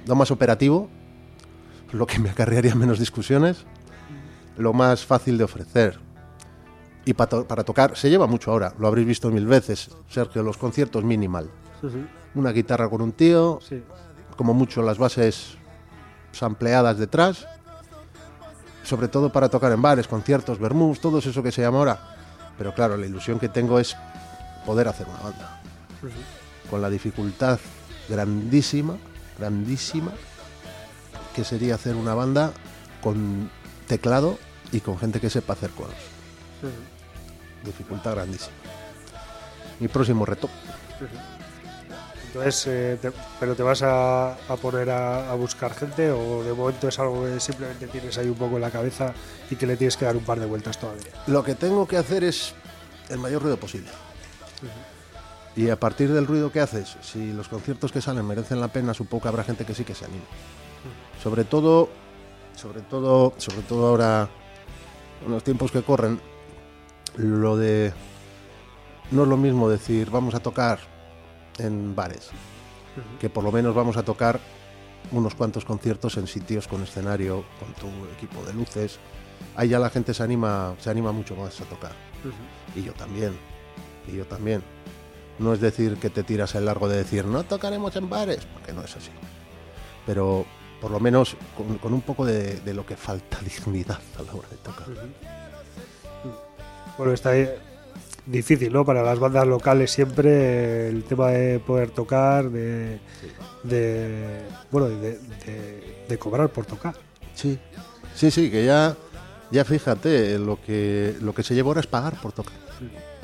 lo 0.07 0.15
más 0.15 0.31
operativo, 0.31 0.89
lo 1.93 2.07
que 2.07 2.19
me 2.19 2.31
acarrearía 2.31 2.75
menos 2.75 2.99
discusiones, 2.99 3.65
lo 4.57 4.73
más 4.73 5.05
fácil 5.05 5.39
de 5.39 5.45
ofrecer. 5.45 5.99
Y 7.05 7.15
pa 7.15 7.27
to- 7.27 7.47
para 7.47 7.65
tocar, 7.65 7.97
se 7.97 8.11
lleva 8.11 8.27
mucho 8.27 8.51
ahora, 8.51 8.75
lo 8.79 8.87
habréis 8.89 9.07
visto 9.07 9.31
mil 9.31 9.47
veces, 9.47 9.91
Sergio, 10.09 10.43
los 10.43 10.59
conciertos 10.59 11.05
minimal. 11.05 11.49
Una 12.35 12.51
guitarra 12.53 12.89
con 12.91 13.01
un 13.01 13.13
tío, 13.13 13.61
Sí. 13.67 13.83
como 14.37 14.53
mucho 14.53 14.83
las 14.83 14.99
bases 14.99 15.57
sampleadas 16.33 16.99
detrás, 16.99 17.47
sobre 18.83 19.09
todo 19.09 19.31
para 19.33 19.49
tocar 19.49 19.73
en 19.73 19.81
bares, 19.81 20.09
conciertos, 20.09 20.59
vermús, 20.59 21.01
todo 21.01 21.19
eso 21.19 21.43
que 21.43 21.53
se 21.53 21.63
llama 21.63 21.79
ahora. 21.79 22.17
Pero 22.59 22.75
claro, 22.75 22.97
la 22.97 23.07
ilusión 23.07 23.39
que 23.39 23.49
tengo 23.49 23.79
es 23.79 23.97
poder 24.67 24.89
hacer 24.89 25.07
una 25.09 25.21
banda. 25.21 25.61
Con 26.69 26.83
la 26.83 26.91
dificultad 26.91 27.59
grandísima, 28.09 28.97
grandísima, 29.39 30.13
que 31.35 31.45
sería 31.45 31.75
hacer 31.77 31.95
una 31.95 32.15
banda 32.15 32.53
con 33.03 33.51
teclado 33.87 34.39
y 34.73 34.81
con 34.81 34.99
gente 34.99 35.21
que 35.21 35.31
sepa 35.31 35.53
hacer 35.55 35.71
coros. 35.71 35.95
Dificultad 37.65 38.15
grandísima. 38.15 38.53
Mi 39.81 39.89
próximo 39.89 40.25
reto. 40.27 40.49
Entonces, 42.29 42.67
eh, 42.67 42.99
te- 43.01 43.13
¿pero 43.41 43.55
te 43.55 43.63
vas 43.63 43.81
a, 43.83 44.33
a 44.33 44.57
poner 44.61 44.91
a, 44.91 45.31
a 45.31 45.35
buscar 45.35 45.75
gente 45.75 46.11
o 46.11 46.43
de 46.45 46.53
momento 46.53 46.89
es 46.89 46.99
algo 46.99 47.25
que 47.25 47.41
simplemente 47.41 47.87
tienes 47.87 48.19
ahí 48.19 48.29
un 48.29 48.35
poco 48.35 48.57
en 48.57 48.63
la 48.63 48.71
cabeza 48.71 49.15
y 49.51 49.57
que 49.57 49.67
le 49.67 49.77
tienes 49.77 49.97
que 49.97 50.05
dar 50.05 50.15
un 50.17 50.25
par 50.25 50.39
de 50.39 50.45
vueltas 50.47 50.79
todavía? 50.79 51.11
Lo 51.27 51.43
que 51.43 51.55
tengo 51.55 51.87
que 51.89 51.97
hacer 51.97 52.25
es 52.25 52.55
el 53.09 53.19
mayor 53.19 53.43
ruido 53.43 53.57
posible. 53.57 53.89
Y 55.59 55.71
a 55.71 55.81
partir 55.81 56.13
del 56.13 56.29
ruido 56.29 56.53
que 56.53 56.61
haces, 56.61 56.97
si 57.01 57.33
los 57.33 57.49
conciertos 57.49 57.91
que 57.91 58.01
salen 58.01 58.25
merecen 58.25 58.61
la 58.61 58.69
pena, 58.69 58.95
supongo 58.95 59.23
que 59.23 59.29
habrá 59.29 59.43
gente 59.43 59.65
que 59.65 59.75
sí 59.75 59.83
que 59.83 59.93
se 59.93 60.05
anime. 60.05 60.23
Sobre 61.21 61.43
todo, 61.43 61.89
sobre 62.55 62.81
todo, 62.83 63.35
sobre 63.39 63.63
todo 63.63 63.89
ahora, 63.89 64.29
en 65.27 65.33
los 65.33 65.43
tiempos 65.43 65.73
que 65.73 65.83
corren, 65.83 66.21
lo 67.17 67.57
de 67.57 67.93
no 69.11 69.25
es 69.25 69.29
lo 69.29 69.37
mismo 69.37 69.69
decir 69.69 70.13
vamos 70.13 70.37
a 70.37 70.39
tocar 70.39 70.79
en 71.59 71.97
bares, 71.97 72.31
que 73.19 73.29
por 73.29 73.43
lo 73.43 73.51
menos 73.51 73.75
vamos 73.75 73.97
a 73.97 74.05
tocar 74.05 74.39
unos 75.11 75.35
cuantos 75.35 75.65
conciertos 75.65 76.19
en 76.19 76.29
sitios 76.29 76.69
con 76.69 76.85
escenario, 76.85 77.45
con 77.59 77.75
tu 77.75 77.89
equipo 78.13 78.45
de 78.45 78.53
luces. 78.53 79.01
Ahí 79.57 79.71
ya 79.71 79.81
la 79.81 79.91
gente 79.91 80.15
se 80.15 80.23
anima, 80.23 80.77
se 80.79 80.89
anima 80.89 81.11
mucho 81.11 81.35
más 81.35 81.61
a 81.61 81.65
tocar. 81.65 81.97
Y 82.77 82.85
yo 82.85 82.93
también. 82.93 83.37
Y 84.07 84.15
yo 84.19 84.25
también. 84.25 84.63
No 85.39 85.53
es 85.55 85.61
decir 85.61 85.97
que 85.99 86.11
te 86.11 86.23
tiras 86.25 86.55
el 86.55 86.65
largo 86.65 86.89
de 86.89 86.97
decir 86.99 87.25
no 87.25 87.45
tocaremos 87.45 87.95
en 87.97 88.09
bares, 88.11 88.45
porque 88.53 88.73
no 88.73 88.83
es 88.83 88.97
así. 88.97 89.11
Pero 90.07 90.45
por 90.81 90.91
lo 90.91 91.01
menos 91.01 91.37
con, 91.57 91.79
con 91.79 91.93
un 91.93 92.01
poco 92.03 92.25
de, 92.25 92.61
de 92.61 92.75
lo 92.75 92.85
que 92.87 92.97
falta 92.97 93.39
dignidad 93.41 94.01
a 94.19 94.23
la 94.23 94.33
hora 94.35 94.49
de 94.49 94.57
tocar. 94.57 94.87
Bueno, 96.97 97.13
está 97.13 97.31
ahí 97.31 97.49
difícil, 98.27 98.73
¿no? 98.73 98.85
Para 98.85 99.03
las 99.03 99.19
bandas 99.19 99.47
locales 99.47 99.91
siempre 99.91 100.31
eh, 100.31 100.89
el 100.89 101.05
tema 101.05 101.29
de 101.31 101.61
poder 101.61 101.91
tocar, 101.91 102.51
de, 102.51 102.99
de 103.63 104.41
bueno, 104.71 104.89
de, 104.89 105.19
de- 105.19 106.05
de 106.09 106.19
cobrar 106.19 106.49
por 106.49 106.65
tocar. 106.67 106.95
Sí, 107.35 107.59
sí, 108.15 108.31
sí, 108.31 108.51
que 108.51 108.65
ya, 108.65 108.97
ya 109.51 109.65
fíjate, 109.65 110.39
lo 110.39 110.61
que, 110.61 111.15
lo 111.21 111.35
que 111.35 111.43
se 111.43 111.55
lleva 111.55 111.69
ahora 111.69 111.81
es 111.81 111.87
pagar 111.87 112.21
por 112.21 112.33
tocar. 112.33 112.55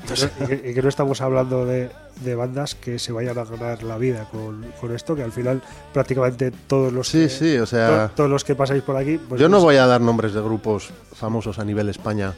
Y 0.40 0.46
que, 0.46 0.70
y 0.70 0.74
que 0.74 0.82
no 0.82 0.88
estamos 0.88 1.20
hablando 1.20 1.64
de, 1.64 1.90
de 2.20 2.34
bandas 2.34 2.74
que 2.74 2.98
se 2.98 3.12
vayan 3.12 3.38
a 3.38 3.44
ganar 3.44 3.82
la 3.82 3.96
vida 3.98 4.28
con, 4.30 4.64
con 4.80 4.94
esto, 4.94 5.14
que 5.16 5.22
al 5.22 5.32
final 5.32 5.62
prácticamente 5.92 6.50
todos 6.66 6.92
los 6.92 7.08
Sí, 7.08 7.20
que, 7.24 7.28
sí, 7.28 7.56
o 7.58 7.66
sea... 7.66 8.08
to- 8.08 8.14
todos 8.16 8.30
los 8.30 8.44
que 8.44 8.54
pasáis 8.54 8.82
por 8.82 8.96
aquí, 8.96 9.18
pues 9.18 9.40
Yo 9.40 9.48
no 9.48 9.60
voy 9.60 9.76
a 9.76 9.86
dar 9.86 10.00
nombres 10.00 10.34
de 10.34 10.40
grupos 10.42 10.90
famosos 11.14 11.58
a 11.58 11.64
nivel 11.64 11.88
España 11.88 12.34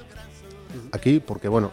aquí, 0.93 1.21
porque 1.21 1.49
bueno, 1.49 1.71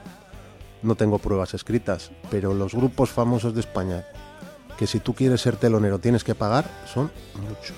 no 0.81 0.95
tengo 0.95 1.19
pruebas 1.19 1.53
escritas, 1.53 2.11
pero 2.31 2.53
los 2.53 2.73
grupos 2.73 3.09
famosos 3.09 3.53
de 3.53 3.59
España, 3.61 4.05
que 4.77 4.87
si 4.87 4.99
tú 4.99 5.13
quieres 5.13 5.41
ser 5.41 5.55
telonero 5.57 5.99
tienes 5.99 6.23
que 6.23 6.35
pagar, 6.35 6.65
son 6.91 7.11
muchos. 7.41 7.75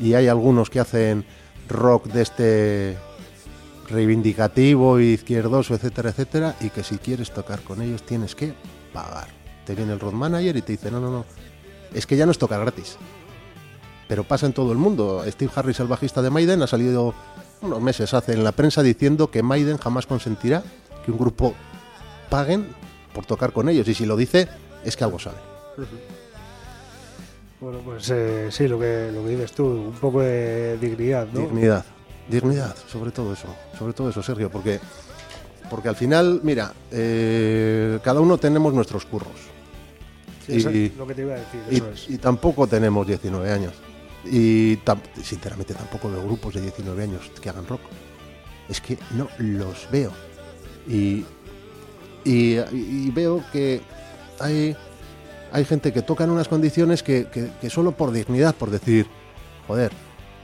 Y 0.00 0.14
hay 0.14 0.28
algunos 0.28 0.68
que 0.68 0.80
hacen 0.80 1.24
rock 1.68 2.06
de 2.08 2.22
este 2.22 2.96
reivindicativo, 3.88 5.00
izquierdoso, 5.00 5.74
etcétera, 5.74 6.10
etcétera, 6.10 6.56
y 6.60 6.70
que 6.70 6.82
si 6.82 6.98
quieres 6.98 7.32
tocar 7.32 7.62
con 7.62 7.82
ellos 7.82 8.02
tienes 8.02 8.34
que 8.34 8.54
pagar. 8.92 9.28
Te 9.64 9.74
viene 9.74 9.92
el 9.92 10.00
road 10.00 10.12
manager 10.12 10.56
y 10.56 10.62
te 10.62 10.72
dice, 10.72 10.90
no, 10.90 11.00
no, 11.00 11.10
no, 11.10 11.24
es 11.92 12.06
que 12.06 12.16
ya 12.16 12.26
no 12.26 12.32
es 12.32 12.38
tocar 12.38 12.60
gratis 12.60 12.96
pero 14.08 14.24
pasa 14.24 14.46
en 14.46 14.52
todo 14.52 14.72
el 14.72 14.78
mundo. 14.78 15.24
Steve 15.26 15.50
Harris, 15.54 15.80
el 15.80 15.88
bajista 15.88 16.22
de 16.22 16.30
Maiden, 16.30 16.62
ha 16.62 16.66
salido 16.66 17.14
unos 17.62 17.80
meses 17.80 18.14
hace 18.14 18.32
en 18.32 18.44
la 18.44 18.52
prensa 18.52 18.82
diciendo 18.82 19.30
que 19.30 19.42
Maiden 19.42 19.78
jamás 19.78 20.06
consentirá 20.06 20.62
que 21.04 21.10
un 21.10 21.18
grupo 21.18 21.54
paguen 22.30 22.68
por 23.12 23.26
tocar 23.26 23.52
con 23.52 23.68
ellos. 23.68 23.88
Y 23.88 23.94
si 23.94 24.06
lo 24.06 24.16
dice, 24.16 24.48
es 24.84 24.96
que 24.96 25.04
algo 25.04 25.18
sabe. 25.18 25.38
Bueno, 27.60 27.78
pues 27.84 28.10
eh, 28.10 28.48
sí, 28.50 28.68
lo 28.68 28.78
que, 28.78 29.10
lo 29.12 29.24
que 29.24 29.30
dices 29.30 29.52
tú, 29.52 29.64
un 29.64 29.92
poco 29.92 30.20
de 30.20 30.76
dignidad, 30.78 31.26
¿no? 31.32 31.40
Dignidad. 31.40 31.84
Dignidad, 32.28 32.74
sobre 32.90 33.10
todo 33.10 33.32
eso. 33.32 33.48
Sobre 33.78 33.92
todo 33.92 34.10
eso, 34.10 34.22
Sergio, 34.22 34.50
porque, 34.50 34.80
porque 35.70 35.88
al 35.88 35.96
final, 35.96 36.40
mira, 36.42 36.72
eh, 36.90 37.98
cada 38.02 38.20
uno 38.20 38.36
tenemos 38.38 38.72
nuestros 38.74 39.04
curros. 39.06 39.34
Sí, 40.46 40.56
eso 40.56 40.70
y- 40.70 40.86
es 40.86 40.96
lo 40.96 41.06
que 41.06 41.14
te 41.14 41.22
iba 41.22 41.34
a 41.34 41.38
decir, 41.38 41.60
Y, 41.70 41.76
eso 41.76 41.90
es. 41.90 42.10
y 42.10 42.18
tampoco 42.18 42.66
tenemos 42.66 43.06
19 43.06 43.50
años. 43.50 43.72
Y 44.24 44.76
tam- 44.78 45.00
sinceramente 45.22 45.72
tampoco 45.74 46.10
veo 46.10 46.22
grupos 46.24 46.54
de 46.54 46.60
19 46.62 47.02
años 47.02 47.30
que 47.40 47.48
hagan 47.48 47.66
rock. 47.66 47.80
Es 48.68 48.80
que 48.80 48.98
no 49.12 49.28
los 49.38 49.88
veo. 49.92 50.10
Y, 50.88 51.24
y, 52.24 52.56
y 52.72 53.10
veo 53.12 53.42
que 53.52 53.80
hay, 54.40 54.76
hay 55.52 55.64
gente 55.64 55.92
que 55.92 56.02
toca 56.02 56.24
en 56.24 56.30
unas 56.30 56.48
condiciones 56.48 57.02
que, 57.04 57.26
que- 57.26 57.50
que 57.60 57.70
solo 57.70 57.92
por 57.92 58.10
dignidad, 58.10 58.54
por 58.56 58.70
decir, 58.70 59.06
joder, 59.68 59.92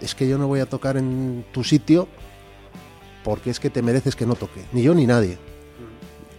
es 0.03 0.15
que 0.15 0.29
yo 0.29 0.37
no 0.39 0.47
voy 0.49 0.61
a 0.61 0.67
tocar 0.67 0.97
en 0.97 1.45
tu 1.53 1.65
sitio 1.65 2.09
porque 3.25 3.51
es 3.51 3.61
que 3.61 3.71
te 3.71 3.83
mereces 3.83 4.17
que 4.17 4.27
no 4.27 4.35
toque. 4.35 4.63
Ni 4.73 4.83
yo 4.83 4.95
ni 4.95 5.07
nadie. 5.07 5.39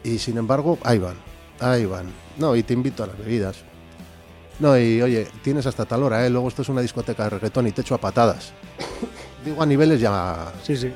Y 0.03 0.20
sin 0.20 0.38
embargo, 0.38 0.78
ahí 0.84 0.99
van, 0.99 1.16
ahí 1.59 1.86
van. 1.86 2.07
No, 2.38 2.55
y 2.55 2.64
te 2.64 2.74
invito 2.74 3.03
a 3.03 3.07
las 3.07 3.18
bebidas. 3.18 3.57
No, 4.59 4.78
y 4.78 5.01
oye, 5.01 5.28
tienes 5.43 5.66
hasta 5.66 5.86
tal 5.86 6.03
hora, 6.03 6.26
¿eh? 6.26 6.30
Luego 6.30 6.47
esto 6.47 6.61
es 6.61 6.70
una 6.70 6.82
discoteca 6.82 7.24
de 7.24 7.30
reggaetón 7.32 7.68
y 7.68 7.72
te 7.72 7.82
echo 7.82 7.95
a 7.95 7.99
patadas. 7.99 8.51
Digo, 9.45 9.61
a 9.61 9.66
niveles 9.66 9.99
ya 9.99 10.51
Sí, 10.64 10.76
sí. 10.78 10.91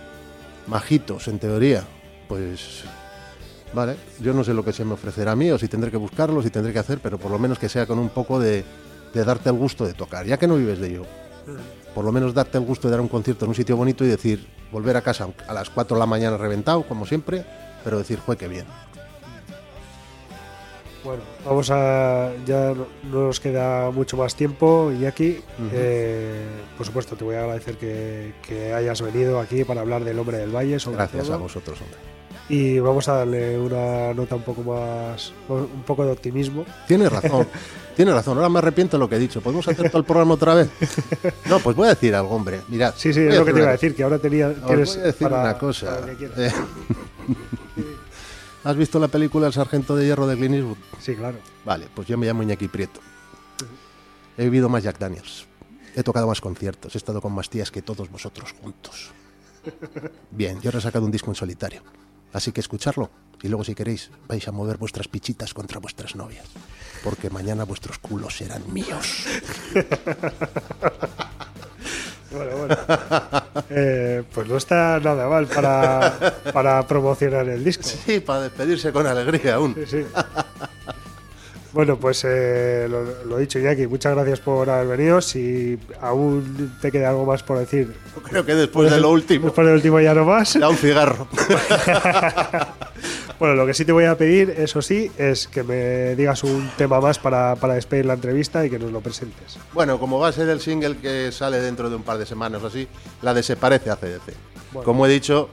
majitos, 0.68 1.28
en 1.28 1.40
teoría. 1.40 1.84
Pues, 2.28 2.84
vale, 3.74 3.96
yo 4.20 4.34
no 4.34 4.44
sé 4.44 4.54
lo 4.54 4.64
que 4.64 4.74
se 4.74 4.84
me 4.86 4.94
ofrecerá 4.94 5.32
a 5.32 5.36
mí 5.36 5.50
o 5.52 5.58
si 5.58 5.68
tendré 5.70 5.90
que 5.90 5.98
buscarlo, 5.98 6.42
si 6.44 6.50
tendré 6.50 6.74
que 6.74 6.80
hacer, 6.80 7.00
pero 7.00 7.18
por 7.18 7.32
lo 7.32 7.40
menos 7.40 7.58
que 7.58 7.70
sea 7.70 7.86
con 7.86 7.98
un 8.00 8.10
poco 8.10 8.40
de, 8.40 8.64
de 9.14 9.24
darte 9.24 9.50
el 9.50 9.56
gusto 9.56 9.86
de 9.86 9.94
tocar, 9.94 10.26
ya 10.26 10.38
que 10.38 10.48
no 10.48 10.56
vives 10.58 10.80
de 10.80 10.88
ello. 10.90 11.06
Por 11.98 12.06
lo 12.06 12.12
menos 12.12 12.32
darte 12.32 12.60
el 12.60 12.64
gusto 12.64 12.88
de 12.88 12.92
dar 12.92 13.02
un 13.02 13.08
concierto 13.08 13.46
en 13.46 13.50
un 13.50 13.56
sitio 13.56 13.76
bonito 13.76 14.06
y 14.06 14.08
decir, 14.08 14.46
volver 14.72 14.96
a 14.98 15.02
casa 15.02 15.30
a 15.48 15.52
las 15.52 15.72
4 15.72 15.96
de 15.96 16.00
la 16.00 16.06
mañana 16.06 16.38
reventado, 16.38 16.84
como 16.84 17.08
siempre, 17.08 17.44
pero 17.84 17.98
decir, 17.98 18.20
fue 18.20 18.38
que 18.38 18.48
bien. 18.48 18.68
Bueno, 21.04 21.24
vamos 21.44 21.72
a. 21.72 22.34
Ya 22.46 22.76
no, 22.76 22.86
no 23.12 23.26
nos 23.26 23.40
queda 23.40 23.90
mucho 23.90 24.16
más 24.16 24.36
tiempo, 24.36 24.92
Iñaki. 24.92 25.40
Eh, 25.74 26.46
por 26.78 26.86
supuesto, 26.86 27.16
te 27.16 27.24
voy 27.24 27.34
a 27.34 27.40
agradecer 27.40 27.80
que, 27.80 28.36
que 28.48 28.74
hayas 28.74 29.02
venido 29.02 29.40
aquí 29.40 29.64
para 29.64 29.82
hablar 29.82 30.04
del 30.04 30.20
hombre 30.20 30.38
del 30.38 30.56
valle. 30.56 30.78
Sobre 30.78 30.98
Gracias 30.98 31.26
todo. 31.26 31.34
a 31.34 31.38
vosotros, 31.38 31.82
hombre. 31.82 32.17
Y 32.50 32.80
vamos 32.80 33.08
a 33.10 33.14
darle 33.18 33.60
una 33.60 34.14
nota 34.14 34.36
un 34.36 34.44
poco 34.44 34.62
más. 34.64 35.34
un 35.50 35.84
poco 35.86 36.06
de 36.06 36.12
optimismo. 36.12 36.66
Tienes 36.88 37.12
razón, 37.12 37.46
tienes 37.96 38.14
razón. 38.14 38.38
Ahora 38.38 38.48
me 38.50 38.60
arrepiento 38.60 38.96
de 38.98 39.00
lo 39.02 39.10
que 39.10 39.18
he 39.18 39.20
dicho. 39.20 39.42
¿Podemos 39.42 39.68
hacer 39.68 39.90
todo 39.90 40.00
el 40.00 40.06
programa 40.06 40.36
otra 40.36 40.56
vez? 40.56 40.70
No, 41.50 41.60
pues 41.60 41.76
voy 41.76 41.88
a 41.88 41.90
decir 41.90 42.16
algo, 42.16 42.34
hombre. 42.36 42.62
Mirad. 42.70 42.94
Sí, 42.96 43.12
sí, 43.14 43.20
es 43.22 43.38
lo 43.38 43.44
que 43.44 43.52
te 43.54 43.60
iba 43.60 43.70
a 43.70 43.74
decir, 43.74 43.94
que 43.96 44.04
ahora 44.04 44.18
tenía, 44.18 44.48
Os 44.48 44.66
tienes. 44.66 44.94
voy 44.96 45.04
a 45.04 45.08
decir 45.08 45.28
para- 45.30 45.42
una 45.44 45.58
cosa. 45.58 46.00
Eh, 46.38 46.52
¿Has 48.64 48.76
visto 48.76 49.00
la 49.00 49.08
película 49.08 49.48
El 49.48 49.54
Sargento 49.54 49.96
de 49.96 50.06
Hierro 50.06 50.28
de 50.28 50.36
Clint 50.36 50.56
Eastwood? 50.56 50.78
Sí, 51.00 51.16
claro. 51.16 51.38
Vale, 51.66 51.88
pues 51.94 52.08
yo 52.08 52.18
me 52.18 52.26
llamo 52.26 52.44
Iñaki 52.44 52.68
Prieto. 52.68 53.00
He 54.38 54.44
vivido 54.46 54.70
más 54.70 54.84
Jack 54.84 55.00
Daniels. 55.00 55.46
He 55.96 56.04
tocado 56.04 56.28
más 56.28 56.42
conciertos. 56.42 56.94
He 56.96 56.98
estado 56.98 57.22
con 57.22 57.34
más 57.34 57.50
tías 57.50 57.72
que 57.72 57.82
todos 57.82 58.10
vosotros 58.10 58.54
juntos. 58.62 59.12
Bien, 60.32 60.60
yo 60.62 60.70
he 60.72 60.82
sacado 60.82 61.06
un 61.06 61.12
disco 61.12 61.32
en 61.32 61.36
solitario. 61.36 61.82
Así 62.38 62.52
que 62.52 62.62
escucharlo. 62.62 63.10
Y 63.42 63.48
luego, 63.48 63.64
si 63.64 63.74
queréis, 63.74 64.12
vais 64.28 64.48
a 64.48 64.52
mover 64.52 64.78
vuestras 64.78 65.08
pichitas 65.08 65.56
contra 65.56 65.80
vuestras 65.80 66.16
novias. 66.16 66.46
Porque 67.04 67.32
mañana 67.32 67.64
vuestros 67.64 67.98
culos 67.98 68.38
serán 68.38 68.72
míos. 68.72 69.26
Bueno, 72.30 72.58
bueno. 72.58 72.76
Eh, 73.70 74.22
pues 74.34 74.50
no 74.50 74.58
está 74.58 75.00
nada 75.00 75.30
mal 75.30 75.48
para, 75.48 76.36
para 76.54 76.86
promocionar 76.86 77.48
el 77.48 77.64
disco. 77.64 77.84
Sí, 77.86 78.20
para 78.20 78.42
despedirse 78.42 78.92
con 78.92 79.08
alegría 79.08 79.56
aún. 79.56 79.74
Sí, 79.74 79.86
sí. 79.86 80.06
Bueno, 81.74 81.98
pues 81.98 82.24
eh, 82.26 82.88
lo, 82.90 83.26
lo 83.26 83.38
dicho, 83.38 83.60
Iñaki, 83.60 83.88
muchas 83.88 84.16
gracias 84.16 84.40
por 84.40 84.70
haber 84.70 84.98
venido. 84.98 85.22
Si 85.22 85.78
aún 86.02 86.76
te 86.82 86.92
queda 86.92 87.10
algo 87.10 87.26
más 87.26 87.44
por 87.44 87.60
decir, 87.60 87.94
Creo 88.24 88.46
que 88.46 88.56
después 88.56 88.90
de 88.90 89.00
lo 89.00 89.12
último, 89.12 89.46
después 89.46 89.68
del 89.68 89.76
último 89.76 90.00
ya 90.00 90.14
no 90.14 90.26
más. 90.26 90.60
da 90.60 90.70
un 90.70 90.78
cigarro. 90.78 91.28
Bueno, 93.40 93.54
lo 93.54 93.68
que 93.68 93.76
sí 93.76 93.86
te 93.86 93.92
voy 93.92 94.06
a 94.06 94.18
pedir, 94.18 94.50
eso 94.58 94.82
sí, 94.82 95.12
es 95.16 95.48
que 95.48 95.62
me 95.62 96.16
digas 96.16 96.44
un 96.44 96.72
tema 96.76 97.00
más 97.00 97.20
para, 97.20 97.56
para 97.56 97.76
despedir 97.76 98.08
la 98.08 98.14
entrevista 98.14 98.66
y 98.66 98.70
que 98.72 98.80
nos 98.80 98.92
lo 98.92 99.00
presentes. 99.00 99.60
Bueno, 99.74 100.00
como 100.00 100.18
va 100.18 100.30
a 100.30 100.32
ser 100.32 100.50
el 100.50 100.60
single 100.60 100.98
que 100.98 101.32
sale 101.32 101.60
dentro 101.62 101.88
de 101.92 101.98
un 101.98 102.02
par 102.02 102.18
de 102.18 102.26
semanas 102.26 102.64
o 102.64 102.68
así, 102.68 102.88
la 103.22 103.36
de 103.36 103.44
Se 103.44 103.56
parece 103.56 103.92
a 103.92 103.96
CDC. 103.96 104.34
Bueno. 104.72 104.84
Como 104.86 105.06
he 105.06 105.10
dicho, 105.10 105.50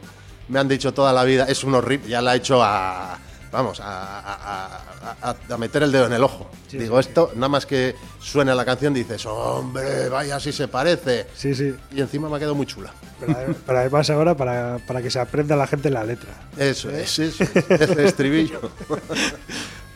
me 0.48 0.60
han 0.60 0.68
dicho 0.68 0.94
toda 0.94 1.12
la 1.12 1.24
vida, 1.24 1.44
es 1.46 1.62
un 1.62 1.74
horrible, 1.74 2.08
ya 2.08 2.22
la 2.22 2.32
he 2.34 2.38
hecho 2.38 2.62
a. 2.62 3.18
Vamos, 3.54 3.78
a, 3.78 4.18
a- 4.18 4.80
a- 5.22 5.30
a- 5.30 5.54
a 5.54 5.56
meter 5.58 5.84
el 5.84 5.92
dedo 5.92 6.06
en 6.08 6.12
el 6.12 6.24
ojo. 6.24 6.50
Sí, 6.68 6.76
Digo, 6.76 7.00
sí, 7.00 7.08
esto, 7.08 7.30
nada 7.36 7.48
más 7.48 7.66
que 7.66 7.94
suena 8.20 8.52
la 8.52 8.64
canción, 8.64 8.92
dices, 8.92 9.24
hombre, 9.26 10.08
vaya 10.08 10.40
si 10.40 10.50
se 10.50 10.66
parece. 10.66 11.28
Sí, 11.36 11.54
sí. 11.54 11.72
Y 11.92 12.00
encima 12.00 12.28
me 12.28 12.34
ha 12.34 12.38
quedado 12.40 12.56
muy 12.56 12.66
chula. 12.66 12.92
Pero, 13.20 13.32
ade- 13.32 13.54
pero 13.64 13.78
además 13.78 14.10
ahora 14.10 14.36
para, 14.36 14.78
para 14.88 15.00
que 15.00 15.08
se 15.08 15.20
aprenda 15.20 15.54
la 15.54 15.68
gente 15.68 15.88
la 15.88 16.02
letra. 16.02 16.30
Eso 16.56 16.90
es, 16.90 17.16
eso, 17.20 17.44
ese 17.68 18.04
estribillo. 18.04 18.60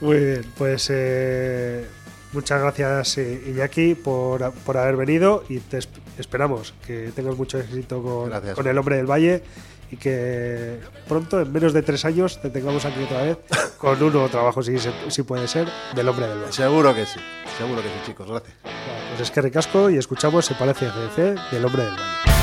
Muy 0.01 0.19
bien, 0.19 0.53
pues 0.57 0.87
eh, 0.91 1.85
muchas 2.33 2.61
gracias 2.61 3.19
eh, 3.19 3.43
Iñaki 3.49 3.97
por, 3.97 4.53
por 4.53 4.77
haber 4.77 4.95
venido 4.97 5.43
y 5.49 5.59
te 5.59 5.79
esp- 5.79 5.99
esperamos 6.17 6.75
que 6.87 7.11
tengas 7.17 7.37
mucho 7.37 7.59
éxito 7.59 8.01
con, 8.03 8.31
Gracias. 8.31 8.55
con 8.55 8.69
El 8.69 8.79
Hombre 8.79 8.99
del 8.99 9.07
Valle 9.11 9.43
y 9.91 9.97
que 9.97 10.81
pronto, 11.07 11.41
en 11.41 11.53
menos 11.53 11.73
de 11.73 11.83
tres 11.83 12.05
años, 12.05 12.41
te 12.41 12.51
tengamos 12.51 12.85
aquí 12.85 13.03
otra 13.03 13.23
vez 13.23 13.39
con 13.79 14.03
un 14.03 14.13
nuevo 14.13 14.29
trabajo, 14.29 14.63
si, 14.63 14.77
si 15.09 15.23
puede 15.23 15.49
ser, 15.49 15.69
del 15.95 16.09
Hombre 16.09 16.29
del 16.29 16.39
Valle. 16.41 16.53
seguro 16.53 16.95
que 16.95 17.07
sí, 17.07 17.21
seguro 17.57 17.83
que 17.83 17.89
sí, 17.89 17.95
chicos, 18.07 18.29
gracias. 18.29 18.55
Pues 18.63 19.21
es 19.21 19.31
que 19.31 19.41
ricasco 19.41 19.91
y 19.91 19.97
escuchamos 19.97 20.47
Se 20.47 20.55
parece 20.55 20.87
a 20.87 20.91
GDC 20.91 21.51
del 21.51 21.65
Hombre 21.65 21.85
del 21.85 21.95
Valle. 21.95 22.38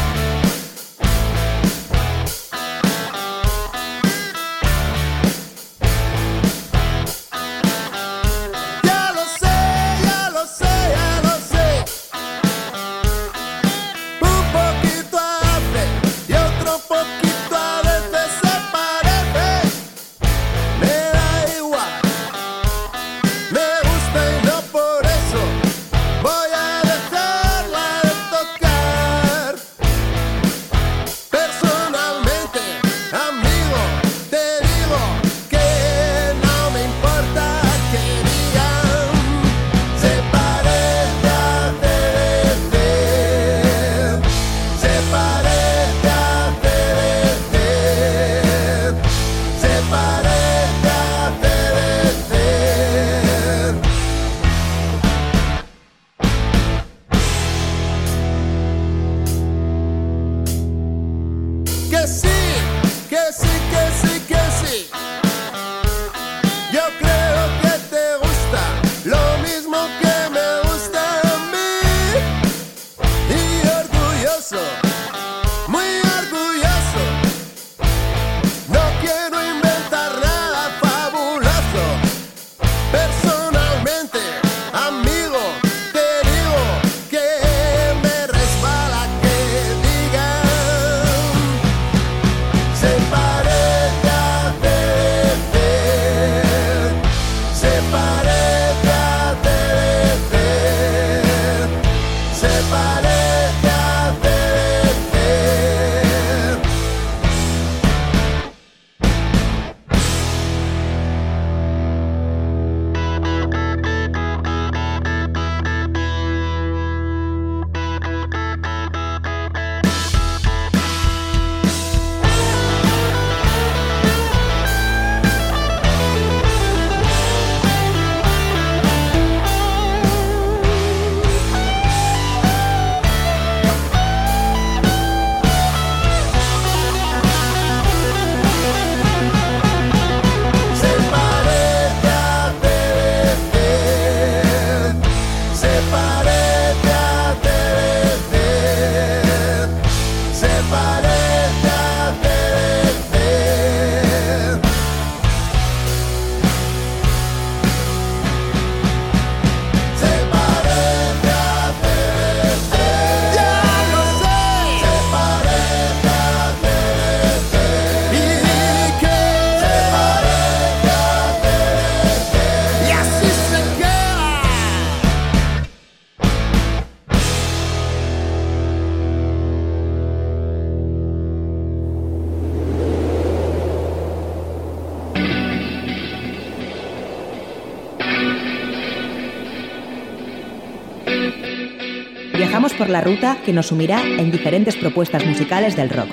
La 192.95 193.01
ruta 193.01 193.37
que 193.45 193.51
nos 193.51 193.67
sumirá 193.67 194.01
en 194.03 194.31
diferentes 194.31 194.77
propuestas 194.77 195.25
musicales 195.25 195.75
del 195.75 195.89
rock, 195.89 196.07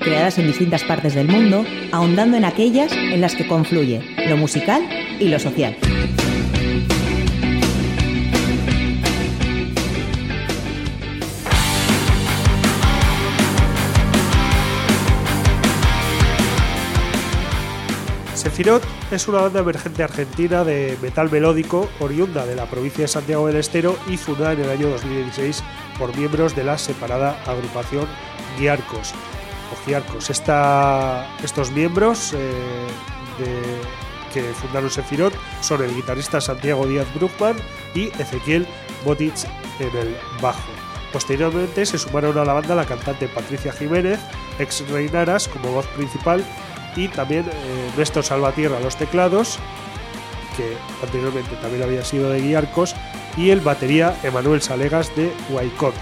creadas 0.00 0.38
en 0.38 0.46
distintas 0.46 0.82
partes 0.82 1.14
del 1.14 1.28
mundo, 1.28 1.62
ahondando 1.92 2.38
en 2.38 2.46
aquellas 2.46 2.90
en 2.90 3.20
las 3.20 3.34
que 3.34 3.46
confluye 3.46 4.00
lo 4.26 4.38
musical 4.38 4.82
y 5.20 5.28
lo 5.28 5.38
social. 5.38 5.76
Sefirot 18.32 18.82
es 19.10 19.28
una 19.28 19.42
banda 19.42 19.60
emergente 19.60 20.02
argentina 20.02 20.64
de 20.64 20.96
metal 21.02 21.30
melódico 21.30 21.90
oriunda 22.00 22.46
de 22.46 22.56
la 22.56 22.64
provincia 22.64 23.02
de 23.02 23.08
Santiago 23.08 23.48
del 23.48 23.56
Estero 23.56 23.98
y 24.08 24.16
fundada 24.16 24.54
en 24.54 24.60
el 24.60 24.70
año 24.70 24.88
2016 24.88 25.62
por 25.98 26.16
miembros 26.16 26.54
de 26.54 26.64
la 26.64 26.78
separada 26.78 27.40
agrupación 27.46 28.06
Giarcos. 28.58 29.12
O 29.72 29.84
Giarcos. 29.86 30.30
Esta- 30.30 31.26
estos 31.42 31.70
miembros 31.70 32.32
eh, 32.34 32.86
que 34.32 34.42
fundaron 34.54 34.90
Sefirot 34.90 35.34
son 35.60 35.82
el 35.82 35.94
guitarrista 35.94 36.40
Santiago 36.40 36.86
Díaz 36.86 37.06
Bruckman 37.14 37.56
y 37.94 38.08
Ezequiel 38.20 38.66
Botic 39.04 39.34
en 39.80 39.96
el 39.96 40.16
bajo. 40.40 40.60
Posteriormente 41.12 41.86
se 41.86 41.98
sumaron 41.98 42.36
a 42.38 42.44
la 42.44 42.52
banda 42.52 42.74
la 42.74 42.84
cantante 42.84 43.28
Patricia 43.28 43.72
Jiménez, 43.72 44.20
ex 44.58 44.86
Reinaras 44.90 45.48
como 45.48 45.70
voz 45.72 45.86
principal 45.88 46.44
y 46.94 47.08
también 47.08 47.46
eh, 47.50 47.90
Néstor 47.96 48.24
Salvatierra 48.24 48.76
a 48.78 48.80
los 48.80 48.96
teclados, 48.96 49.58
que 50.56 50.76
anteriormente 51.02 51.56
también 51.56 51.82
había 51.82 52.04
sido 52.04 52.30
de 52.30 52.40
Guiarcos, 52.40 52.94
y 53.36 53.50
el 53.50 53.60
batería 53.60 54.18
Emanuel 54.22 54.62
Salegas 54.62 55.14
de 55.14 55.32
Huaycón, 55.50 55.92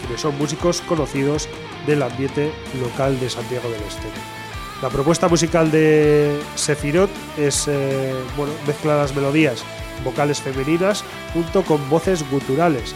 quienes 0.00 0.20
son 0.20 0.36
músicos 0.38 0.80
conocidos 0.80 1.48
del 1.86 2.02
ambiente 2.02 2.52
local 2.80 3.18
de 3.20 3.30
Santiago 3.30 3.68
del 3.70 3.82
Estero. 3.82 4.14
La 4.82 4.90
propuesta 4.90 5.28
musical 5.28 5.70
de 5.70 6.40
Sefirot 6.54 7.10
es, 7.36 7.66
eh, 7.68 8.14
bueno, 8.36 8.52
mezcla 8.66 8.96
las 8.96 9.14
melodías 9.14 9.64
vocales 10.04 10.40
femeninas 10.40 11.02
junto 11.34 11.64
con 11.64 11.88
voces 11.90 12.24
guturales, 12.30 12.94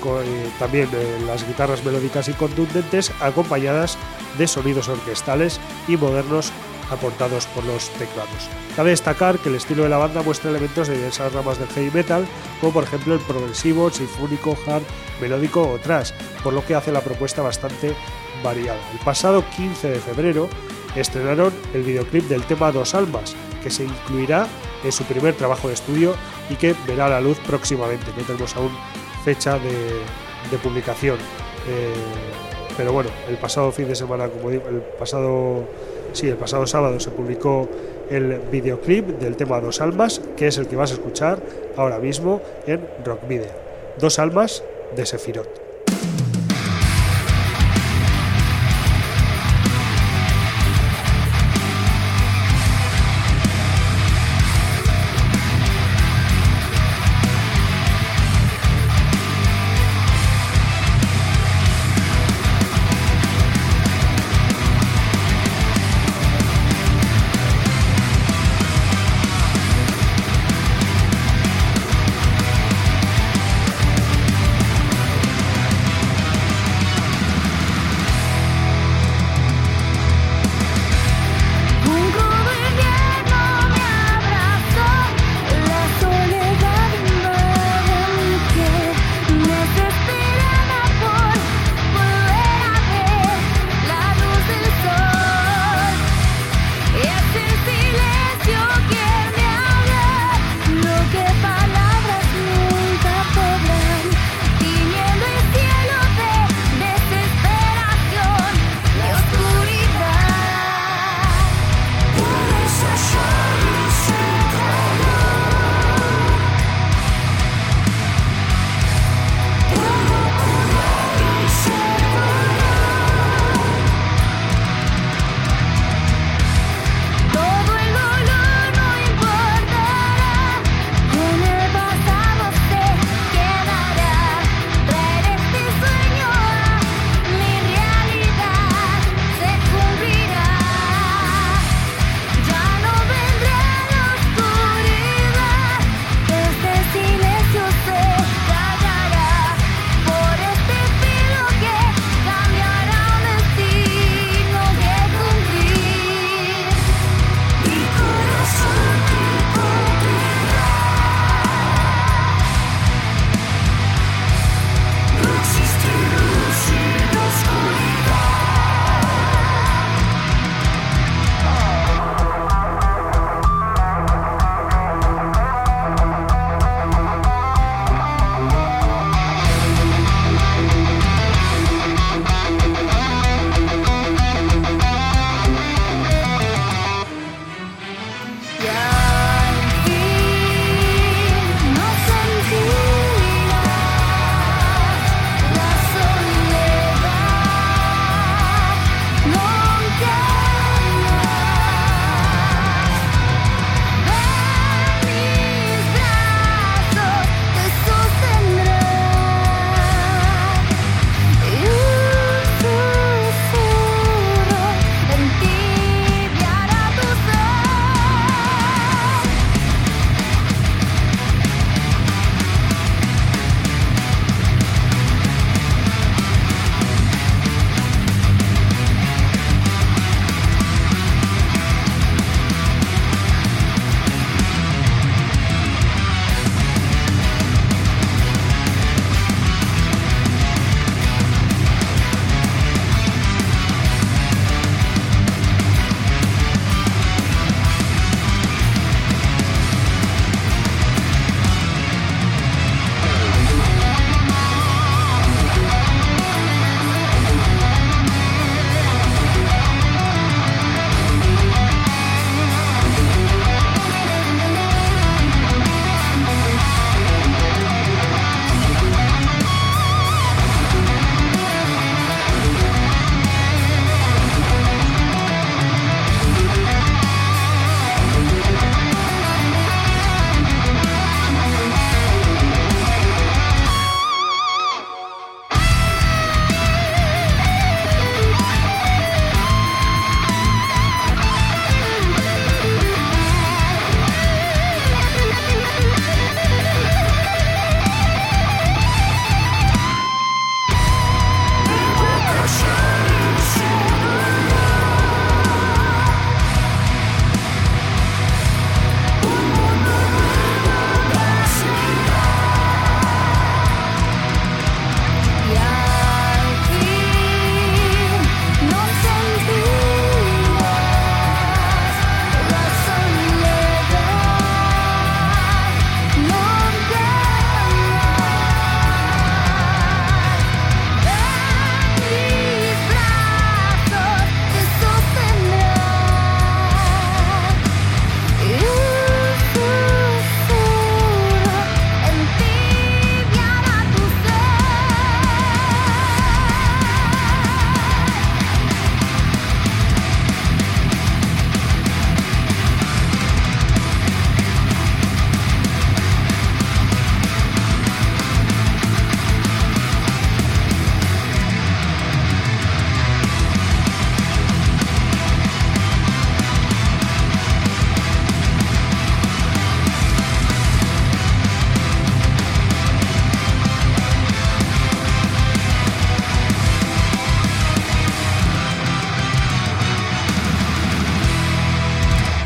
con, 0.00 0.22
eh, 0.22 0.50
también 0.58 0.88
eh, 0.92 1.18
las 1.26 1.46
guitarras 1.46 1.84
melódicas 1.84 2.28
y 2.28 2.34
contundentes 2.34 3.12
acompañadas 3.20 3.96
de 4.36 4.46
sonidos 4.46 4.88
orquestales 4.88 5.58
y 5.88 5.96
modernos 5.96 6.52
aportados 6.92 7.46
por 7.46 7.64
los 7.64 7.88
teclados. 7.90 8.48
Cabe 8.76 8.90
destacar 8.90 9.38
que 9.38 9.48
el 9.48 9.56
estilo 9.56 9.82
de 9.82 9.88
la 9.88 9.98
banda 9.98 10.22
muestra 10.22 10.50
elementos 10.50 10.88
de 10.88 10.96
diversas 10.96 11.32
ramas 11.32 11.58
del 11.58 11.68
heavy 11.68 11.90
metal, 11.90 12.26
como 12.60 12.72
por 12.72 12.84
ejemplo 12.84 13.14
el 13.14 13.20
progresivo, 13.20 13.90
sinfónico, 13.90 14.56
hard, 14.66 14.82
melódico 15.20 15.62
o 15.62 15.78
thrash, 15.78 16.12
por 16.42 16.52
lo 16.52 16.64
que 16.64 16.74
hace 16.74 16.92
la 16.92 17.00
propuesta 17.00 17.42
bastante 17.42 17.94
variada. 18.42 18.80
El 18.92 18.98
pasado 18.98 19.44
15 19.56 19.90
de 19.90 19.98
febrero 19.98 20.48
estrenaron 20.94 21.52
el 21.74 21.82
videoclip 21.82 22.24
del 22.28 22.44
tema 22.44 22.72
Dos 22.72 22.94
Almas, 22.94 23.34
que 23.62 23.70
se 23.70 23.84
incluirá 23.84 24.46
en 24.84 24.92
su 24.92 25.04
primer 25.04 25.34
trabajo 25.34 25.68
de 25.68 25.74
estudio 25.74 26.14
y 26.50 26.54
que 26.56 26.74
verá 26.86 27.08
la 27.08 27.20
luz 27.20 27.38
próximamente. 27.46 28.06
No 28.16 28.24
tenemos 28.24 28.56
aún 28.56 28.72
fecha 29.24 29.58
de, 29.58 30.58
publicación. 30.62 31.16
Eh, 31.68 31.94
pero 32.76 32.92
bueno, 32.92 33.10
el 33.28 33.36
pasado 33.36 33.72
fin 33.72 33.88
de 33.88 33.94
semana, 33.94 34.28
como 34.28 34.50
digo, 34.50 34.68
el 34.68 34.80
pasado 34.98 35.66
sí, 36.12 36.28
el 36.28 36.36
pasado 36.36 36.66
sábado 36.66 36.98
se 37.00 37.10
publicó 37.10 37.68
el 38.10 38.40
videoclip 38.50 39.18
del 39.18 39.36
tema 39.36 39.60
Dos 39.60 39.80
Almas, 39.80 40.20
que 40.36 40.46
es 40.46 40.58
el 40.58 40.66
que 40.66 40.76
vas 40.76 40.90
a 40.90 40.94
escuchar 40.94 41.38
ahora 41.76 41.98
mismo 41.98 42.40
en 42.66 42.86
Rock 43.04 43.26
Video. 43.28 43.52
Dos 43.98 44.18
Almas 44.18 44.62
de 44.94 45.06
Sefirot. 45.06 45.61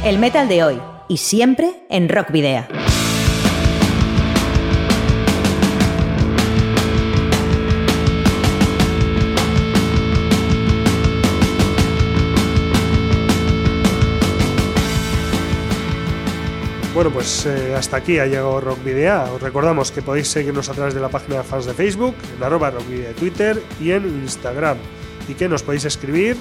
El 0.07 0.20
metal 0.20 0.49
de 0.49 0.62
hoy 0.62 0.81
y 1.09 1.16
siempre 1.16 1.83
en 1.91 2.09
Rock 2.09 2.31
Video. 2.31 2.65
Bueno, 16.95 17.11
pues 17.11 17.47
eh, 17.47 17.74
hasta 17.74 17.97
aquí 17.97 18.20
ha 18.20 18.27
llegado 18.27 18.61
Rock 18.61 18.85
Video. 18.85 19.35
Os 19.35 19.43
recordamos 19.43 19.91
que 19.91 20.03
podéis 20.03 20.28
seguirnos 20.28 20.69
a 20.69 20.74
través 20.74 20.95
de 20.95 21.01
la 21.01 21.09
página 21.09 21.39
de 21.39 21.43
fans 21.43 21.66
de 21.66 21.74
Facebook, 21.74 22.15
en 22.37 22.45
arroba 22.45 22.70
Rock 22.70 22.89
Video 22.89 23.09
de 23.09 23.15
Twitter 23.15 23.61
y 23.81 23.91
en 23.91 24.07
Instagram. 24.07 24.78
Y 25.27 25.35
que 25.35 25.49
nos 25.49 25.65
podéis 25.65 25.85
escribir 25.85 26.37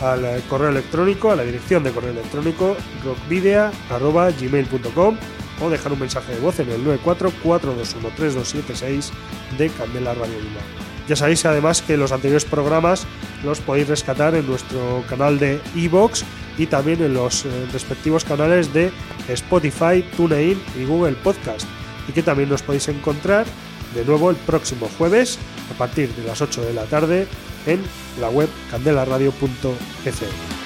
al 0.00 0.24
eh, 0.24 0.40
correo 0.48 0.70
electrónico, 0.70 1.30
a 1.30 1.36
la 1.36 1.42
dirección 1.42 1.82
de 1.82 1.90
correo 1.90 2.12
electrónico 2.12 2.74
rockvidea.gmail.com 3.04 5.16
o 5.60 5.70
dejar 5.70 5.92
un 5.92 6.00
mensaje 6.00 6.34
de 6.34 6.40
voz 6.40 6.58
en 6.60 6.70
el 6.70 6.82
944213276 7.04 9.10
de 9.58 9.68
Candela 9.70 10.14
Radio 10.14 10.38
Bilbao. 10.38 10.62
Ya 11.08 11.16
sabéis 11.16 11.44
además 11.46 11.82
que 11.82 11.96
los 11.96 12.12
anteriores 12.12 12.44
programas 12.44 13.06
los 13.42 13.60
podéis 13.60 13.88
rescatar 13.88 14.34
en 14.34 14.46
nuestro 14.46 15.02
canal 15.08 15.38
de 15.38 15.58
iVoox 15.74 16.22
y 16.58 16.66
también 16.66 17.02
en 17.02 17.14
los 17.14 17.46
eh, 17.46 17.48
respectivos 17.72 18.24
canales 18.24 18.74
de 18.74 18.92
Spotify, 19.28 20.04
TuneIn 20.16 20.60
y 20.78 20.84
Google 20.84 21.14
Podcast. 21.14 21.66
Y 22.08 22.12
que 22.12 22.22
también 22.22 22.50
nos 22.50 22.62
podéis 22.62 22.88
encontrar 22.88 23.46
de 23.94 24.04
nuevo 24.04 24.30
el 24.30 24.36
próximo 24.36 24.88
jueves 24.98 25.38
a 25.74 25.78
partir 25.78 26.14
de 26.14 26.24
las 26.24 26.42
8 26.42 26.62
de 26.62 26.74
la 26.74 26.84
tarde 26.84 27.26
en 27.68 27.84
la 28.20 28.28
web 28.28 28.48
candelaradio.fm. 28.70 30.58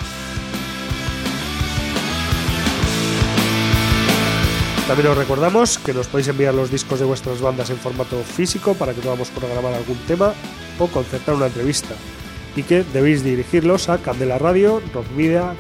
También 4.86 5.08
os 5.08 5.16
recordamos 5.16 5.78
que 5.78 5.94
nos 5.94 6.06
podéis 6.06 6.28
enviar 6.28 6.54
los 6.54 6.70
discos 6.70 6.98
de 6.98 7.06
vuestras 7.06 7.40
bandas 7.40 7.70
en 7.70 7.76
formato 7.76 8.22
físico 8.22 8.74
para 8.74 8.92
que 8.92 9.00
podamos 9.00 9.30
programar 9.30 9.74
algún 9.74 9.96
tema 10.06 10.34
o 10.78 10.86
concertar 10.88 11.34
una 11.34 11.46
entrevista 11.46 11.94
y 12.56 12.62
que 12.62 12.84
debéis 12.92 13.24
dirigirlos 13.24 13.88
a 13.88 13.98
Candela 13.98 14.38
Radio, 14.38 14.82
Rock 14.92 15.06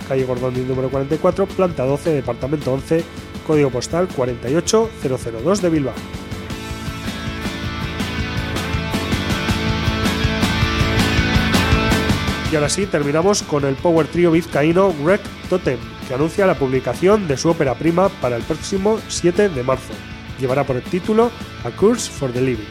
calle 0.08 0.24
Gordoni 0.24 0.60
número 0.60 0.90
44, 0.90 1.46
planta 1.46 1.84
12, 1.84 2.10
departamento 2.12 2.72
11, 2.72 3.04
código 3.46 3.70
postal 3.70 4.08
48002 4.08 5.62
de 5.62 5.70
Bilbao. 5.70 5.94
Y 12.52 12.54
ahora 12.54 12.68
sí, 12.68 12.84
terminamos 12.84 13.42
con 13.42 13.64
el 13.64 13.76
power 13.76 14.06
trio 14.08 14.30
vizcaíno 14.30 14.92
Greg 15.02 15.22
Totem, 15.48 15.78
que 16.06 16.12
anuncia 16.12 16.46
la 16.46 16.58
publicación 16.58 17.26
de 17.26 17.38
su 17.38 17.48
ópera 17.48 17.74
prima 17.74 18.10
para 18.10 18.36
el 18.36 18.42
próximo 18.42 19.00
7 19.08 19.48
de 19.48 19.62
marzo. 19.62 19.94
Llevará 20.38 20.62
por 20.62 20.76
el 20.76 20.82
título 20.82 21.30
A 21.64 21.70
Curse 21.70 22.10
for 22.10 22.30
the 22.30 22.42
Living. 22.42 22.68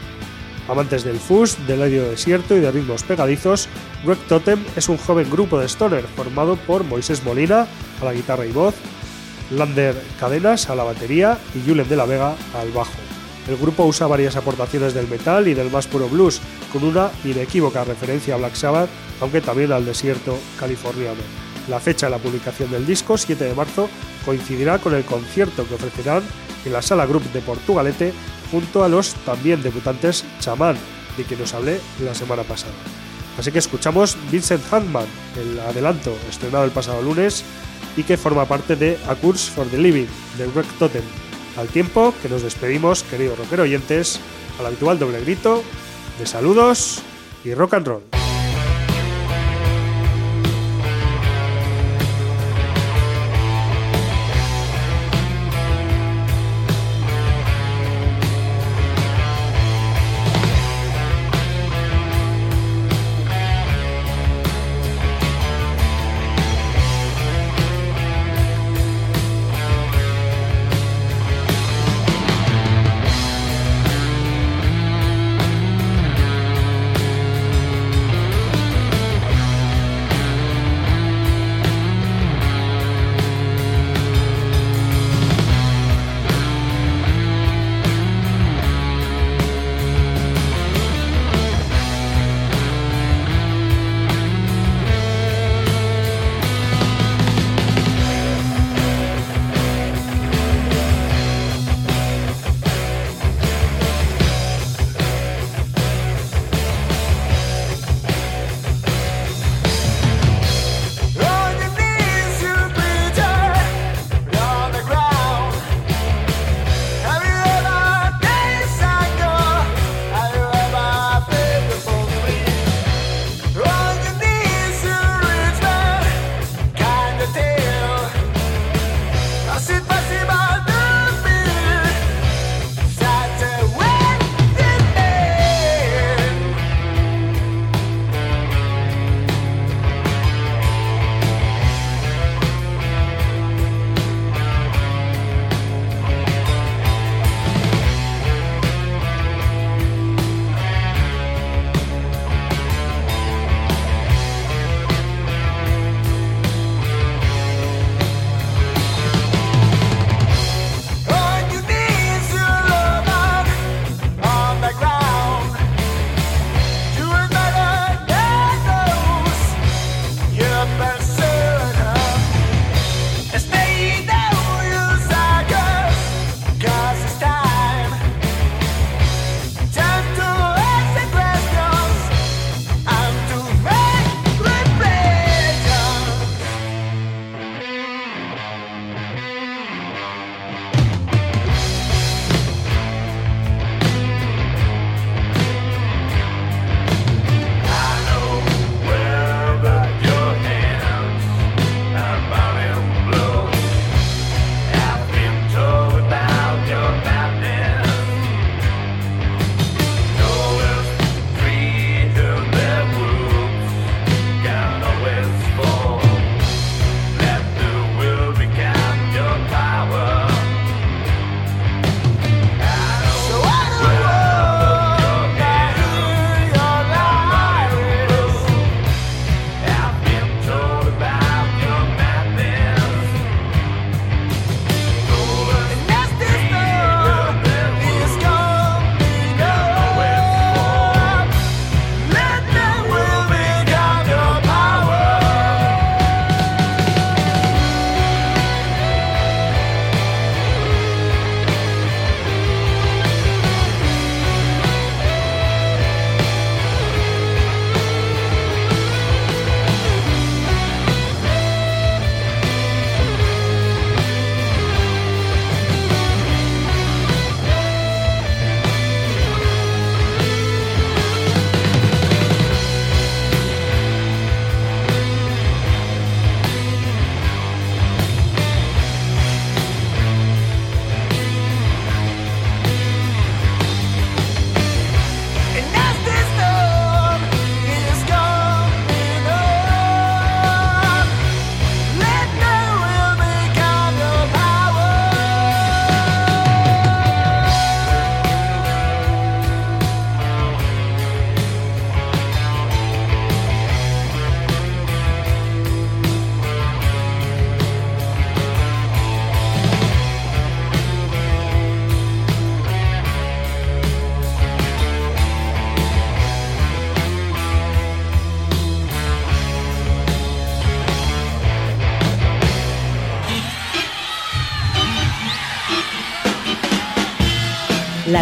Amantes 0.68 1.02
del 1.02 1.16
fuzz, 1.16 1.56
del 1.66 1.82
aire 1.82 1.98
desierto 1.98 2.56
y 2.56 2.60
de 2.60 2.70
ritmos 2.70 3.02
pegadizos, 3.02 3.68
Greg 4.04 4.18
Totem 4.28 4.64
es 4.76 4.88
un 4.88 4.98
joven 4.98 5.28
grupo 5.28 5.58
de 5.58 5.66
stoner 5.66 6.04
formado 6.04 6.54
por 6.54 6.84
Moisés 6.84 7.24
Molina 7.24 7.66
a 8.00 8.04
la 8.04 8.12
guitarra 8.12 8.46
y 8.46 8.52
voz, 8.52 8.76
Lander 9.50 10.00
Cadenas 10.20 10.70
a 10.70 10.76
la 10.76 10.84
batería 10.84 11.38
y 11.56 11.68
Julen 11.68 11.88
de 11.88 11.96
la 11.96 12.06
Vega 12.06 12.36
al 12.54 12.70
bajo. 12.70 13.11
El 13.48 13.56
grupo 13.56 13.84
usa 13.84 14.06
varias 14.06 14.36
aportaciones 14.36 14.94
del 14.94 15.08
metal 15.08 15.48
y 15.48 15.54
del 15.54 15.70
más 15.70 15.86
puro 15.86 16.08
blues, 16.08 16.40
con 16.72 16.84
una 16.84 17.10
inequívoca 17.24 17.84
referencia 17.84 18.34
a 18.34 18.38
Black 18.38 18.54
Sabbath, 18.54 18.88
aunque 19.20 19.40
también 19.40 19.72
al 19.72 19.84
desierto 19.84 20.38
californiano. 20.58 21.20
La 21.68 21.80
fecha 21.80 22.06
de 22.06 22.10
la 22.10 22.18
publicación 22.18 22.70
del 22.70 22.86
disco, 22.86 23.18
7 23.18 23.44
de 23.44 23.54
marzo, 23.54 23.88
coincidirá 24.24 24.78
con 24.78 24.94
el 24.94 25.04
concierto 25.04 25.66
que 25.66 25.74
ofrecerán 25.74 26.22
en 26.64 26.72
la 26.72 26.82
Sala 26.82 27.06
Group 27.06 27.22
de 27.32 27.40
Portugalete 27.40 28.12
junto 28.50 28.84
a 28.84 28.88
los 28.88 29.14
también 29.24 29.62
debutantes 29.62 30.24
Chamán, 30.40 30.76
de 31.16 31.24
quien 31.24 31.42
os 31.42 31.54
hablé 31.54 31.80
la 32.04 32.14
semana 32.14 32.42
pasada. 32.42 32.74
Así 33.38 33.50
que 33.50 33.58
escuchamos 33.58 34.16
Vincent 34.30 34.62
Handman, 34.72 35.06
el 35.40 35.58
adelanto 35.60 36.14
estrenado 36.28 36.64
el 36.64 36.70
pasado 36.70 37.00
lunes 37.02 37.44
y 37.96 38.02
que 38.02 38.16
forma 38.16 38.44
parte 38.44 38.76
de 38.76 38.98
A 39.08 39.14
Curse 39.14 39.50
for 39.50 39.66
the 39.66 39.78
Living 39.78 40.06
de 40.36 40.50
Greg 40.52 40.66
Totem. 40.78 41.21
Al 41.56 41.68
tiempo 41.68 42.14
que 42.22 42.28
nos 42.28 42.42
despedimos, 42.42 43.02
queridos 43.02 43.38
rockero 43.38 43.64
oyentes, 43.64 44.20
al 44.58 44.66
habitual 44.66 44.98
doble 44.98 45.20
grito 45.20 45.62
de 46.18 46.26
saludos 46.26 47.02
y 47.44 47.54
rock 47.54 47.74
and 47.74 47.86
roll. 47.86 48.21